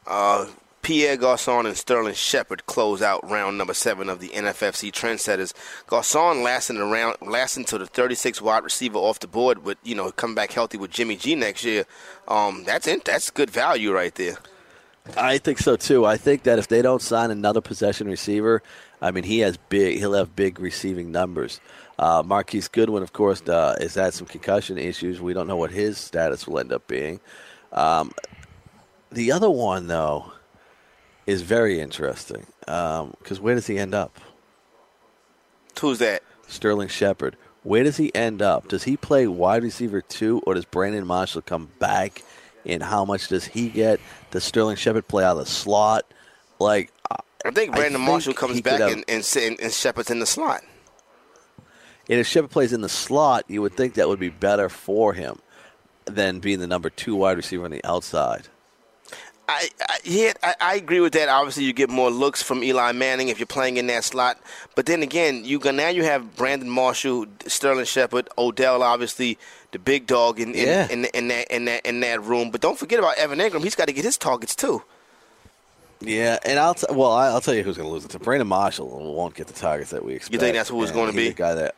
Uh, 0.06 0.46
Pierre 0.82 1.16
Garcon 1.16 1.64
and 1.64 1.76
Sterling 1.76 2.14
Shepard 2.14 2.66
close 2.66 3.02
out 3.02 3.28
round 3.30 3.56
number 3.56 3.72
seven 3.72 4.08
of 4.08 4.18
the 4.18 4.30
NFFC 4.30 4.90
Trendsetters. 4.90 5.54
Garcon 5.86 6.42
lasting 6.42 6.78
around, 6.78 7.16
lasting 7.22 7.64
to 7.66 7.78
the 7.78 7.86
36 7.86 8.42
wide 8.42 8.64
receiver 8.64 8.98
off 8.98 9.20
the 9.20 9.28
board, 9.28 9.64
with 9.64 9.78
you 9.84 9.94
know 9.94 10.10
come 10.10 10.34
back 10.34 10.50
healthy 10.50 10.76
with 10.76 10.90
Jimmy 10.90 11.14
G 11.14 11.36
next 11.36 11.64
year. 11.64 11.84
Um, 12.26 12.64
that's 12.64 12.88
in, 12.88 13.00
that's 13.04 13.30
good 13.30 13.48
value 13.48 13.92
right 13.92 14.12
there. 14.16 14.38
I 15.16 15.38
think 15.38 15.58
so 15.58 15.76
too. 15.76 16.04
I 16.04 16.16
think 16.16 16.42
that 16.44 16.58
if 16.58 16.66
they 16.66 16.82
don't 16.82 17.02
sign 17.02 17.30
another 17.30 17.60
possession 17.60 18.08
receiver, 18.08 18.60
I 19.00 19.12
mean, 19.12 19.24
he 19.24 19.38
has 19.40 19.56
big. 19.56 19.98
He'll 19.98 20.14
have 20.14 20.34
big 20.34 20.58
receiving 20.58 21.12
numbers. 21.12 21.60
Uh, 21.96 22.24
Marquise 22.26 22.66
Goodwin, 22.66 23.04
of 23.04 23.12
course, 23.12 23.40
uh, 23.42 23.76
has 23.80 23.94
had 23.94 24.14
some 24.14 24.26
concussion 24.26 24.78
issues. 24.78 25.20
We 25.20 25.32
don't 25.32 25.46
know 25.46 25.56
what 25.56 25.70
his 25.70 25.98
status 25.98 26.48
will 26.48 26.58
end 26.58 26.72
up 26.72 26.88
being. 26.88 27.20
Um, 27.72 28.12
the 29.12 29.30
other 29.30 29.50
one, 29.50 29.86
though, 29.86 30.32
is 31.26 31.42
very 31.42 31.80
interesting 31.80 32.46
um, 32.68 33.14
because 33.18 33.40
where 33.40 33.54
does 33.54 33.66
he 33.66 33.78
end 33.78 33.94
up? 33.94 34.18
Who's 35.80 35.98
that? 35.98 36.22
Sterling 36.46 36.88
Shepard. 36.88 37.36
Where 37.62 37.84
does 37.84 37.96
he 37.96 38.14
end 38.14 38.42
up? 38.42 38.68
Does 38.68 38.84
he 38.84 38.96
play 38.96 39.26
wide 39.26 39.62
receiver 39.62 40.00
two, 40.00 40.40
or 40.46 40.54
does 40.54 40.64
Brandon 40.64 41.06
Marshall 41.06 41.42
come 41.42 41.70
back? 41.78 42.22
And 42.64 42.82
how 42.82 43.04
much 43.04 43.28
does 43.28 43.44
he 43.46 43.68
get? 43.68 44.00
Does 44.30 44.44
Sterling 44.44 44.76
Shepard 44.76 45.08
play 45.08 45.24
out 45.24 45.32
of 45.32 45.38
the 45.44 45.50
slot? 45.50 46.04
Like, 46.60 46.92
I 47.10 47.50
think 47.50 47.72
I 47.72 47.76
Brandon 47.76 48.00
think 48.00 48.08
Marshall 48.10 48.34
comes 48.34 48.60
back 48.60 48.80
have- 48.80 48.92
and, 48.92 49.04
and, 49.08 49.60
and 49.60 49.72
Shepard's 49.72 50.10
in 50.10 50.18
the 50.20 50.26
slot. 50.26 50.62
and 52.08 52.20
if 52.20 52.26
Shepard 52.26 52.50
plays 52.50 52.72
in 52.72 52.80
the 52.82 52.88
slot, 52.88 53.44
you 53.48 53.62
would 53.62 53.76
think 53.76 53.94
that 53.94 54.08
would 54.08 54.20
be 54.20 54.28
better 54.28 54.68
for 54.68 55.12
him 55.14 55.38
than 56.04 56.38
being 56.40 56.58
the 56.60 56.66
number 56.68 56.90
two 56.90 57.14
wide 57.16 57.36
receiver 57.36 57.64
on 57.64 57.70
the 57.72 57.84
outside. 57.84 58.48
I, 59.48 59.68
I 59.88 59.98
yeah, 60.04 60.32
I, 60.42 60.54
I 60.60 60.74
agree 60.76 61.00
with 61.00 61.12
that. 61.14 61.28
Obviously, 61.28 61.64
you 61.64 61.72
get 61.72 61.90
more 61.90 62.10
looks 62.10 62.42
from 62.42 62.62
Eli 62.62 62.92
Manning 62.92 63.28
if 63.28 63.38
you're 63.38 63.46
playing 63.46 63.76
in 63.76 63.86
that 63.88 64.04
slot. 64.04 64.38
But 64.74 64.86
then 64.86 65.02
again, 65.02 65.44
you 65.44 65.58
now 65.58 65.88
you 65.88 66.04
have 66.04 66.36
Brandon 66.36 66.70
Marshall, 66.70 67.26
Sterling 67.46 67.84
Shepard, 67.84 68.28
Odell, 68.38 68.82
obviously 68.82 69.38
the 69.72 69.78
big 69.78 70.06
dog 70.06 70.38
in 70.40 70.54
in, 70.54 70.66
Yeah. 70.66 70.88
in, 70.90 71.04
in 71.06 71.28
that 71.28 71.48
in 71.54 71.64
that 71.66 71.84
in 71.86 72.00
that 72.00 72.22
room. 72.22 72.50
But 72.50 72.60
don't 72.60 72.78
forget 72.78 72.98
about 72.98 73.18
Evan 73.18 73.38
Engram. 73.40 73.62
He's 73.62 73.74
got 73.74 73.86
to 73.88 73.92
get 73.92 74.04
his 74.04 74.16
targets 74.16 74.54
too. 74.54 74.82
Yeah, 76.00 76.38
and 76.44 76.58
I'll 76.58 76.74
t- 76.74 76.86
well, 76.90 77.12
I'll 77.12 77.40
tell 77.40 77.54
you 77.54 77.62
who's 77.62 77.76
going 77.76 77.88
to 77.88 77.92
lose 77.92 78.04
it. 78.04 78.10
To 78.12 78.18
Brandon 78.18 78.48
Marshall 78.48 78.88
won't 79.14 79.34
get 79.34 79.46
the 79.46 79.52
targets 79.52 79.90
that 79.90 80.04
we 80.04 80.14
expect. 80.14 80.32
You 80.32 80.40
think 80.40 80.56
that's 80.56 80.68
who 80.68 80.82
it's 80.82 80.90
gonna 80.92 81.12
be? 81.12 81.28
a 81.28 81.32
guy 81.32 81.54
that 81.54 81.74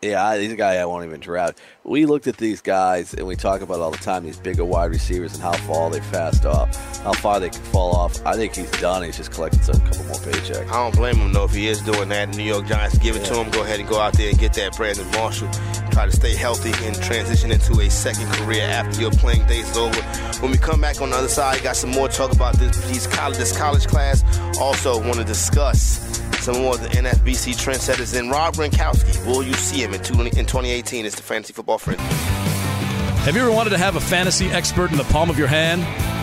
Yeah, 0.00 0.38
he's 0.38 0.52
a 0.52 0.56
guy 0.56 0.76
I 0.76 0.84
won't 0.84 1.04
even 1.04 1.18
draft. 1.18 1.58
We 1.82 2.06
looked 2.06 2.28
at 2.28 2.36
these 2.36 2.60
guys 2.60 3.14
and 3.14 3.26
we 3.26 3.34
talk 3.34 3.62
about 3.62 3.80
all 3.80 3.90
the 3.90 3.96
time 3.96 4.22
these 4.22 4.38
bigger 4.38 4.64
wide 4.64 4.90
receivers 4.92 5.34
and 5.34 5.42
how 5.42 5.54
far 5.66 5.90
they 5.90 6.00
fast 6.00 6.46
off, 6.46 6.76
how 7.02 7.14
far 7.14 7.40
they 7.40 7.50
can 7.50 7.62
fall 7.64 7.96
off. 7.96 8.24
I 8.24 8.34
think 8.34 8.54
he's 8.54 8.70
done. 8.72 9.02
He's 9.02 9.16
just 9.16 9.32
collecting 9.32 9.60
some 9.62 9.80
couple 9.80 10.04
more 10.04 10.14
paychecks. 10.16 10.70
I 10.70 10.84
don't 10.84 10.94
blame 10.94 11.16
him 11.16 11.32
though 11.32 11.46
if 11.46 11.52
he 11.52 11.66
is 11.66 11.80
doing 11.80 12.10
that. 12.10 12.36
New 12.36 12.44
York 12.44 12.66
Giants 12.66 12.96
give 12.98 13.16
it 13.16 13.24
to 13.24 13.42
him. 13.42 13.50
Go 13.50 13.64
ahead 13.64 13.80
and 13.80 13.88
go 13.88 13.98
out 13.98 14.12
there 14.12 14.28
and 14.28 14.38
get 14.38 14.52
that 14.52 14.76
Brandon 14.76 15.10
Marshall. 15.10 15.48
Try 15.90 16.06
to 16.06 16.12
stay 16.12 16.36
healthy 16.36 16.72
and 16.86 16.94
transition 17.02 17.50
into 17.50 17.80
a 17.80 17.90
second 17.90 18.28
career 18.34 18.62
after 18.62 19.00
your 19.00 19.10
playing 19.10 19.48
days 19.48 19.68
is 19.68 19.76
over. 19.76 20.00
When 20.40 20.52
we 20.52 20.58
come 20.58 20.80
back 20.80 21.00
on 21.00 21.10
the 21.10 21.16
other 21.16 21.26
side, 21.26 21.60
got 21.64 21.74
some 21.74 21.90
more 21.90 22.06
talk 22.06 22.32
about 22.32 22.54
this 22.54 22.76
these 22.86 23.08
college 23.08 23.36
this 23.36 23.56
college 23.56 23.88
class. 23.88 24.22
Also 24.60 25.00
want 25.00 25.16
to 25.16 25.24
discuss 25.24 26.20
some 26.54 26.62
more 26.62 26.76
of 26.76 26.80
the 26.80 26.88
NFFC 26.88 27.52
trendsetters 27.52 28.18
in 28.18 28.30
Rob 28.30 28.54
Gronkowski. 28.54 29.26
Will 29.26 29.42
you 29.42 29.52
see 29.52 29.82
him 29.82 29.92
in 29.92 30.00
2018? 30.00 31.04
It's 31.04 31.14
the 31.14 31.22
Fantasy 31.22 31.52
Football 31.52 31.76
Friend. 31.76 32.00
Have 32.00 33.36
you 33.36 33.42
ever 33.42 33.52
wanted 33.52 33.70
to 33.70 33.78
have 33.78 33.96
a 33.96 34.00
fantasy 34.00 34.46
expert 34.46 34.90
in 34.90 34.96
the 34.96 35.04
palm 35.04 35.28
of 35.28 35.38
your 35.38 35.46
hand? 35.46 35.82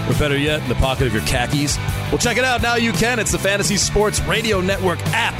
Or 0.09 0.17
better 0.17 0.35
yet, 0.35 0.63
in 0.63 0.69
the 0.69 0.75
pocket 0.75 1.05
of 1.05 1.13
your 1.13 1.21
khakis? 1.27 1.77
Well, 2.09 2.17
check 2.17 2.37
it 2.37 2.43
out. 2.43 2.63
Now 2.63 2.75
you 2.75 2.91
can. 2.91 3.19
It's 3.19 3.31
the 3.31 3.37
Fantasy 3.37 3.77
Sports 3.77 4.19
Radio 4.21 4.61
Network 4.61 4.97
app. 5.07 5.39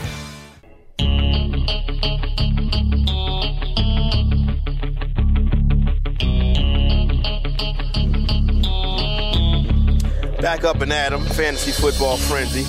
Back 10.51 10.65
up 10.65 10.81
and 10.81 10.91
Adam, 10.91 11.23
Fantasy 11.23 11.71
Football 11.71 12.17
Frenzy, 12.17 12.63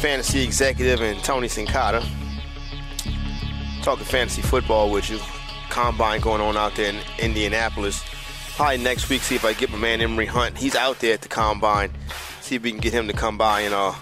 Fantasy 0.00 0.42
Executive, 0.42 1.02
and 1.02 1.22
Tony 1.22 1.46
Sincata. 1.46 2.02
Talking 3.82 4.06
fantasy 4.06 4.40
football 4.40 4.90
with 4.90 5.10
you. 5.10 5.18
Combine 5.68 6.22
going 6.22 6.40
on 6.40 6.56
out 6.56 6.74
there 6.74 6.88
in 6.88 7.00
Indianapolis. 7.18 8.02
Probably 8.56 8.78
next 8.78 9.10
week, 9.10 9.20
see 9.20 9.34
if 9.34 9.44
I 9.44 9.52
get 9.52 9.70
my 9.70 9.76
man 9.76 10.00
Emory 10.00 10.24
Hunt. 10.24 10.56
He's 10.56 10.74
out 10.74 11.00
there 11.00 11.12
at 11.12 11.20
the 11.20 11.28
combine. 11.28 11.90
See 12.40 12.54
if 12.54 12.62
we 12.62 12.70
can 12.70 12.80
get 12.80 12.94
him 12.94 13.06
to 13.08 13.12
come 13.12 13.36
by 13.36 13.60
and 13.60 13.74
uh, 13.74 13.92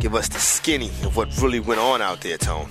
give 0.00 0.16
us 0.16 0.28
the 0.28 0.40
skinny 0.40 0.88
of 1.04 1.16
what 1.16 1.28
really 1.40 1.60
went 1.60 1.78
on 1.78 2.02
out 2.02 2.22
there, 2.22 2.38
Tone. 2.38 2.68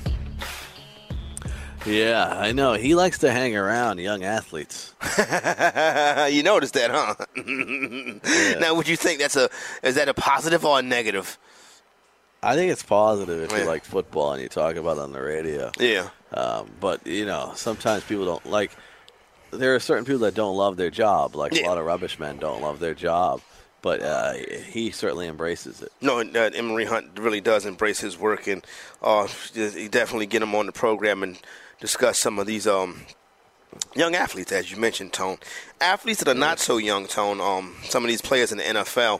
Yeah, 1.85 2.27
I 2.27 2.51
know. 2.51 2.73
He 2.73 2.95
likes 2.95 3.19
to 3.19 3.31
hang 3.31 3.55
around 3.55 3.99
young 3.99 4.23
athletes. 4.23 4.93
you 5.17 6.43
noticed 6.43 6.73
that, 6.75 6.91
huh? 6.91 7.15
yeah. 7.35 8.59
Now, 8.59 8.75
would 8.75 8.87
you 8.87 8.95
think 8.95 9.19
that's 9.19 9.35
a 9.35 9.49
is 9.81 9.95
that 9.95 10.09
a 10.09 10.13
positive 10.13 10.63
or 10.65 10.79
a 10.79 10.81
negative? 10.81 11.37
I 12.41 12.55
think 12.55 12.71
it's 12.71 12.83
positive 12.83 13.41
if 13.41 13.51
yeah. 13.51 13.59
you 13.59 13.65
like 13.65 13.85
football 13.85 14.33
and 14.33 14.41
you 14.41 14.49
talk 14.49 14.75
about 14.75 14.97
it 14.97 15.01
on 15.01 15.11
the 15.11 15.21
radio. 15.21 15.71
Yeah. 15.79 16.09
Um, 16.33 16.69
but 16.79 17.05
you 17.07 17.25
know, 17.25 17.53
sometimes 17.55 18.03
people 18.03 18.25
don't 18.25 18.45
like. 18.45 18.71
There 19.51 19.75
are 19.75 19.79
certain 19.79 20.03
people 20.03 20.21
that 20.21 20.35
don't 20.35 20.55
love 20.55 20.77
their 20.77 20.89
job. 20.89 21.35
Like 21.35 21.53
yeah. 21.53 21.67
a 21.67 21.69
lot 21.69 21.77
of 21.77 21.85
rubbish 21.85 22.19
men 22.19 22.37
don't 22.37 22.61
love 22.61 22.79
their 22.79 22.93
job 22.93 23.41
but 23.83 24.01
uh, 24.01 24.33
he 24.69 24.91
certainly 24.91 25.27
embraces 25.27 25.81
it. 25.81 25.91
No, 25.99 26.21
uh, 26.21 26.49
Emory 26.55 26.85
Hunt 26.85 27.19
really 27.19 27.41
does 27.41 27.65
embrace 27.65 27.99
his 27.99 28.17
work, 28.17 28.47
and 28.47 28.65
uh, 29.01 29.27
definitely 29.91 30.25
get 30.25 30.41
him 30.41 30.55
on 30.55 30.67
the 30.67 30.71
program 30.71 31.21
and 31.21 31.37
discuss 31.83 32.17
some 32.17 32.39
of 32.39 32.47
these 32.47 32.65
um, 32.65 33.01
young 33.93 34.15
athletes, 34.15 34.53
as 34.53 34.71
you 34.71 34.77
mentioned, 34.77 35.11
Tone. 35.11 35.37
Athletes 35.81 36.23
that 36.23 36.29
are 36.29 36.39
not 36.39 36.57
so 36.57 36.77
young, 36.77 37.07
Tone. 37.07 37.41
Um, 37.41 37.75
some 37.83 38.05
of 38.05 38.07
these 38.07 38.21
players 38.21 38.53
in 38.53 38.59
the 38.59 38.63
NFL. 38.63 39.19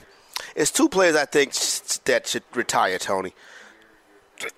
It's 0.56 0.72
two 0.72 0.88
players 0.88 1.18
I 1.18 1.26
think 1.26 1.52
that 2.06 2.26
should 2.26 2.44
retire, 2.54 2.98
Tony. 3.00 3.34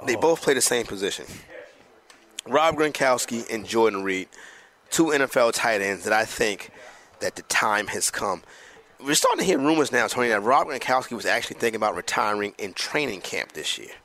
They 0.06 0.16
oh. 0.16 0.20
both 0.20 0.44
play 0.44 0.54
the 0.54 0.62
same 0.62 0.86
position. 0.86 1.26
Rob 2.46 2.76
Gronkowski 2.76 3.52
and 3.52 3.66
Jordan 3.66 4.04
Reed, 4.04 4.28
two 4.92 5.06
NFL 5.06 5.54
tight 5.54 5.82
ends 5.82 6.04
that 6.04 6.14
I 6.14 6.26
think 6.26 6.70
that 7.22 7.36
the 7.36 7.42
time 7.42 7.88
has 7.88 8.12
come. 8.12 8.44
We're 9.04 9.16
starting 9.16 9.40
to 9.40 9.46
hear 9.46 9.58
rumors 9.58 9.92
now, 9.92 10.06
Tony, 10.06 10.28
that 10.28 10.44
Rob 10.44 10.68
Gronkowski 10.68 11.14
was 11.14 11.26
actually 11.26 11.58
thinking 11.58 11.78
about 11.78 11.96
retiring 11.96 12.54
in 12.60 12.74
training 12.74 13.22
camp 13.22 13.54
this 13.54 13.80
year. 13.80 13.96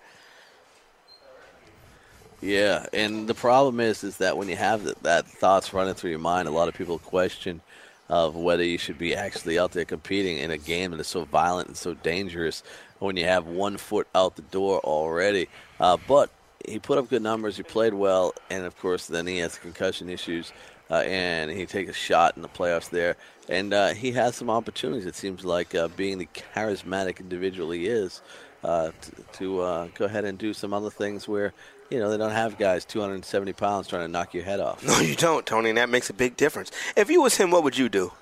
Yeah, 2.40 2.86
and 2.94 3.28
the 3.28 3.34
problem 3.34 3.80
is, 3.80 4.02
is 4.02 4.16
that 4.16 4.38
when 4.38 4.48
you 4.48 4.56
have 4.56 4.84
that, 4.84 5.02
that 5.02 5.26
thoughts 5.26 5.74
running 5.74 5.94
through 5.94 6.10
your 6.10 6.18
mind, 6.20 6.48
a 6.48 6.50
lot 6.50 6.68
of 6.68 6.74
people 6.74 6.98
question 6.98 7.60
of 8.08 8.34
whether 8.34 8.64
you 8.64 8.78
should 8.78 8.98
be 8.98 9.14
actually 9.14 9.58
out 9.58 9.72
there 9.72 9.84
competing 9.84 10.38
in 10.38 10.50
a 10.50 10.58
game 10.58 10.90
that 10.90 11.00
is 11.00 11.06
so 11.06 11.24
violent 11.24 11.68
and 11.68 11.76
so 11.76 11.94
dangerous 11.94 12.62
when 12.98 13.16
you 13.16 13.24
have 13.24 13.46
one 13.46 13.76
foot 13.76 14.08
out 14.14 14.36
the 14.36 14.42
door 14.42 14.80
already. 14.80 15.48
Uh, 15.78 15.96
but 16.08 16.30
he 16.66 16.78
put 16.78 16.98
up 16.98 17.08
good 17.08 17.22
numbers. 17.22 17.56
He 17.56 17.62
played 17.62 17.94
well, 17.94 18.34
and 18.48 18.64
of 18.64 18.76
course, 18.78 19.06
then 19.06 19.26
he 19.26 19.38
has 19.38 19.58
concussion 19.58 20.08
issues, 20.08 20.52
uh, 20.90 20.96
and 21.06 21.50
he 21.50 21.66
takes 21.66 21.90
a 21.90 21.94
shot 21.94 22.36
in 22.36 22.42
the 22.42 22.48
playoffs 22.48 22.88
there. 22.90 23.16
And 23.48 23.72
uh, 23.74 23.88
he 23.88 24.12
has 24.12 24.34
some 24.34 24.50
opportunities. 24.50 25.06
It 25.06 25.14
seems 25.14 25.44
like 25.44 25.74
uh, 25.74 25.88
being 25.88 26.18
the 26.18 26.28
charismatic 26.54 27.20
individual 27.20 27.70
he 27.70 27.86
is, 27.86 28.22
uh, 28.64 28.90
to, 29.00 29.22
to 29.38 29.60
uh, 29.60 29.88
go 29.94 30.06
ahead 30.06 30.24
and 30.24 30.38
do 30.38 30.52
some 30.52 30.72
other 30.72 30.90
things 30.90 31.28
where 31.28 31.52
you 31.90 31.98
know, 31.98 32.08
they 32.08 32.16
don't 32.16 32.30
have 32.30 32.56
guys 32.56 32.84
270 32.84 33.52
pounds 33.52 33.88
trying 33.88 34.02
to 34.02 34.08
knock 34.08 34.32
your 34.32 34.44
head 34.44 34.60
off. 34.60 34.84
No, 34.86 35.00
you 35.00 35.16
don't, 35.16 35.44
Tony, 35.44 35.70
and 35.70 35.78
that 35.78 35.88
makes 35.88 36.08
a 36.08 36.12
big 36.12 36.36
difference. 36.36 36.70
If 36.96 37.10
you 37.10 37.20
was 37.20 37.36
him, 37.36 37.50
what 37.50 37.64
would 37.64 37.76
you 37.76 37.88
do? 37.88 38.12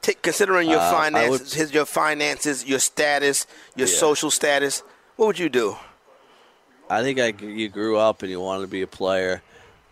Take, 0.00 0.22
considering 0.22 0.70
your 0.70 0.78
uh, 0.78 0.90
finances, 0.90 1.30
would, 1.30 1.60
his, 1.60 1.74
your 1.74 1.84
finances, 1.84 2.64
your 2.64 2.78
status, 2.78 3.46
your 3.74 3.88
yeah. 3.88 3.94
social 3.94 4.30
status, 4.30 4.82
what 5.16 5.26
would 5.26 5.38
you 5.38 5.48
do? 5.48 5.76
I 6.88 7.02
think 7.02 7.18
I, 7.18 7.34
you 7.44 7.68
grew 7.68 7.96
up 7.96 8.22
and 8.22 8.30
you 8.30 8.40
wanted 8.40 8.62
to 8.62 8.68
be 8.68 8.82
a 8.82 8.86
player. 8.86 9.42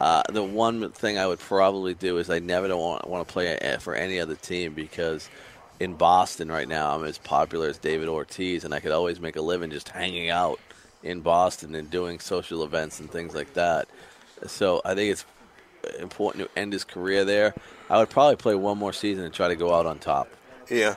Uh, 0.00 0.22
the 0.30 0.42
one 0.42 0.92
thing 0.92 1.18
I 1.18 1.26
would 1.26 1.40
probably 1.40 1.94
do 1.94 2.18
is 2.18 2.30
I 2.30 2.38
never 2.38 2.68
don't 2.68 2.80
want, 2.80 3.08
want 3.08 3.26
to 3.26 3.32
play 3.32 3.76
for 3.80 3.96
any 3.96 4.20
other 4.20 4.36
team 4.36 4.74
because 4.74 5.28
in 5.80 5.94
Boston 5.94 6.52
right 6.52 6.68
now 6.68 6.94
I'm 6.94 7.04
as 7.04 7.18
popular 7.18 7.68
as 7.68 7.78
David 7.78 8.08
Ortiz, 8.08 8.64
and 8.64 8.72
I 8.72 8.78
could 8.78 8.92
always 8.92 9.18
make 9.18 9.34
a 9.34 9.42
living 9.42 9.70
just 9.70 9.88
hanging 9.88 10.30
out– 10.30 10.60
in 11.04 11.20
Boston 11.20 11.74
and 11.76 11.88
doing 11.90 12.18
social 12.18 12.64
events 12.64 12.98
and 12.98 13.10
things 13.10 13.34
like 13.34 13.54
that. 13.54 13.86
So 14.46 14.82
I 14.84 14.94
think 14.94 15.12
it's 15.12 15.24
important 16.00 16.50
to 16.50 16.58
end 16.58 16.72
his 16.72 16.82
career 16.82 17.24
there. 17.24 17.54
I 17.88 17.98
would 17.98 18.10
probably 18.10 18.36
play 18.36 18.54
one 18.54 18.78
more 18.78 18.92
season 18.92 19.24
and 19.24 19.32
try 19.32 19.48
to 19.48 19.56
go 19.56 19.72
out 19.72 19.86
on 19.86 19.98
top. 19.98 20.28
Yeah. 20.68 20.96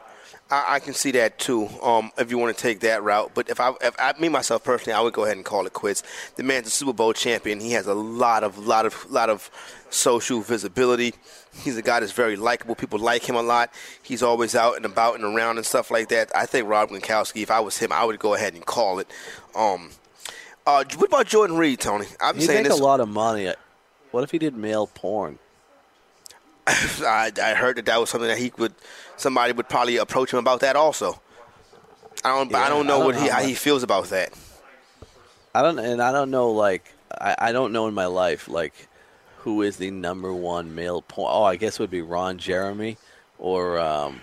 I, 0.49 0.75
I 0.75 0.79
can 0.79 0.93
see 0.93 1.11
that 1.11 1.37
too. 1.39 1.67
Um, 1.83 2.11
if 2.17 2.31
you 2.31 2.37
want 2.37 2.55
to 2.55 2.61
take 2.61 2.79
that 2.79 3.03
route, 3.03 3.31
but 3.33 3.49
if 3.49 3.59
I, 3.59 3.73
if 3.81 3.95
I, 3.99 4.13
me 4.17 4.29
myself 4.29 4.63
personally, 4.63 4.93
I 4.93 5.01
would 5.01 5.13
go 5.13 5.25
ahead 5.25 5.35
and 5.35 5.45
call 5.45 5.65
it 5.65 5.73
quits. 5.73 6.03
The 6.37 6.43
man's 6.43 6.67
a 6.67 6.69
Super 6.69 6.93
Bowl 6.93 7.11
champion. 7.11 7.59
He 7.59 7.71
has 7.71 7.85
a 7.85 7.93
lot 7.93 8.45
of, 8.45 8.57
lot 8.65 8.85
of, 8.85 9.05
lot 9.11 9.29
of 9.29 9.51
social 9.89 10.41
visibility. 10.41 11.13
He's 11.63 11.77
a 11.77 11.81
guy 11.81 11.99
that's 11.99 12.11
very 12.11 12.35
likable. 12.35 12.75
People 12.75 12.99
like 12.99 13.27
him 13.27 13.35
a 13.35 13.41
lot. 13.41 13.71
He's 14.03 14.21
always 14.21 14.55
out 14.55 14.75
and 14.75 14.85
about 14.85 15.15
and 15.15 15.23
around 15.23 15.57
and 15.57 15.65
stuff 15.65 15.91
like 15.91 16.09
that. 16.09 16.31
I 16.35 16.45
think 16.45 16.67
Rob 16.67 16.89
Gronkowski, 16.89 17.41
if 17.41 17.51
I 17.51 17.59
was 17.59 17.77
him, 17.77 17.91
I 17.91 18.03
would 18.03 18.19
go 18.19 18.33
ahead 18.33 18.53
and 18.53 18.65
call 18.65 18.99
it. 18.99 19.07
Um, 19.55 19.91
uh, 20.65 20.83
what 20.97 21.07
about 21.07 21.27
Jordan 21.27 21.57
Reed, 21.57 21.79
Tony? 21.79 22.07
I'm 22.19 22.35
he 22.35 22.41
saying 22.41 22.63
make 22.63 22.71
this. 22.71 22.79
a 22.79 22.83
lot 22.83 22.99
of 22.99 23.07
money. 23.07 23.53
What 24.11 24.23
if 24.23 24.31
he 24.31 24.37
did 24.37 24.55
male 24.55 24.87
porn? 24.87 25.39
I, 26.67 27.31
I 27.41 27.53
heard 27.53 27.77
that 27.77 27.85
that 27.85 27.99
was 27.99 28.09
something 28.09 28.27
that 28.27 28.37
he 28.37 28.51
would 28.57 28.73
somebody 29.15 29.53
would 29.53 29.69
probably 29.69 29.97
approach 29.97 30.33
him 30.33 30.39
about 30.39 30.59
that 30.61 30.75
also. 30.75 31.21
I 32.25 32.35
don't 32.35 32.51
yeah, 32.51 32.59
I 32.59 32.69
don't 32.69 32.87
know 32.87 32.95
I 32.95 32.97
don't 32.97 33.05
what 33.05 33.15
know 33.15 33.21
he 33.21 33.27
how 33.29 33.41
he 33.41 33.53
feels 33.53 33.83
about 33.83 34.09
that. 34.09 34.33
I 35.55 35.61
don't 35.61 35.79
and 35.79 36.01
I 36.01 36.11
don't 36.11 36.29
know 36.29 36.51
like 36.51 36.93
I, 37.19 37.35
I 37.39 37.51
don't 37.53 37.71
know 37.71 37.87
in 37.87 37.93
my 37.93 38.07
life 38.07 38.49
like 38.49 38.73
who 39.39 39.61
is 39.61 39.77
the 39.77 39.91
number 39.91 40.33
one 40.33 40.75
male 40.75 41.01
porn. 41.01 41.31
Oh, 41.33 41.43
I 41.43 41.55
guess 41.55 41.75
it 41.75 41.79
would 41.79 41.89
be 41.89 42.01
Ron 42.01 42.37
Jeremy 42.37 42.97
or 43.39 43.79
um, 43.79 44.21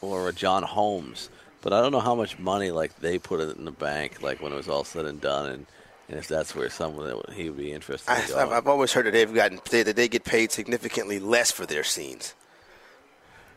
or 0.00 0.32
John 0.32 0.62
Holmes. 0.62 1.30
But 1.62 1.72
I 1.72 1.80
don't 1.80 1.92
know 1.92 2.00
how 2.00 2.14
much 2.14 2.38
money 2.38 2.70
like 2.70 2.98
they 3.00 3.18
put 3.18 3.40
it 3.40 3.56
in 3.56 3.64
the 3.64 3.70
bank 3.70 4.20
like 4.22 4.42
when 4.42 4.52
it 4.52 4.56
was 4.56 4.68
all 4.68 4.84
said 4.84 5.06
and 5.06 5.20
done 5.20 5.50
and 5.50 5.66
and 6.08 6.18
if 6.18 6.28
that's 6.28 6.54
where 6.54 6.68
someone 6.68 7.06
that 7.06 7.32
he 7.32 7.48
would 7.48 7.58
be 7.58 7.72
interested. 7.72 8.10
I, 8.10 8.16
have 8.16 8.52
I've 8.52 8.66
always 8.66 8.92
heard 8.92 9.06
that 9.06 9.12
they've 9.12 9.32
gotten 9.32 9.60
that 9.70 9.96
they 9.96 10.08
get 10.08 10.24
paid 10.24 10.52
significantly 10.52 11.18
less 11.18 11.50
for 11.50 11.64
their 11.64 11.84
scenes. 11.84 12.34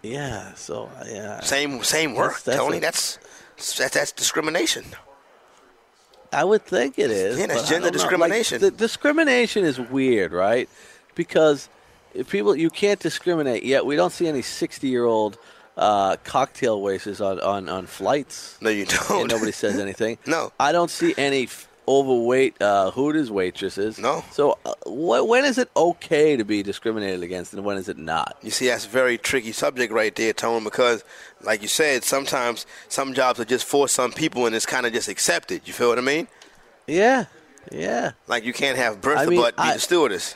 Yeah. 0.01 0.53
So 0.53 0.89
yeah. 1.05 1.41
Same 1.41 1.83
same 1.83 2.15
work, 2.15 2.33
that's, 2.33 2.43
that's 2.43 2.57
Tony. 2.57 2.77
A, 2.77 2.79
that's, 2.79 3.17
that's 3.57 3.93
that's 3.93 4.11
discrimination. 4.13 4.85
I 6.37 6.43
would 6.43 6.63
think 6.63 6.99
it 6.99 7.09
is. 7.09 7.39
Yeah, 7.39 7.47
that's 7.47 7.67
gender 7.67 7.89
discrimination. 7.89 8.61
Like, 8.61 8.71
the 8.73 8.77
discrimination 8.77 9.65
is 9.65 9.79
weird, 9.79 10.31
right? 10.31 10.69
Because 11.15 11.67
if 12.13 12.29
people 12.29 12.55
you 12.55 12.69
can't 12.69 12.99
discriminate 12.99 13.63
yet. 13.63 13.87
We 13.87 13.95
don't 13.95 14.11
see 14.11 14.27
any 14.27 14.43
sixty-year-old 14.43 15.39
uh, 15.77 16.17
cocktail 16.23 16.79
wasters 16.79 17.21
on, 17.21 17.39
on, 17.39 17.69
on 17.69 17.87
flights. 17.87 18.57
No, 18.61 18.69
you 18.69 18.85
don't. 18.85 19.21
And 19.21 19.29
nobody 19.29 19.51
says 19.51 19.79
anything. 19.87 20.19
No. 20.27 20.51
I 20.59 20.71
don't 20.71 20.91
see 20.91 21.15
any 21.17 21.47
overweight 21.87 22.61
uh, 22.61 22.91
Hooters 22.91 23.31
waitresses. 23.31 23.97
No. 23.97 24.23
So 24.31 24.57
uh, 24.65 24.73
wh- 24.85 25.27
when 25.27 25.45
is 25.45 25.57
it 25.57 25.69
okay 25.75 26.35
to 26.35 26.43
be 26.43 26.61
discriminated 26.63 27.23
against, 27.23 27.53
and 27.53 27.63
when 27.63 27.77
is 27.77 27.87
it 27.89 27.97
not? 27.97 28.37
You 28.41 28.51
see, 28.51 28.67
that's 28.67 28.85
a 28.85 28.89
very 28.89 29.17
tricky 29.17 29.51
subject 29.51 29.93
right 29.93 30.13
there, 30.15 30.33
Tone, 30.33 30.63
because, 30.63 31.03
like 31.41 31.61
you 31.61 31.67
said, 31.67 32.03
sometimes 32.03 32.65
some 32.89 33.13
jobs 33.13 33.39
are 33.39 33.45
just 33.45 33.65
for 33.65 33.87
some 33.87 34.11
people 34.11 34.45
and 34.45 34.55
it's 34.55 34.65
kind 34.65 34.85
of 34.85 34.93
just 34.93 35.07
accepted. 35.07 35.61
You 35.65 35.73
feel 35.73 35.89
what 35.89 35.97
I 35.97 36.01
mean? 36.01 36.27
Yeah, 36.87 37.25
yeah, 37.71 38.11
Like 38.27 38.43
you 38.45 38.53
can't 38.53 38.77
have 38.77 39.01
Bertha 39.01 39.21
I 39.21 39.25
mean, 39.25 39.41
but 39.41 39.55
be 39.55 39.61
I- 39.63 39.73
the 39.73 39.79
stewardess. 39.79 40.35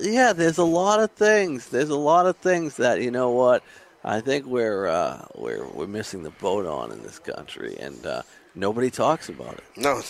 yeah. 0.00 0.32
There's 0.32 0.58
a 0.58 0.64
lot 0.64 1.00
of 1.00 1.10
things. 1.12 1.68
There's 1.68 1.88
a 1.90 1.96
lot 1.96 2.26
of 2.26 2.36
things 2.36 2.76
that 2.76 3.00
you 3.02 3.10
know 3.10 3.30
what. 3.30 3.62
I 4.06 4.20
think 4.20 4.44
we're 4.44 4.86
uh, 4.86 5.24
we're 5.34 5.66
we're 5.68 5.86
missing 5.86 6.24
the 6.24 6.30
boat 6.30 6.66
on 6.66 6.92
in 6.92 7.02
this 7.02 7.18
country, 7.18 7.74
and 7.80 8.04
uh, 8.04 8.20
nobody 8.54 8.90
talks 8.90 9.28
about 9.28 9.54
it. 9.54 9.64
No, 9.76 10.02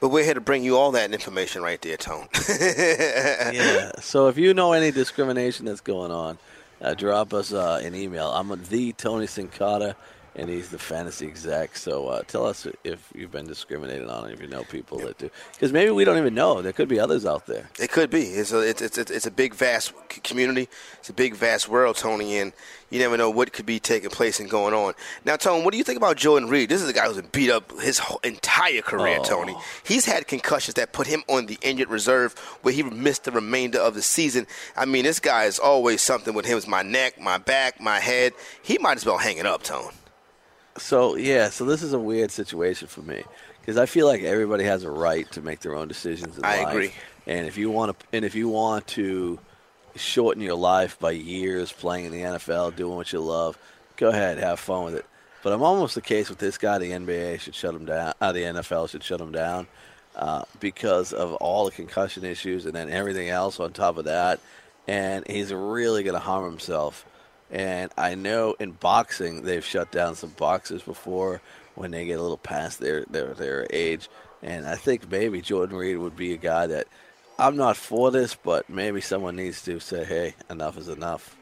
but 0.00 0.08
we're 0.08 0.24
here 0.24 0.34
to 0.34 0.40
bring 0.40 0.62
you 0.64 0.76
all 0.76 0.92
that 0.92 1.12
information 1.12 1.62
right 1.62 1.80
there, 1.80 1.96
Tone. 1.96 2.28
yeah. 2.48 3.92
So 4.00 4.28
if 4.28 4.38
you 4.38 4.54
know 4.54 4.72
any 4.72 4.90
discrimination 4.90 5.66
that's 5.66 5.80
going 5.80 6.10
on, 6.10 6.38
uh, 6.80 6.94
drop 6.94 7.32
us 7.32 7.52
uh, 7.52 7.80
an 7.82 7.94
email. 7.94 8.30
I'm 8.30 8.48
the 8.68 8.92
Tony 8.92 9.26
Sincata, 9.26 9.94
and 10.36 10.48
he's 10.50 10.68
the 10.68 10.78
fantasy 10.78 11.26
exec. 11.26 11.76
So 11.76 12.08
uh, 12.08 12.22
tell 12.22 12.46
us 12.46 12.66
if 12.84 13.10
you've 13.14 13.32
been 13.32 13.46
discriminated 13.46 14.08
on, 14.08 14.24
and 14.24 14.32
if 14.34 14.40
you 14.40 14.46
know 14.48 14.62
people 14.64 14.98
that 14.98 15.18
do, 15.18 15.30
because 15.54 15.72
maybe 15.72 15.90
we 15.90 16.04
don't 16.04 16.18
even 16.18 16.34
know. 16.34 16.62
There 16.62 16.72
could 16.72 16.88
be 16.88 17.00
others 17.00 17.24
out 17.26 17.46
there. 17.46 17.68
It 17.80 17.90
could 17.90 18.10
be. 18.10 18.22
It's 18.22 18.52
a 18.52 18.60
it's 18.60 18.82
it's 18.82 18.98
it's 18.98 19.26
a 19.26 19.30
big 19.30 19.54
vast 19.54 19.92
community. 20.22 20.68
It's 21.00 21.08
a 21.08 21.14
big 21.14 21.34
vast 21.34 21.68
world, 21.68 21.96
Tony, 21.96 22.38
and 22.38 22.52
you 22.90 22.98
never 23.00 23.16
know 23.16 23.30
what 23.30 23.52
could 23.52 23.66
be 23.66 23.80
taking 23.80 24.10
place 24.10 24.38
and 24.38 24.48
going 24.48 24.72
on. 24.74 24.94
Now, 25.24 25.34
Tony, 25.36 25.64
what 25.64 25.72
do 25.72 25.78
you 25.78 25.82
think 25.84 25.96
about 25.96 26.16
Jordan 26.16 26.48
Reed? 26.48 26.68
This 26.68 26.82
is 26.82 26.88
a 26.88 26.92
guy 26.92 27.06
who's 27.06 27.16
been 27.16 27.28
beat 27.32 27.50
up 27.50 27.72
his 27.80 27.98
whole 27.98 28.20
entire 28.22 28.80
career, 28.82 29.18
Oh. 29.20 29.24
Tony. 29.24 29.56
He's 29.84 30.04
had 30.04 30.28
concussions 30.28 30.74
that 30.74 30.92
put 30.92 31.06
him 31.08 31.24
on 31.28 31.46
the 31.46 31.58
injured 31.62 31.88
reserve, 31.88 32.34
where 32.62 32.72
he 32.74 32.82
missed 32.84 33.24
the 33.24 33.32
remainder 33.32 33.78
of 33.80 33.94
the 33.94 34.02
season. 34.02 34.46
I 34.76 34.84
mean, 34.84 35.02
this 35.04 35.18
guy 35.18 35.44
is 35.44 35.58
always 35.58 36.00
something 36.00 36.32
with 36.34 36.46
him. 36.46 36.58
It's 36.58 36.68
my 36.68 36.82
neck, 36.82 37.20
my 37.20 37.38
back, 37.38 37.80
my 37.80 37.98
head. 37.98 38.34
He 38.62 38.78
might 38.78 38.98
as 38.98 39.06
well 39.06 39.18
hang 39.18 39.38
it 39.38 39.46
up, 39.46 39.62
Tone. 39.64 39.90
So 40.78 41.16
yeah, 41.16 41.50
so 41.50 41.64
this 41.64 41.82
is 41.82 41.92
a 41.92 41.98
weird 41.98 42.30
situation 42.30 42.88
for 42.88 43.02
me 43.02 43.24
because 43.60 43.76
I 43.76 43.86
feel 43.86 44.06
like 44.06 44.22
everybody 44.22 44.64
has 44.64 44.84
a 44.84 44.90
right 44.90 45.30
to 45.32 45.42
make 45.42 45.60
their 45.60 45.74
own 45.74 45.88
decisions 45.88 46.38
in 46.38 46.44
I 46.44 46.62
life. 46.62 46.68
agree. 46.68 46.92
And 47.26 47.46
if 47.46 47.56
you 47.58 47.70
want 47.70 47.98
to, 47.98 48.06
and 48.12 48.24
if 48.24 48.34
you 48.34 48.48
want 48.48 48.86
to 48.88 49.38
shorten 49.96 50.42
your 50.42 50.54
life 50.54 50.98
by 50.98 51.12
years 51.12 51.72
playing 51.72 52.06
in 52.06 52.12
the 52.12 52.20
NFL, 52.20 52.76
doing 52.76 52.96
what 52.96 53.12
you 53.12 53.20
love, 53.20 53.58
go 53.96 54.08
ahead, 54.10 54.38
have 54.38 54.60
fun 54.60 54.84
with 54.84 54.94
it. 54.94 55.06
But 55.42 55.52
I'm 55.52 55.62
almost 55.62 55.94
the 55.94 56.02
case 56.02 56.28
with 56.28 56.38
this 56.38 56.58
guy. 56.58 56.78
The 56.78 56.90
NBA 56.90 57.40
should 57.40 57.54
shut 57.54 57.74
him 57.74 57.84
down. 57.84 58.14
Uh, 58.20 58.32
the 58.32 58.40
NFL 58.40 58.88
should 58.88 59.02
shut 59.02 59.20
him 59.20 59.32
down 59.32 59.66
uh, 60.16 60.42
because 60.60 61.12
of 61.12 61.34
all 61.34 61.64
the 61.64 61.70
concussion 61.70 62.24
issues 62.24 62.66
and 62.66 62.74
then 62.74 62.90
everything 62.90 63.28
else 63.28 63.60
on 63.60 63.72
top 63.72 63.96
of 63.96 64.04
that. 64.06 64.40
And 64.88 65.26
he's 65.28 65.52
really 65.52 66.02
going 66.02 66.14
to 66.14 66.20
harm 66.20 66.44
himself. 66.44 67.04
And 67.50 67.92
I 67.96 68.14
know 68.14 68.56
in 68.58 68.72
boxing 68.72 69.42
they've 69.42 69.64
shut 69.64 69.92
down 69.92 70.16
some 70.16 70.30
boxers 70.30 70.82
before 70.82 71.40
when 71.74 71.90
they 71.90 72.06
get 72.06 72.18
a 72.18 72.22
little 72.22 72.36
past 72.36 72.80
their 72.80 73.04
their, 73.04 73.34
their 73.34 73.66
age. 73.70 74.08
And 74.42 74.66
I 74.66 74.74
think 74.76 75.10
maybe 75.10 75.40
Jordan 75.40 75.76
Reed 75.76 75.98
would 75.98 76.16
be 76.16 76.32
a 76.32 76.38
guy 76.38 76.66
that 76.66 76.88
I'm 77.38 77.56
not 77.56 77.76
for 77.76 78.10
this, 78.10 78.34
but 78.34 78.68
maybe 78.68 79.00
someone 79.00 79.36
needs 79.36 79.62
to 79.64 79.78
say, 79.80 80.04
"Hey, 80.04 80.34
enough 80.50 80.76
is 80.78 80.88
enough." 80.88 81.36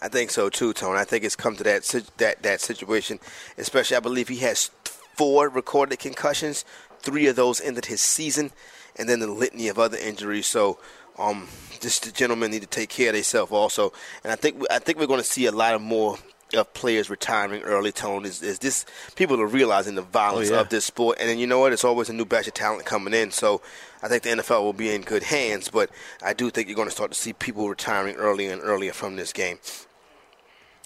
I 0.00 0.08
think 0.08 0.30
so 0.30 0.48
too, 0.50 0.72
Tone. 0.72 0.96
I 0.96 1.04
think 1.04 1.24
it's 1.24 1.36
come 1.36 1.56
to 1.56 1.64
that 1.64 1.84
that 2.18 2.42
that 2.42 2.60
situation. 2.60 3.20
Especially, 3.56 3.96
I 3.96 4.00
believe 4.00 4.28
he 4.28 4.38
has 4.38 4.70
four 5.16 5.48
recorded 5.48 5.98
concussions. 5.98 6.64
Three 7.00 7.26
of 7.26 7.36
those 7.36 7.60
ended 7.60 7.86
his 7.86 8.00
season, 8.00 8.50
and 8.96 9.08
then 9.08 9.20
the 9.20 9.26
litany 9.26 9.68
of 9.68 9.78
other 9.78 9.98
injuries. 9.98 10.46
So, 10.46 10.78
um, 11.18 11.48
just 11.80 12.04
the 12.04 12.12
gentlemen 12.12 12.50
need 12.50 12.62
to 12.62 12.66
take 12.68 12.88
care 12.88 13.08
of 13.08 13.14
themselves 13.14 13.52
also. 13.52 13.92
And 14.22 14.32
I 14.32 14.36
think 14.36 14.62
I 14.70 14.78
think 14.78 14.98
we're 14.98 15.06
going 15.06 15.20
to 15.20 15.26
see 15.26 15.46
a 15.46 15.52
lot 15.52 15.74
of 15.74 15.82
more 15.82 16.16
of 16.56 16.72
players 16.74 17.10
retiring 17.10 17.62
early. 17.62 17.90
Tone 17.90 18.24
is, 18.24 18.42
is 18.42 18.58
this 18.60 18.84
people 19.16 19.40
are 19.40 19.46
realizing 19.46 19.94
the 19.96 20.02
violence 20.02 20.50
Oh, 20.50 20.54
yeah. 20.54 20.60
of 20.60 20.68
this 20.68 20.84
sport, 20.84 21.18
and 21.20 21.28
then 21.28 21.38
you 21.38 21.46
know 21.46 21.58
what? 21.58 21.72
It's 21.72 21.84
always 21.84 22.08
a 22.08 22.12
new 22.12 22.24
batch 22.24 22.46
of 22.48 22.54
talent 22.54 22.84
coming 22.84 23.14
in. 23.14 23.30
So. 23.30 23.60
I 24.02 24.08
think 24.08 24.22
the 24.22 24.28
NFL 24.28 24.62
will 24.62 24.74
be 24.74 24.94
in 24.94 25.00
good 25.00 25.22
hands, 25.22 25.70
but 25.70 25.88
I 26.22 26.34
do 26.34 26.50
think 26.50 26.68
you're 26.68 26.76
going 26.76 26.88
to 26.88 26.94
start 26.94 27.10
to 27.12 27.18
see 27.18 27.32
people 27.32 27.70
retiring 27.70 28.16
earlier 28.16 28.52
and 28.52 28.60
earlier 28.62 28.92
from 28.92 29.16
this 29.16 29.32
game. 29.32 29.58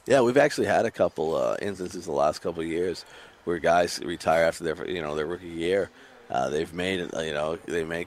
Yeah, 0.06 0.20
we've 0.20 0.36
actually 0.36 0.68
had 0.68 0.86
a 0.86 0.90
couple 0.92 1.34
uh, 1.34 1.56
instances 1.60 2.04
the 2.04 2.12
last 2.12 2.42
couple 2.42 2.62
of 2.62 2.68
years 2.68 3.04
where 3.42 3.58
guys 3.58 3.98
retire 4.04 4.44
after 4.44 4.62
their 4.62 4.88
you 4.88 5.02
know 5.02 5.16
their 5.16 5.26
rookie 5.26 5.48
year. 5.48 5.90
Uh, 6.30 6.48
they've 6.48 6.72
made 6.72 7.00
it, 7.00 7.10
you 7.24 7.32
know 7.32 7.56
they 7.66 7.82
make 7.82 8.06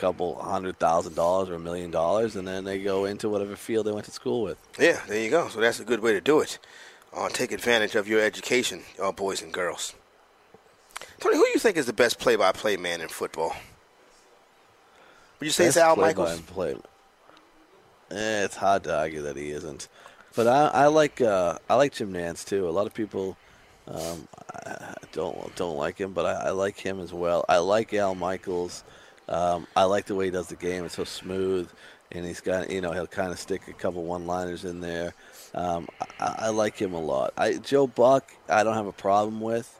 couple 0.00 0.42
hundred 0.42 0.78
thousand 0.78 1.14
dollars 1.14 1.50
or 1.50 1.54
a 1.54 1.58
million 1.58 1.90
dollars, 1.90 2.34
and 2.36 2.48
then 2.48 2.64
they 2.64 2.82
go 2.82 3.04
into 3.04 3.28
whatever 3.28 3.54
field 3.54 3.86
they 3.86 3.92
went 3.92 4.06
to 4.06 4.10
school 4.10 4.42
with. 4.42 4.58
Yeah, 4.78 5.00
there 5.06 5.22
you 5.22 5.30
go. 5.30 5.48
So 5.48 5.60
that's 5.60 5.78
a 5.78 5.84
good 5.84 6.00
way 6.00 6.12
to 6.12 6.20
do 6.20 6.40
it. 6.40 6.58
Uh, 7.12 7.28
take 7.28 7.52
advantage 7.52 7.94
of 7.94 8.08
your 8.08 8.20
education, 8.20 8.82
uh, 9.02 9.12
boys 9.12 9.42
and 9.42 9.52
girls. 9.52 9.94
Tony, 11.18 11.36
who 11.36 11.44
do 11.44 11.50
you 11.50 11.58
think 11.58 11.76
is 11.76 11.86
the 11.86 11.92
best 11.92 12.18
play-by-play 12.18 12.76
man 12.76 13.00
in 13.00 13.08
football? 13.08 13.54
Would 15.38 15.46
you 15.46 15.50
say 15.50 15.66
it's 15.66 15.76
Best 15.76 15.86
Al 15.86 15.94
play-by- 15.96 16.22
Michaels? 16.22 16.40
Play. 16.42 16.76
Eh, 18.10 18.44
it's 18.44 18.56
hard 18.56 18.84
to 18.84 18.96
argue 18.96 19.22
that 19.22 19.36
he 19.36 19.50
isn't, 19.50 19.88
but 20.34 20.46
I, 20.46 20.66
I 20.68 20.86
like 20.86 21.20
uh, 21.20 21.58
I 21.68 21.74
like 21.76 21.92
Jim 21.92 22.12
Nantz 22.12 22.44
too. 22.44 22.68
A 22.68 22.70
lot 22.70 22.86
of 22.86 22.94
people 22.94 23.36
um, 23.86 24.26
I 24.66 24.94
don't 25.12 25.54
don't 25.56 25.76
like 25.76 25.98
him, 25.98 26.12
but 26.12 26.26
I, 26.26 26.48
I 26.48 26.50
like 26.50 26.76
him 26.76 27.00
as 27.00 27.12
well. 27.12 27.44
I 27.48 27.58
like 27.58 27.94
Al 27.94 28.14
Michaels. 28.14 28.82
Um, 29.28 29.66
I 29.76 29.84
like 29.84 30.06
the 30.06 30.14
way 30.14 30.26
he 30.26 30.30
does 30.30 30.48
the 30.48 30.56
game. 30.56 30.84
It's 30.84 30.96
so 30.96 31.04
smooth, 31.04 31.70
and 32.12 32.26
he's 32.26 32.40
got 32.40 32.70
you 32.70 32.80
know 32.80 32.92
he'll 32.92 33.06
kind 33.06 33.32
of 33.32 33.38
stick 33.38 33.68
a 33.68 33.72
couple 33.72 34.02
one-liners 34.04 34.64
in 34.64 34.80
there. 34.80 35.14
Um, 35.54 35.88
I, 36.18 36.34
I 36.38 36.48
like 36.48 36.76
him 36.76 36.94
a 36.94 37.00
lot. 37.00 37.32
I, 37.36 37.54
Joe 37.54 37.86
Buck, 37.86 38.32
I 38.48 38.64
don't 38.64 38.74
have 38.74 38.86
a 38.86 38.92
problem 38.92 39.40
with. 39.40 39.78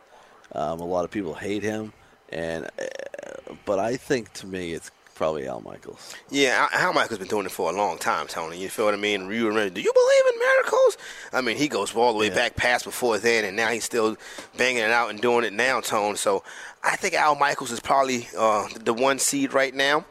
Um, 0.53 0.81
a 0.81 0.85
lot 0.85 1.05
of 1.05 1.11
people 1.11 1.35
hate 1.35 1.63
him, 1.63 1.93
and 2.31 2.65
uh, 2.65 3.55
but 3.65 3.79
I 3.79 3.97
think 3.97 4.33
to 4.35 4.47
me 4.47 4.73
it's 4.73 4.91
probably 5.21 5.47
Al 5.47 5.61
Michaels. 5.61 6.15
Yeah, 6.31 6.67
Al 6.73 6.95
Michaels 6.95 7.19
been 7.19 7.29
doing 7.29 7.45
it 7.45 7.53
for 7.53 7.71
a 7.71 7.77
long 7.77 7.99
time, 7.99 8.27
Tony. 8.27 8.57
You 8.59 8.71
feel 8.71 8.87
what 8.87 8.95
I 8.95 8.97
mean? 8.97 9.31
You 9.31 9.49
remember? 9.49 9.69
Do 9.69 9.83
you 9.83 9.93
believe 9.93 10.35
in 10.35 10.39
miracles? 10.41 10.97
I 11.35 11.43
mean, 11.43 11.59
he 11.59 11.69
goes 11.69 11.95
all 11.95 12.15
the 12.15 12.19
way 12.19 12.29
Yeah. 12.29 12.35
back 12.37 12.57
past 12.57 12.87
before 12.87 13.19
then, 13.19 13.45
and 13.45 13.55
now 13.55 13.69
he's 13.69 13.85
still 13.85 14.17
banging 14.57 14.79
it 14.83 14.91
out 14.91 15.11
and 15.11 15.21
doing 15.21 15.45
it 15.45 15.53
now, 15.53 15.81
Tone. 15.83 16.17
So 16.17 16.43
I 16.83 16.97
think 16.97 17.13
Al 17.13 17.35
Michaels 17.35 17.71
is 17.71 17.81
probably 17.81 18.29
uh, 18.35 18.67
the 18.83 18.95
one 18.95 19.19
seed 19.19 19.53
right 19.53 19.75
now. 19.75 20.07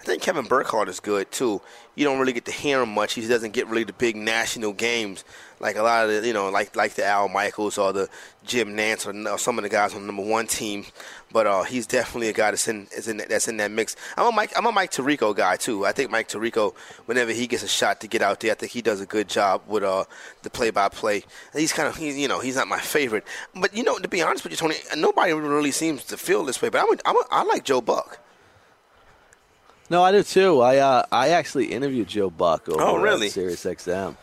I 0.00 0.04
think 0.04 0.22
Kevin 0.22 0.46
Burkhardt 0.46 0.88
is 0.88 0.98
good 0.98 1.30
too. 1.30 1.60
You 1.94 2.04
don't 2.06 2.18
really 2.18 2.32
get 2.32 2.46
to 2.46 2.52
hear 2.52 2.80
him 2.80 2.94
much. 2.94 3.12
He 3.12 3.28
doesn't 3.28 3.52
get 3.52 3.66
really 3.66 3.84
the 3.84 3.92
big 3.92 4.16
national 4.16 4.72
games 4.72 5.24
like 5.60 5.76
a 5.76 5.82
lot 5.82 6.08
of 6.08 6.22
the, 6.22 6.26
you 6.26 6.32
know, 6.32 6.48
like 6.50 6.74
like 6.76 6.94
the 6.94 7.04
Al 7.04 7.28
Michaels 7.28 7.78
or 7.78 7.92
the 7.92 8.08
Jim 8.44 8.76
Nantz 8.76 9.06
or, 9.06 9.32
or 9.32 9.38
some 9.38 9.58
of 9.58 9.62
the 9.64 9.68
guys 9.68 9.94
on 9.94 10.00
the 10.02 10.06
number 10.06 10.22
one 10.22 10.46
team. 10.46 10.84
But 11.30 11.46
uh, 11.46 11.64
he's 11.64 11.86
definitely 11.86 12.28
a 12.28 12.32
guy 12.32 12.50
that's 12.52 12.68
in, 12.68 12.86
is 12.96 13.06
in 13.08 13.18
that's 13.18 13.48
in 13.48 13.58
that 13.58 13.70
mix. 13.70 13.96
I'm 14.16 14.26
a 14.26 14.32
Mike 14.32 14.52
I'm 14.56 14.64
a 14.66 14.72
Mike 14.72 14.90
Tirico 14.92 15.36
guy 15.36 15.56
too. 15.56 15.84
I 15.84 15.92
think 15.92 16.10
Mike 16.10 16.28
Tirico, 16.28 16.74
whenever 17.06 17.32
he 17.32 17.46
gets 17.46 17.62
a 17.62 17.68
shot 17.68 18.00
to 18.00 18.06
get 18.08 18.22
out 18.22 18.40
there, 18.40 18.52
I 18.52 18.54
think 18.54 18.72
he 18.72 18.80
does 18.82 19.00
a 19.00 19.06
good 19.06 19.28
job 19.28 19.62
with 19.66 19.82
uh, 19.82 20.04
the 20.42 20.50
play 20.50 20.70
by 20.70 20.88
play. 20.88 21.24
He's 21.54 21.72
kind 21.72 21.88
of 21.88 21.96
he, 21.96 22.20
you 22.22 22.28
know 22.28 22.40
he's 22.40 22.56
not 22.56 22.66
my 22.68 22.78
favorite, 22.80 23.24
but 23.54 23.74
you 23.76 23.82
know 23.82 23.98
to 23.98 24.08
be 24.08 24.22
honest 24.22 24.44
with 24.44 24.52
you, 24.52 24.56
Tony, 24.56 24.76
nobody 24.96 25.32
really 25.32 25.70
seems 25.70 26.04
to 26.04 26.16
feel 26.16 26.44
this 26.44 26.62
way. 26.62 26.70
But 26.70 26.82
I'm 26.82 26.92
a, 26.94 26.96
I'm 27.04 27.16
a, 27.16 27.24
I 27.30 27.42
like 27.44 27.64
Joe 27.64 27.80
Buck. 27.80 28.20
No, 29.90 30.02
I 30.02 30.12
do 30.12 30.22
too. 30.22 30.60
I 30.60 30.78
uh, 30.78 31.04
I 31.10 31.30
actually 31.30 31.66
interviewed 31.72 32.08
Joe 32.08 32.30
Buck 32.30 32.68
over 32.68 32.80
Oh, 32.82 32.96
at 32.96 33.02
really? 33.02 33.28
Sirius 33.30 33.64
XM. 33.64 34.16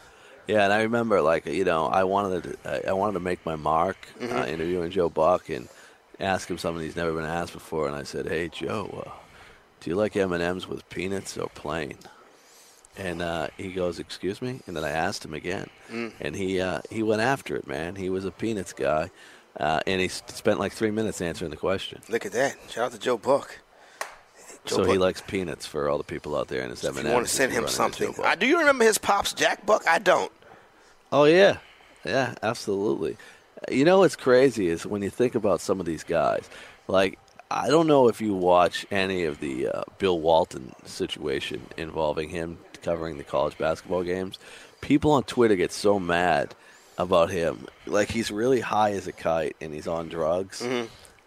Yeah, 0.47 0.63
and 0.65 0.73
I 0.73 0.83
remember 0.83 1.21
like 1.21 1.45
you 1.45 1.65
know 1.65 1.87
I 1.87 2.03
wanted 2.03 2.43
to 2.63 2.89
I- 2.89 2.93
wanted 2.93 3.13
to 3.13 3.19
make 3.19 3.45
my 3.45 3.55
mark 3.55 3.97
Mm-hmm. 4.19 4.35
uh, 4.37 4.45
interviewing 4.45 4.91
Joe 4.91 5.09
Buck 5.09 5.49
and 5.49 5.67
ask 6.19 6.49
him 6.49 6.57
something 6.57 6.83
he's 6.83 6.95
never 6.95 7.13
been 7.13 7.25
asked 7.25 7.53
before, 7.53 7.87
and 7.87 7.95
I 7.95 8.03
said, 8.03 8.27
"Hey 8.27 8.49
Joe, 8.49 9.03
uh, 9.05 9.11
do 9.81 9.89
you 9.89 9.95
like 9.95 10.15
M 10.15 10.31
and 10.33 10.43
M's 10.43 10.67
with 10.67 10.87
peanuts 10.89 11.37
or 11.37 11.49
plain?" 11.49 11.97
And 12.97 13.21
uh, 13.21 13.47
he 13.57 13.73
goes, 13.73 13.99
"Excuse 13.99 14.41
me," 14.41 14.61
and 14.67 14.75
then 14.77 14.83
I 14.85 14.91
asked 14.91 15.25
him 15.25 15.33
again, 15.33 15.69
Mm. 15.91 16.13
and 16.21 16.35
he 16.35 16.61
uh, 16.61 16.81
he 16.89 17.03
went 17.03 17.21
after 17.21 17.55
it, 17.57 17.67
man. 17.67 17.95
He 17.95 18.09
was 18.09 18.23
a 18.23 18.31
peanuts 18.31 18.71
guy, 18.73 19.09
uh, 19.59 19.81
and 19.85 19.99
he 19.99 20.07
spent 20.07 20.59
like 20.59 20.71
three 20.71 20.91
minutes 20.91 21.19
answering 21.21 21.51
the 21.51 21.57
question. 21.57 22.01
Look 22.07 22.25
at 22.25 22.31
that! 22.31 22.55
Shout 22.69 22.85
out 22.85 22.91
to 22.93 22.99
Joe 22.99 23.17
Buck. 23.17 23.59
Joe 24.65 24.77
so 24.77 24.83
he 24.83 24.97
likes 24.97 25.21
peanuts 25.21 25.65
for 25.65 25.89
all 25.89 25.97
the 25.97 26.03
people 26.03 26.35
out 26.35 26.47
there 26.47 26.61
in 26.61 26.69
his 26.69 26.83
If 26.83 26.91
M&Ms. 26.91 27.05
you 27.05 27.11
want 27.13 27.27
to 27.27 27.31
send 27.33 27.51
him 27.51 27.67
something, 27.67 28.15
I, 28.23 28.35
do 28.35 28.45
you 28.45 28.59
remember 28.59 28.83
his 28.83 28.97
pops, 28.97 29.33
Jack 29.33 29.65
Buck? 29.65 29.87
I 29.87 29.99
don't. 29.99 30.31
Oh 31.11 31.25
yeah, 31.25 31.57
yeah, 32.03 32.35
absolutely. 32.43 33.17
You 33.71 33.85
know 33.85 33.99
what's 33.99 34.15
crazy 34.15 34.67
is 34.67 34.85
when 34.85 35.01
you 35.01 35.09
think 35.09 35.35
about 35.35 35.61
some 35.61 35.79
of 35.79 35.85
these 35.85 36.03
guys. 36.03 36.49
Like 36.87 37.17
I 37.49 37.69
don't 37.69 37.87
know 37.87 38.07
if 38.09 38.21
you 38.21 38.33
watch 38.33 38.85
any 38.91 39.23
of 39.23 39.39
the 39.39 39.67
uh, 39.69 39.83
Bill 39.97 40.19
Walton 40.19 40.73
situation 40.85 41.61
involving 41.77 42.29
him 42.29 42.57
covering 42.81 43.17
the 43.17 43.23
college 43.23 43.57
basketball 43.57 44.03
games. 44.03 44.37
People 44.81 45.11
on 45.11 45.23
Twitter 45.23 45.55
get 45.55 45.71
so 45.71 45.99
mad 45.99 46.53
about 46.97 47.29
him. 47.31 47.67
Like 47.85 48.09
he's 48.09 48.31
really 48.31 48.61
high 48.61 48.91
as 48.91 49.07
a 49.07 49.11
kite 49.11 49.55
and 49.61 49.73
he's 49.73 49.87
on 49.87 50.09
drugs. 50.09 50.61
Mm-hmm. 50.61 50.85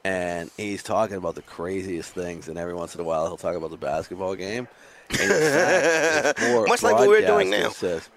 And 0.08 0.50
he's 0.56 0.82
talking 0.82 1.16
about 1.18 1.34
the 1.34 1.42
craziest 1.42 2.14
things, 2.14 2.48
and 2.48 2.56
every 2.56 2.72
once 2.72 2.94
in 2.94 3.00
a 3.02 3.04
while 3.04 3.26
he'll 3.26 3.36
talk 3.36 3.54
about 3.56 3.70
the 3.70 3.76
basketball 3.76 4.34
game. 4.36 4.66
Fact, 5.10 6.40
Much 6.68 6.82
like 6.82 6.94
what 6.94 7.08
we're 7.08 7.26
doing 7.26 7.50
now. 7.50 7.68
Says, 7.68 8.08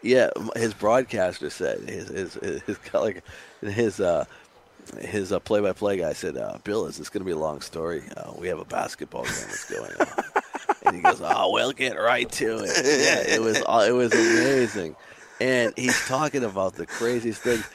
yeah, 0.00 0.30
his 0.54 0.74
broadcaster 0.74 1.50
said 1.50 1.80
his 1.80 2.06
his 2.08 2.34
his, 2.34 2.62
his 2.62 2.78
like 2.94 3.24
his 3.60 3.98
uh 3.98 4.26
his 5.00 5.32
uh, 5.32 5.40
play-by-play 5.40 5.98
guy 5.98 6.12
said, 6.12 6.36
uh, 6.36 6.58
"Bill, 6.62 6.86
is 6.86 6.98
this 6.98 7.08
going 7.08 7.22
to 7.22 7.26
be 7.26 7.32
a 7.32 7.36
long 7.36 7.62
story? 7.62 8.04
Uh, 8.16 8.32
we 8.38 8.46
have 8.46 8.60
a 8.60 8.64
basketball 8.64 9.24
game 9.24 9.32
that's 9.32 9.68
going 9.68 9.90
on." 10.00 10.42
and 10.86 10.96
he 10.96 11.02
goes, 11.02 11.20
"Oh, 11.20 11.52
we'll 11.52 11.72
get 11.72 11.98
right 11.98 12.30
to 12.30 12.58
it." 12.60 12.76
Yeah, 12.76 13.34
it 13.34 13.40
was 13.42 13.60
uh, 13.66 13.86
it 13.88 13.92
was 13.92 14.12
amazing, 14.12 14.94
and 15.40 15.72
he's 15.76 16.00
talking 16.06 16.44
about 16.44 16.74
the 16.74 16.86
craziest 16.86 17.42
things. 17.42 17.68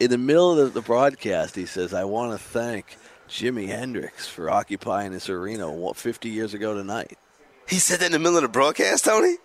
In 0.00 0.10
the 0.10 0.18
middle 0.18 0.58
of 0.58 0.74
the, 0.74 0.80
broadcast, 0.80 1.56
he 1.56 1.66
says, 1.66 1.94
"I 1.94 2.04
want 2.04 2.32
to 2.32 2.38
thank 2.38 2.96
Jimi 3.28 3.68
Hendrix 3.68 4.26
for 4.26 4.50
occupying 4.50 5.12
this 5.12 5.28
arena 5.28 5.92
50 5.94 6.28
years 6.28 6.54
ago 6.54 6.74
tonight." 6.74 7.18
He 7.68 7.76
said 7.76 8.00
that 8.00 8.06
in 8.06 8.12
the 8.12 8.18
middle 8.18 8.36
of 8.36 8.42
the 8.42 8.48
broadcast, 8.48 9.04
Tony. 9.04 9.36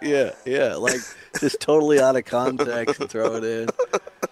Yeah, 0.00 0.32
yeah, 0.46 0.76
like 0.76 1.00
just 1.40 1.60
totally 1.60 2.00
out 2.00 2.14
of 2.16 2.24
context 2.24 3.00
and 3.00 3.10
throw 3.10 3.34
it 3.36 3.44
in. 3.44 3.68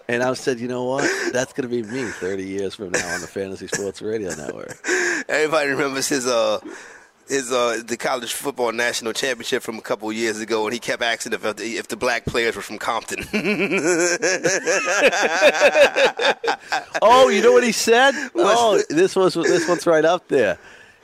And 0.07 0.23
I 0.23 0.33
said, 0.33 0.61
you 0.61 0.69
know 0.69 0.85
what? 0.85 1.33
That's 1.33 1.51
going 1.51 1.69
to 1.69 1.83
be 1.83 1.83
me 1.83 2.05
30 2.05 2.45
years 2.45 2.75
from 2.75 2.91
now 2.91 3.13
on 3.13 3.19
the 3.19 3.27
Fantasy 3.27 3.67
Sports 3.67 4.01
Radio 4.01 4.33
Network. 4.33 4.77
Everybody 5.27 5.71
remembers 5.71 6.07
his 6.07 6.25
uh 6.25 6.59
his 7.29 7.51
uh 7.51 7.81
the 7.85 7.97
college 7.97 8.33
football 8.33 8.71
national 8.71 9.13
championship 9.13 9.63
from 9.63 9.77
a 9.77 9.81
couple 9.81 10.09
of 10.09 10.15
years 10.15 10.39
ago, 10.39 10.65
and 10.65 10.73
he 10.73 10.79
kept 10.79 11.01
asking 11.01 11.33
if 11.33 11.41
the, 11.41 11.55
if 11.77 11.87
the 11.87 11.95
black 11.97 12.25
players 12.25 12.55
were 12.55 12.61
from 12.61 12.77
Compton. 12.77 13.23
Oh, 17.01 17.29
you 17.29 17.41
know 17.41 17.51
what 17.51 17.63
he 17.63 17.71
said? 17.71 18.13
Oh, 18.35 18.81
this 18.89 19.15
was 19.15 19.35
this 19.35 19.67
one's 19.67 19.85
right 19.85 20.03
up 20.03 20.27
there. 20.27 20.57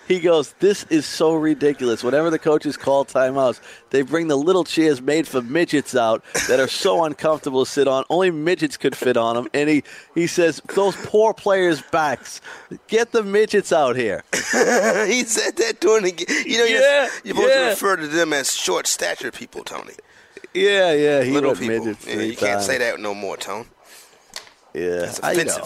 He 0.08 0.20
goes, 0.20 0.54
"This 0.60 0.86
is 0.90 1.06
so 1.06 1.34
ridiculous. 1.34 2.04
Whenever 2.04 2.30
the 2.30 2.38
coaches 2.40 2.76
call 2.76 3.06
timeouts, 3.06 3.62
they 3.90 4.02
bring 4.02 4.28
the 4.28 4.36
little 4.38 4.64
chairs 4.66 5.02
made 5.02 5.28
for 5.28 5.42
midgets 5.42 5.96
out 5.96 6.24
that 6.50 6.60
are 6.60 6.68
so 6.68 7.04
uncomfortable 7.06 7.64
to 7.66 7.72
sit 7.72 7.88
on. 7.88 8.04
Only 8.10 8.30
midgets 8.30 8.76
could 8.78 8.96
fit 8.98 9.16
on 9.18 9.36
them." 9.36 9.48
And 9.54 9.70
he 9.70 9.84
he 10.14 10.28
says, 10.28 10.62
"Those 10.76 10.96
poor 10.98 11.34
players' 11.34 11.82
backs. 11.82 12.42
Get 12.88 13.12
the 13.14 13.24
midgets 13.24 13.72
out 13.72 13.96
here." 13.96 14.24
he 14.34 15.24
said 15.24 15.56
that 15.58 15.78
during 15.80 16.04
the 16.04 16.12
game. 16.12 16.28
You 16.46 16.58
know, 16.58 16.66
you're, 16.66 16.82
Yeah, 16.82 17.10
you're 17.24 17.36
supposed 17.36 17.50
yeah. 17.54 17.64
to 17.64 17.70
refer 17.70 17.96
to 17.98 18.08
them 18.08 18.34
as 18.34 18.54
short 18.54 18.88
stature 18.88 19.32
people, 19.32 19.64
Tony. 19.64 19.94
Yeah, 20.54 20.92
yeah. 20.94 21.24
He 21.24 21.32
Little 21.32 21.56
people. 21.56 21.86
midgets 21.86 22.06
Yeah, 22.06 22.16
you 22.22 22.36
can't 22.36 22.62
say 22.62 22.78
that 22.78 23.00
no 23.00 23.14
more, 23.16 23.38
Tone. 23.38 23.68
Yeah, 24.74 24.98
That's 24.98 25.20
I 25.24 25.34
know. 25.36 25.64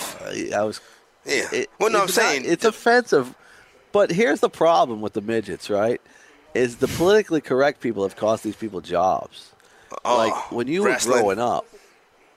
I, 0.55 0.63
was. 0.63 0.79
Yeah. 1.25 1.47
it- 1.51 1.69
well, 1.79 1.89
no, 1.89 1.99
I'm 1.99 2.05
not- 2.05 2.09
saying 2.11 2.43
it's 2.45 2.65
offensive. 2.65 3.33
But 3.91 4.11
here's 4.11 4.39
the 4.39 4.49
problem 4.49 5.01
with 5.01 5.13
the 5.13 5.21
midgets, 5.21 5.69
right? 5.69 6.01
Is 6.53 6.77
the 6.77 6.87
politically 6.87 7.41
correct 7.41 7.81
people 7.81 8.03
have 8.03 8.15
cost 8.15 8.43
these 8.43 8.55
people 8.55 8.81
jobs. 8.81 9.51
oh, 10.03 10.17
like 10.17 10.51
when 10.51 10.67
you 10.67 10.85
wrestling. 10.85 11.17
were 11.17 11.35
growing 11.35 11.39
up, 11.39 11.65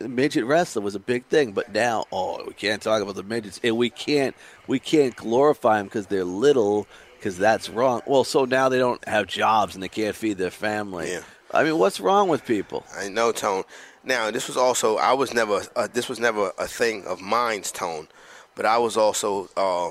midget 0.00 0.44
wrestling 0.44 0.84
was 0.84 0.94
a 0.94 1.00
big 1.00 1.26
thing. 1.26 1.52
But 1.52 1.72
now, 1.72 2.06
oh, 2.12 2.44
we 2.46 2.54
can't 2.54 2.82
talk 2.82 3.02
about 3.02 3.14
the 3.14 3.22
midgets, 3.22 3.60
and 3.62 3.76
we 3.76 3.90
can't 3.90 4.34
we 4.66 4.78
can't 4.78 5.14
glorify 5.16 5.78
them 5.78 5.86
because 5.86 6.06
they're 6.06 6.24
little, 6.24 6.86
because 7.16 7.38
that's 7.38 7.68
wrong. 7.68 8.02
Well, 8.06 8.24
so 8.24 8.44
now 8.44 8.68
they 8.68 8.78
don't 8.78 9.06
have 9.06 9.26
jobs 9.26 9.74
and 9.74 9.82
they 9.82 9.88
can't 9.88 10.16
feed 10.16 10.38
their 10.38 10.50
family. 10.50 11.10
Yeah. 11.12 11.22
I 11.52 11.64
mean, 11.64 11.78
what's 11.78 12.00
wrong 12.00 12.28
with 12.28 12.44
people? 12.44 12.84
I 12.96 13.08
know, 13.08 13.32
Tone. 13.32 13.64
Now, 14.04 14.30
this 14.30 14.46
was 14.46 14.56
also 14.56 14.96
I 14.96 15.12
was 15.12 15.34
never 15.34 15.62
uh, 15.76 15.88
this 15.92 16.08
was 16.08 16.18
never 16.18 16.52
a 16.58 16.66
thing 16.66 17.04
of 17.06 17.20
mine's 17.20 17.70
Tone, 17.72 18.08
but 18.54 18.64
I 18.66 18.78
was 18.78 18.96
also 18.96 19.48
uh, 19.56 19.90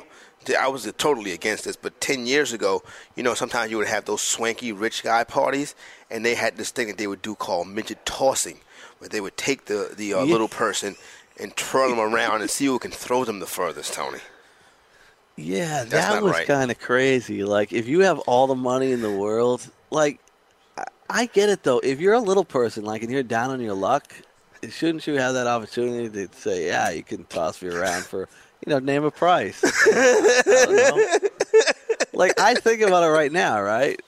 I 0.59 0.67
was 0.67 0.91
totally 0.97 1.31
against 1.31 1.65
this. 1.65 1.75
But 1.75 1.99
ten 2.01 2.25
years 2.25 2.53
ago, 2.53 2.83
you 3.15 3.23
know, 3.23 3.33
sometimes 3.33 3.71
you 3.71 3.77
would 3.77 3.87
have 3.87 4.05
those 4.05 4.21
swanky 4.21 4.71
rich 4.71 5.03
guy 5.03 5.23
parties, 5.23 5.75
and 6.09 6.25
they 6.25 6.35
had 6.35 6.57
this 6.57 6.71
thing 6.71 6.87
that 6.87 6.97
they 6.97 7.07
would 7.07 7.21
do 7.21 7.35
called 7.35 7.67
midget 7.67 8.05
tossing, 8.05 8.59
where 8.99 9.09
they 9.09 9.21
would 9.21 9.37
take 9.37 9.65
the 9.65 9.93
the 9.95 10.13
uh, 10.13 10.23
Yeah. 10.23 10.31
little 10.31 10.47
person 10.47 10.95
and 11.39 11.55
twirl 11.55 11.89
them 11.89 11.99
around 11.99 12.41
and 12.41 12.49
see 12.49 12.65
who 12.65 12.79
can 12.79 12.91
throw 12.91 13.23
them 13.25 13.39
the 13.39 13.45
furthest, 13.47 13.93
Tony. 13.93 14.19
Yeah, 15.35 15.85
That's 15.85 16.07
that 16.07 16.21
was 16.21 16.33
right. 16.33 16.47
kind 16.47 16.69
of 16.69 16.79
crazy. 16.79 17.43
Like, 17.45 17.71
if 17.71 17.87
you 17.87 18.01
have 18.01 18.19
all 18.19 18.47
the 18.47 18.55
money 18.55 18.91
in 18.91 19.01
the 19.01 19.11
world, 19.11 19.69
like, 19.89 20.19
I, 20.77 20.83
I 21.09 21.25
get 21.27 21.49
it 21.49 21.63
though. 21.63 21.79
If 21.79 21.99
you're 22.01 22.13
a 22.13 22.19
little 22.19 22.43
person, 22.43 22.83
like, 22.83 23.03
and 23.03 23.11
you're 23.11 23.23
down 23.23 23.49
on 23.49 23.61
your 23.61 23.73
luck, 23.73 24.13
shouldn't 24.69 25.07
you 25.07 25.13
have 25.15 25.33
that 25.35 25.47
opportunity 25.47 26.09
to 26.27 26.35
say, 26.37 26.67
"Yeah, 26.67 26.89
you 26.89 27.03
can 27.03 27.23
toss 27.25 27.61
me 27.61 27.69
around 27.69 28.03
for, 28.05 28.27
you 28.65 28.71
know, 28.71 28.79
name 28.79 29.03
a 29.03 29.11
price"? 29.11 29.61
I. 29.63 31.19
Like, 32.13 32.39
I 32.39 32.53
think 32.55 32.81
about 32.81 33.03
it 33.03 33.07
right 33.07 33.31
now, 33.31 33.61
right? 33.61 33.99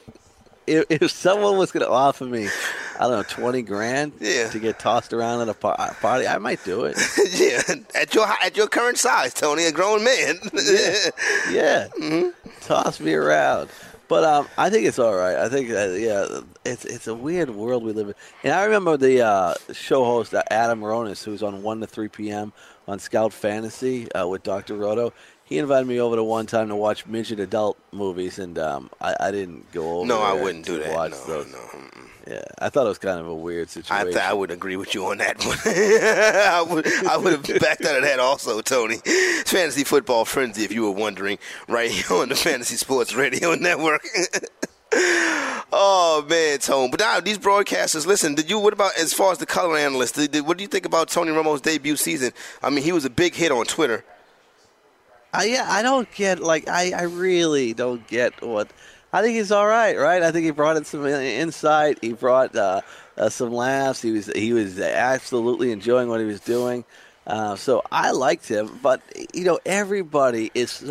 If, 0.67 0.85
if 0.89 1.11
someone 1.11 1.57
was 1.57 1.71
going 1.71 1.85
to 1.85 1.91
offer 1.91 2.25
me, 2.25 2.47
I 2.99 3.03
don't 3.07 3.11
know, 3.11 3.23
twenty 3.23 3.61
grand 3.61 4.13
Yeah. 4.19 4.49
to 4.49 4.59
get 4.59 4.79
tossed 4.79 5.13
around 5.13 5.41
at 5.41 5.49
a 5.49 5.53
party, 5.53 6.27
I 6.27 6.37
might 6.37 6.63
do 6.63 6.83
it. 6.85 6.97
yeah, 7.33 7.75
at 7.99 8.13
your 8.13 8.27
at 8.43 8.55
your 8.57 8.67
current 8.67 8.97
size, 8.97 9.33
Tony, 9.33 9.63
a 9.65 9.71
grown 9.71 10.03
man. 10.03 10.39
Yeah, 11.49 11.87
toss 12.61 12.99
me 12.99 13.13
around. 13.13 13.69
But 14.07 14.23
um, 14.25 14.47
I 14.57 14.69
think 14.69 14.85
it's 14.85 14.99
all 14.99 15.15
right. 15.15 15.37
I 15.37 15.47
think 15.47 15.71
uh, 15.71 15.89
yeah, 15.93 16.41
it's 16.65 16.83
it's 16.85 17.07
a 17.07 17.15
weird 17.15 17.49
world 17.49 17.83
we 17.83 17.93
live 17.93 18.09
in. 18.09 18.13
And 18.43 18.53
I 18.53 18.65
remember 18.65 18.97
the 18.97 19.21
uh, 19.21 19.53
show 19.71 20.03
host 20.03 20.33
uh, 20.33 20.43
Adam 20.51 20.81
Ronis, 20.81 21.23
who's 21.23 21.41
on 21.41 21.63
one 21.63 21.79
to 21.79 21.87
three 21.87 22.09
p.m. 22.09 22.51
on 22.91 22.99
Scout 22.99 23.31
Fantasy 23.31 24.11
uh, 24.11 24.27
with 24.27 24.43
Dr. 24.43 24.75
Roto. 24.75 25.13
He 25.45 25.57
invited 25.57 25.87
me 25.87 25.99
over 25.99 26.15
to 26.17 26.23
one 26.23 26.45
time 26.45 26.67
to 26.69 26.75
watch 26.75 27.05
midget 27.05 27.39
adult 27.39 27.77
movies, 27.91 28.37
and 28.39 28.57
um, 28.59 28.89
I, 29.01 29.15
I 29.19 29.31
didn't 29.31 29.69
go 29.71 29.99
over. 29.99 30.07
no, 30.07 30.21
I 30.21 30.33
wouldn't 30.33 30.65
do 30.65 30.79
that. 30.79 30.93
Watch 30.93 31.11
No, 31.11 31.25
those. 31.43 31.51
no. 31.51 31.57
mm-mm. 31.57 32.07
Yeah, 32.27 32.43
I 32.59 32.69
thought 32.69 32.85
it 32.85 32.89
was 32.89 32.99
kind 32.99 33.19
of 33.19 33.27
a 33.27 33.33
weird 33.35 33.67
I, 33.67 33.71
situation. 33.71 34.05
th- 34.07 34.17
I 34.17 34.31
would 34.33 34.51
agree 34.51 34.75
with 34.75 34.93
you 34.93 35.05
on 35.07 35.17
that 35.17 35.43
one. 35.43 35.57
I 35.65 36.61
would 36.61 36.87
I 37.05 37.17
would 37.17 37.33
have 37.33 37.59
backed 37.59 37.83
out 37.85 37.95
of 37.97 38.03
that 38.03 38.19
also, 38.19 38.61
Tony. 38.61 38.97
It's 39.03 39.51
Fantasy 39.51 39.83
Football 39.83 40.23
Frenzy, 40.25 40.63
if 40.63 40.71
you 40.71 40.83
were 40.83 40.91
wondering, 40.91 41.39
right 41.67 41.89
here 41.89 42.17
on 42.17 42.29
the 42.29 42.35
Fantasy 42.35 42.75
Sports 42.75 43.13
Radio 43.15 43.55
Network. 43.55 44.05
oh 44.93 46.25
man, 46.29 46.59
Tone. 46.59 46.91
But 46.91 46.99
now 46.99 47.19
these 47.19 47.37
broadcasters, 47.37 48.05
listen. 48.05 48.35
Did 48.35 48.49
you? 48.49 48.59
What 48.59 48.73
about 48.73 48.97
as 48.97 49.13
far 49.13 49.31
as 49.31 49.37
the 49.37 49.45
color 49.45 49.77
analyst? 49.77 50.15
Did, 50.15 50.31
did- 50.31 50.45
what 50.45 50.57
do 50.57 50.63
you 50.63 50.67
think 50.67 50.85
about 50.85 51.09
Tony 51.09 51.31
Romo's 51.31 51.61
debut 51.61 51.95
season? 51.95 52.31
I 52.61 52.69
mean, 52.69 52.83
he 52.83 52.91
was 52.91 53.05
a 53.05 53.09
big 53.09 53.33
hit 53.35 53.51
on 53.51 53.65
Twitter. 53.65 54.03
I, 55.33 55.45
yeah, 55.45 55.65
I 55.69 55.81
don't 55.81 56.11
get 56.13 56.39
like 56.39 56.67
I, 56.67 56.91
I 56.91 57.03
really 57.03 57.73
don't 57.73 58.05
get 58.07 58.41
what 58.45 58.69
I 59.13 59.21
think 59.21 59.35
he's 59.37 59.51
all 59.51 59.67
right, 59.67 59.97
right? 59.97 60.21
I 60.23 60.31
think 60.31 60.45
he 60.45 60.51
brought 60.51 60.77
in 60.77 60.83
some 60.83 61.05
insight. 61.05 61.99
He 62.01 62.11
brought 62.13 62.55
uh, 62.55 62.81
uh, 63.17 63.29
some 63.29 63.51
laughs. 63.53 64.01
He 64.01 64.11
was 64.11 64.27
he 64.27 64.51
was 64.51 64.79
absolutely 64.79 65.71
enjoying 65.71 66.09
what 66.09 66.19
he 66.19 66.25
was 66.25 66.41
doing. 66.41 66.83
Uh, 67.25 67.55
so 67.55 67.81
I 67.91 68.11
liked 68.11 68.47
him, 68.47 68.79
but 68.81 69.01
you 69.33 69.45
know 69.45 69.59
everybody 69.65 70.51
is. 70.53 70.83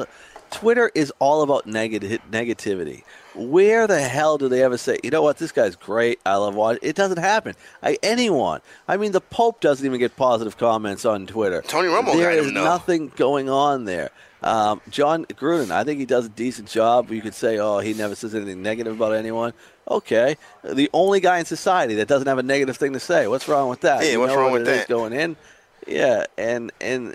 Twitter 0.51 0.91
is 0.95 1.13
all 1.19 1.43
about 1.43 1.67
negative 1.67 2.21
negativity. 2.31 3.03
Where 3.35 3.87
the 3.87 4.01
hell 4.01 4.39
do 4.39 4.49
they 4.49 4.63
ever 4.63 4.77
say, 4.77 4.99
you 5.05 5.11
know 5.11 5.23
what, 5.23 5.39
this 5.39 5.53
guy's 5.53 5.77
great, 5.77 6.19
I 6.27 6.35
love 6.37 6.55
watching? 6.57 6.81
It 6.83 6.97
doesn't 6.97 7.19
happen. 7.19 7.55
I, 7.83 7.97
anyone. 8.03 8.61
I 8.89 8.97
mean, 8.97 9.13
the 9.13 9.21
Pope 9.21 9.61
doesn't 9.61 9.87
even 9.87 10.01
get 10.01 10.17
positive 10.17 10.57
comments 10.59 11.05
on 11.05 11.27
Twitter. 11.27 11.63
Tony 11.63 11.89
Romo 11.89 12.13
There 12.17 12.31
is 12.33 12.39
got 12.39 12.43
him, 12.43 12.45
is 12.49 12.53
though. 12.55 12.65
nothing 12.65 13.13
going 13.17 13.49
on 13.49 13.85
there. 13.85 14.11
Um, 14.43 14.81
Jon 14.91 15.27
Gruden, 15.27 15.71
I 15.71 15.85
think 15.85 16.01
he 16.01 16.07
does 16.07 16.27
a 16.27 16.29
decent 16.31 16.69
job. 16.69 17.11
You 17.11 17.21
could 17.21 17.35
say, 17.35 17.59
oh, 17.59 17.79
he 17.79 17.93
never 17.95 18.15
says 18.15 18.35
anything 18.35 18.63
negative 18.63 18.95
about 18.97 19.13
anyone. 19.13 19.53
Okay, 19.89 20.37
the 20.65 20.89
only 20.93 21.21
guy 21.21 21.39
in 21.41 21.45
society 21.45 21.97
that 21.97 22.09
doesn't 22.09 22.27
have 22.29 22.39
a 22.39 22.43
negative 22.43 22.77
thing 22.77 22.93
to 22.95 23.01
say. 23.01 23.27
What's 23.29 23.49
wrong 23.49 23.69
with 23.69 23.81
that? 23.83 24.03
Yeah, 24.05 24.13
You 24.13 24.21
what's 24.21 24.35
wrong 24.35 24.51
what 24.53 24.61
with 24.63 24.67
that? 24.67 24.89
Going 24.89 25.13
in, 25.13 25.37
yeah, 25.87 26.27
and 26.39 26.73
and 26.81 27.15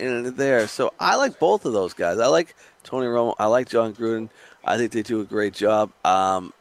and 0.00 0.26
there. 0.36 0.68
So 0.68 0.92
I 0.98 1.16
like 1.16 1.38
both 1.38 1.64
of 1.64 1.72
those 1.72 1.94
guys. 1.94 2.18
I 2.18 2.26
like 2.26 2.54
Tony 2.84 3.06
Romo. 3.06 3.34
I 3.38 3.46
like 3.46 3.68
Jon 3.68 3.94
Gruden. 3.94 4.28
I 4.64 4.76
think 4.76 4.92
they 4.92 5.02
do 5.02 5.20
a 5.20 5.24
great 5.24 5.54
job. 5.54 5.92
Um, 6.04 6.52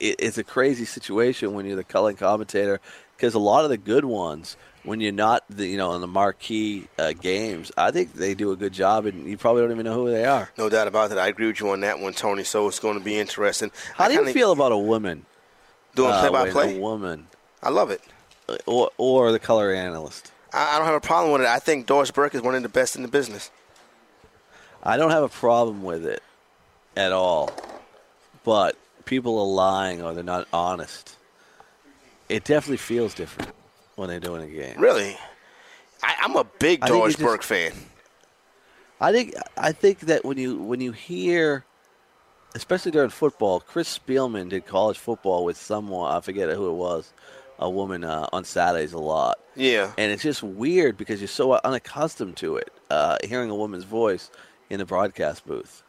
it, 0.00 0.16
it's 0.18 0.38
a 0.38 0.44
crazy 0.44 0.84
situation 0.84 1.54
when 1.54 1.66
you're 1.66 1.76
the 1.76 1.84
color 1.84 2.12
commentator 2.12 2.80
because 3.16 3.34
a 3.34 3.38
lot 3.38 3.64
of 3.64 3.70
the 3.70 3.76
good 3.76 4.04
ones, 4.04 4.56
when 4.82 5.00
you're 5.00 5.12
not, 5.12 5.44
the, 5.48 5.66
you 5.66 5.76
know, 5.76 5.94
in 5.94 6.00
the 6.00 6.06
marquee 6.06 6.88
uh, 6.98 7.12
games, 7.12 7.70
I 7.76 7.90
think 7.90 8.14
they 8.14 8.34
do 8.34 8.52
a 8.52 8.56
good 8.56 8.72
job, 8.72 9.06
and 9.06 9.26
you 9.26 9.36
probably 9.36 9.62
don't 9.62 9.72
even 9.72 9.84
know 9.84 9.94
who 9.94 10.10
they 10.10 10.24
are. 10.24 10.50
No 10.56 10.68
doubt 10.68 10.88
about 10.88 11.10
that. 11.10 11.18
I 11.18 11.28
agree 11.28 11.46
with 11.48 11.60
you 11.60 11.70
on 11.70 11.80
that 11.80 11.98
one, 11.98 12.12
Tony. 12.12 12.44
So 12.44 12.66
it's 12.68 12.78
going 12.78 12.98
to 12.98 13.04
be 13.04 13.18
interesting. 13.18 13.70
How 13.94 14.04
I 14.04 14.08
do 14.08 14.14
you 14.14 14.32
feel 14.32 14.52
about 14.52 14.72
a 14.72 14.78
woman? 14.78 15.26
doing 15.94 16.12
uh, 16.12 16.20
play 16.20 16.30
by 16.30 16.42
when 16.44 16.52
play? 16.52 16.76
A 16.76 16.80
woman 16.80 17.26
I 17.62 17.70
love 17.70 17.90
it. 17.90 18.00
uh, 18.48 18.56
or, 18.66 18.90
or 18.96 19.32
the 19.32 19.38
color 19.38 19.72
analyst. 19.72 20.32
I, 20.52 20.74
I 20.74 20.78
don't 20.78 20.86
have 20.86 20.94
a 20.94 21.00
problem 21.00 21.32
with 21.32 21.42
it. 21.42 21.48
I 21.48 21.58
think 21.58 21.86
Doris 21.86 22.10
Burke 22.10 22.34
is 22.34 22.42
one 22.42 22.54
of 22.54 22.62
the 22.62 22.68
best 22.68 22.96
in 22.96 23.02
the 23.02 23.08
business. 23.08 23.50
I 24.82 24.96
don't 24.96 25.10
have 25.10 25.22
a 25.24 25.28
problem 25.28 25.82
with 25.82 26.06
it 26.06 26.22
at 26.96 27.12
all, 27.12 27.50
but 28.44 28.76
people 29.04 29.38
are 29.40 29.46
lying 29.46 30.02
or 30.02 30.14
they're 30.14 30.22
not 30.24 30.46
honest. 30.52 31.16
It 32.28 32.44
definitely 32.44 32.76
feels 32.78 33.14
different. 33.14 33.50
when 33.96 34.08
they're 34.08 34.20
doing 34.20 34.42
a 34.42 34.46
game. 34.54 34.78
Really? 34.78 35.16
I, 36.02 36.14
I'm 36.20 36.36
a 36.36 36.44
big 36.44 36.82
Doris 36.82 37.14
it 37.14 37.18
just- 37.18 37.24
Burke 37.26 37.42
fan. 37.42 37.72
I 39.00 39.12
think 39.12 39.34
I 39.56 39.70
think 39.72 40.00
that 40.00 40.24
when 40.24 40.38
you 40.38 40.56
when 40.56 40.80
you 40.80 40.90
hear, 40.90 41.64
especially 42.56 42.90
during 42.90 43.10
football, 43.10 43.60
Chris 43.60 43.96
Spielman 43.96 44.48
did 44.48 44.66
college 44.66 44.98
football 44.98 45.44
with 45.44 45.56
someone 45.56 46.10
I 46.12 46.20
forget 46.20 46.48
who 46.50 46.68
it 46.68 46.74
was, 46.74 47.12
a 47.58 47.68
woman 47.68 48.04
uh, 48.04 48.26
on 48.32 48.44
Saturdays 48.44 48.92
a 48.92 48.98
lot, 48.98 49.38
Yeah. 49.56 49.92
and 49.98 50.12
it's 50.12 50.22
just 50.22 50.42
weird 50.42 50.96
because 50.96 51.20
you're 51.20 51.28
so 51.28 51.52
unaccustomed 51.64 52.36
to 52.38 52.56
it, 52.56 52.72
uh, 52.90 53.16
hearing 53.24 53.50
a 53.50 53.54
woman's 53.54 53.84
voice 53.84 54.30
in 54.70 54.78
the 54.78 54.84
broadcast 54.86 55.46
booth, 55.46 55.82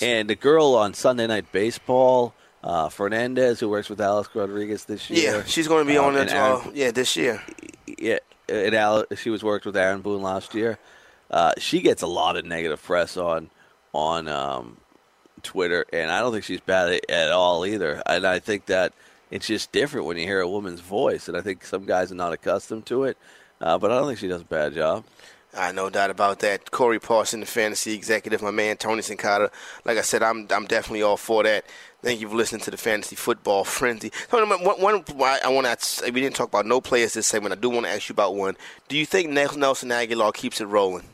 and 0.00 0.28
the 0.28 0.34
girl 0.34 0.74
on 0.74 0.94
Sunday 0.94 1.26
Night 1.26 1.50
Baseball. 1.52 2.34
Uh, 2.64 2.88
Fernandez, 2.88 3.58
who 3.58 3.68
works 3.68 3.90
with 3.90 4.00
Alex 4.00 4.28
Rodriguez 4.34 4.84
this 4.84 5.10
year, 5.10 5.38
Yeah, 5.38 5.42
she's 5.44 5.66
going 5.66 5.84
to 5.84 5.92
be 5.92 5.98
uh, 5.98 6.02
on 6.04 6.16
it. 6.16 6.32
Uh, 6.32 6.60
yeah, 6.72 6.92
this 6.92 7.16
year. 7.16 7.42
yeah, 7.98 8.20
and 8.48 8.72
Al, 8.76 9.04
she 9.16 9.30
was 9.30 9.42
worked 9.42 9.66
with 9.66 9.76
Aaron 9.76 10.00
Boone 10.00 10.22
last 10.22 10.54
year. 10.54 10.78
Uh, 11.28 11.50
she 11.58 11.80
gets 11.80 12.02
a 12.02 12.06
lot 12.06 12.36
of 12.36 12.44
negative 12.44 12.80
press 12.80 13.16
on 13.16 13.50
on 13.92 14.28
um, 14.28 14.76
Twitter, 15.42 15.84
and 15.92 16.08
I 16.08 16.20
don't 16.20 16.30
think 16.30 16.44
she's 16.44 16.60
bad 16.60 16.92
at, 16.92 17.10
at 17.10 17.32
all 17.32 17.66
either. 17.66 18.00
And 18.06 18.24
I 18.24 18.38
think 18.38 18.66
that 18.66 18.92
it's 19.32 19.46
just 19.46 19.72
different 19.72 20.06
when 20.06 20.18
you 20.18 20.26
hear 20.26 20.40
a 20.40 20.48
woman's 20.48 20.80
voice, 20.80 21.26
and 21.26 21.36
I 21.36 21.40
think 21.40 21.64
some 21.64 21.86
guys 21.86 22.12
are 22.12 22.16
not 22.16 22.34
accustomed 22.34 22.84
to 22.86 23.04
it. 23.04 23.16
Uh, 23.60 23.78
but 23.78 23.90
I 23.90 23.94
don't 23.94 24.06
think 24.06 24.18
she 24.18 24.28
does 24.28 24.42
a 24.42 24.44
bad 24.44 24.74
job. 24.74 25.04
I 25.54 25.72
no 25.72 25.88
doubt 25.88 26.10
about 26.10 26.40
that. 26.40 26.70
Corey 26.70 26.98
Parson, 26.98 27.40
the 27.40 27.46
fantasy 27.46 27.94
executive, 27.94 28.42
my 28.42 28.50
man 28.50 28.76
Tony 28.76 29.00
Sincata. 29.00 29.50
Like 29.84 29.96
I 29.98 30.02
said, 30.02 30.22
I'm 30.22 30.46
I'm 30.50 30.66
definitely 30.66 31.02
all 31.02 31.16
for 31.16 31.42
that. 31.44 31.64
Thank 32.02 32.20
you 32.20 32.28
for 32.28 32.36
listening 32.36 32.60
to 32.62 32.70
the 32.70 32.76
fantasy 32.76 33.16
football 33.16 33.64
frenzy. 33.64 34.12
One, 34.30 34.48
one 34.48 35.04
I 35.42 35.48
want 35.48 35.80
to. 35.80 36.10
We 36.10 36.20
didn't 36.20 36.36
talk 36.36 36.48
about 36.48 36.66
no 36.66 36.80
players 36.80 37.14
this 37.14 37.26
segment. 37.26 37.54
I 37.54 37.56
do 37.56 37.70
want 37.70 37.86
to 37.86 37.92
ask 37.92 38.08
you 38.08 38.12
about 38.12 38.34
one. 38.34 38.56
Do 38.88 38.98
you 38.98 39.06
think 39.06 39.30
Nelson 39.30 39.90
Agholor 39.90 40.34
keeps 40.34 40.60
it 40.60 40.66
rolling? 40.66 41.04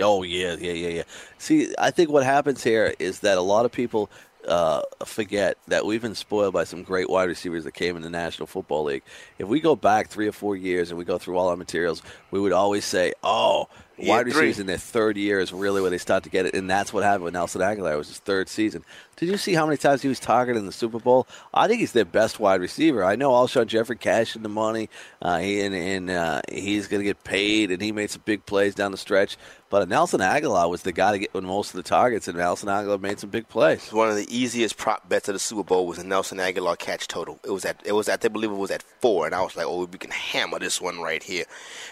Oh 0.00 0.22
yeah, 0.22 0.56
yeah, 0.58 0.72
yeah, 0.72 0.88
yeah. 0.88 1.02
See, 1.38 1.72
I 1.78 1.90
think 1.90 2.10
what 2.10 2.24
happens 2.24 2.64
here 2.64 2.94
is 2.98 3.20
that 3.20 3.36
a 3.36 3.42
lot 3.42 3.66
of 3.66 3.72
people 3.72 4.10
uh, 4.46 4.82
forget 5.04 5.56
that 5.68 5.86
we've 5.86 6.02
been 6.02 6.14
spoiled 6.14 6.52
by 6.52 6.64
some 6.64 6.82
great 6.82 7.08
wide 7.08 7.28
receivers 7.28 7.64
that 7.64 7.72
came 7.72 7.96
in 7.96 8.02
the 8.02 8.10
National 8.10 8.46
Football 8.46 8.84
League. 8.84 9.02
If 9.38 9.48
we 9.48 9.60
go 9.60 9.76
back 9.76 10.08
three 10.08 10.26
or 10.28 10.32
four 10.32 10.56
years 10.56 10.90
and 10.90 10.98
we 10.98 11.04
go 11.04 11.18
through 11.18 11.36
all 11.36 11.48
our 11.48 11.56
materials, 11.56 12.02
we 12.30 12.40
would 12.40 12.52
always 12.52 12.84
say, 12.84 13.12
"Oh, 13.22 13.68
Year 13.98 14.08
wide 14.08 14.22
three. 14.24 14.32
receivers 14.32 14.58
in 14.58 14.66
their 14.66 14.78
third 14.78 15.16
year 15.16 15.38
is 15.40 15.52
really 15.52 15.80
where 15.80 15.90
they 15.90 15.98
start 15.98 16.24
to 16.24 16.30
get 16.30 16.46
it," 16.46 16.54
and 16.54 16.68
that's 16.68 16.92
what 16.92 17.04
happened 17.04 17.24
with 17.24 17.34
Nelson 17.34 17.60
Agholor. 17.60 17.92
It 17.94 17.98
was 17.98 18.08
his 18.08 18.18
third 18.18 18.48
season. 18.48 18.84
Did 19.16 19.28
you 19.28 19.36
see 19.36 19.54
how 19.54 19.66
many 19.66 19.76
times 19.76 20.02
he 20.02 20.08
was 20.08 20.18
targeted 20.18 20.58
in 20.58 20.66
the 20.66 20.72
Super 20.72 20.98
Bowl? 20.98 21.26
I 21.52 21.68
think 21.68 21.80
he's 21.80 21.92
their 21.92 22.04
best 22.04 22.40
wide 22.40 22.60
receiver. 22.60 23.04
I 23.04 23.14
know 23.14 23.30
Alshon 23.30 23.66
Jeffery 23.66 23.96
cashed 23.96 24.36
in 24.36 24.42
the 24.42 24.48
money, 24.48 24.88
uh, 25.22 25.38
and, 25.40 25.74
and 25.74 26.10
uh, 26.10 26.40
he's 26.50 26.88
going 26.88 27.00
to 27.00 27.04
get 27.04 27.22
paid, 27.22 27.70
and 27.70 27.80
he 27.82 27.92
made 27.92 28.10
some 28.10 28.22
big 28.24 28.46
plays 28.46 28.74
down 28.74 28.90
the 28.90 28.98
stretch. 28.98 29.36
But 29.72 29.88
Nelson 29.88 30.20
Agholor 30.20 30.68
was 30.68 30.82
the 30.82 30.92
guy 30.92 31.12
to 31.12 31.18
get 31.18 31.34
most 31.34 31.70
of 31.70 31.76
the 31.76 31.82
targets, 31.82 32.28
and 32.28 32.36
Nelson 32.36 32.68
Agholor 32.68 33.00
made 33.00 33.18
some 33.18 33.30
big 33.30 33.48
plays. 33.48 33.90
One 33.90 34.10
of 34.10 34.16
the 34.16 34.26
easiest 34.28 34.76
prop 34.76 35.08
bets 35.08 35.28
of 35.28 35.34
the 35.34 35.38
Super 35.38 35.62
Bowl 35.62 35.86
was 35.86 35.96
a 35.96 36.06
Nelson 36.06 36.36
Agholor 36.36 36.76
catch 36.78 37.08
total. 37.08 37.40
It 37.42 37.50
was 37.50 37.64
at 37.64 37.80
it 37.82 37.92
was 37.92 38.06
at 38.06 38.22
I 38.22 38.28
believe 38.28 38.50
it 38.50 38.56
was 38.56 38.70
at 38.70 38.82
four, 38.82 39.24
and 39.24 39.34
I 39.34 39.40
was 39.40 39.56
like, 39.56 39.64
oh, 39.64 39.86
we 39.86 39.96
can 39.96 40.10
hammer 40.10 40.58
this 40.58 40.78
one 40.78 41.00
right 41.00 41.22
here. 41.22 41.44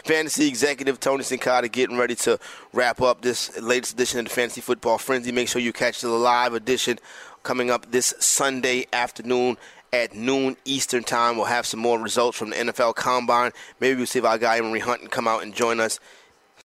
Fantasy 0.04 0.46
executive 0.46 1.00
Tony 1.00 1.24
Sincata 1.24 1.72
getting 1.72 1.96
ready 1.96 2.16
to 2.16 2.38
wrap 2.74 3.00
up 3.00 3.22
this 3.22 3.58
latest 3.58 3.94
edition 3.94 4.18
of 4.18 4.26
the 4.26 4.30
Fantasy 4.30 4.60
Football 4.60 4.98
Frenzy. 4.98 5.32
Make 5.32 5.48
sure 5.48 5.62
you 5.62 5.72
catch 5.72 6.02
the 6.02 6.08
live 6.08 6.52
edition 6.52 6.98
coming 7.43 7.70
up 7.70 7.91
this 7.91 8.14
Sunday 8.18 8.86
afternoon 8.93 9.57
at 9.93 10.14
noon 10.14 10.57
Eastern 10.64 11.03
Time. 11.03 11.36
We'll 11.36 11.47
have 11.47 11.66
some 11.66 11.80
more 11.80 11.99
results 11.99 12.38
from 12.38 12.51
the 12.51 12.57
NFL 12.57 12.95
Combine. 12.95 13.53
Maybe 13.80 13.97
we'll 13.97 14.07
see 14.07 14.18
if 14.18 14.24
our 14.24 14.38
guy 14.38 14.59
Emory 14.59 14.80
Hunt 14.80 15.01
can 15.01 15.11
come 15.11 15.26
out 15.26 15.43
and 15.43 15.55
join 15.55 15.80
us 15.80 15.99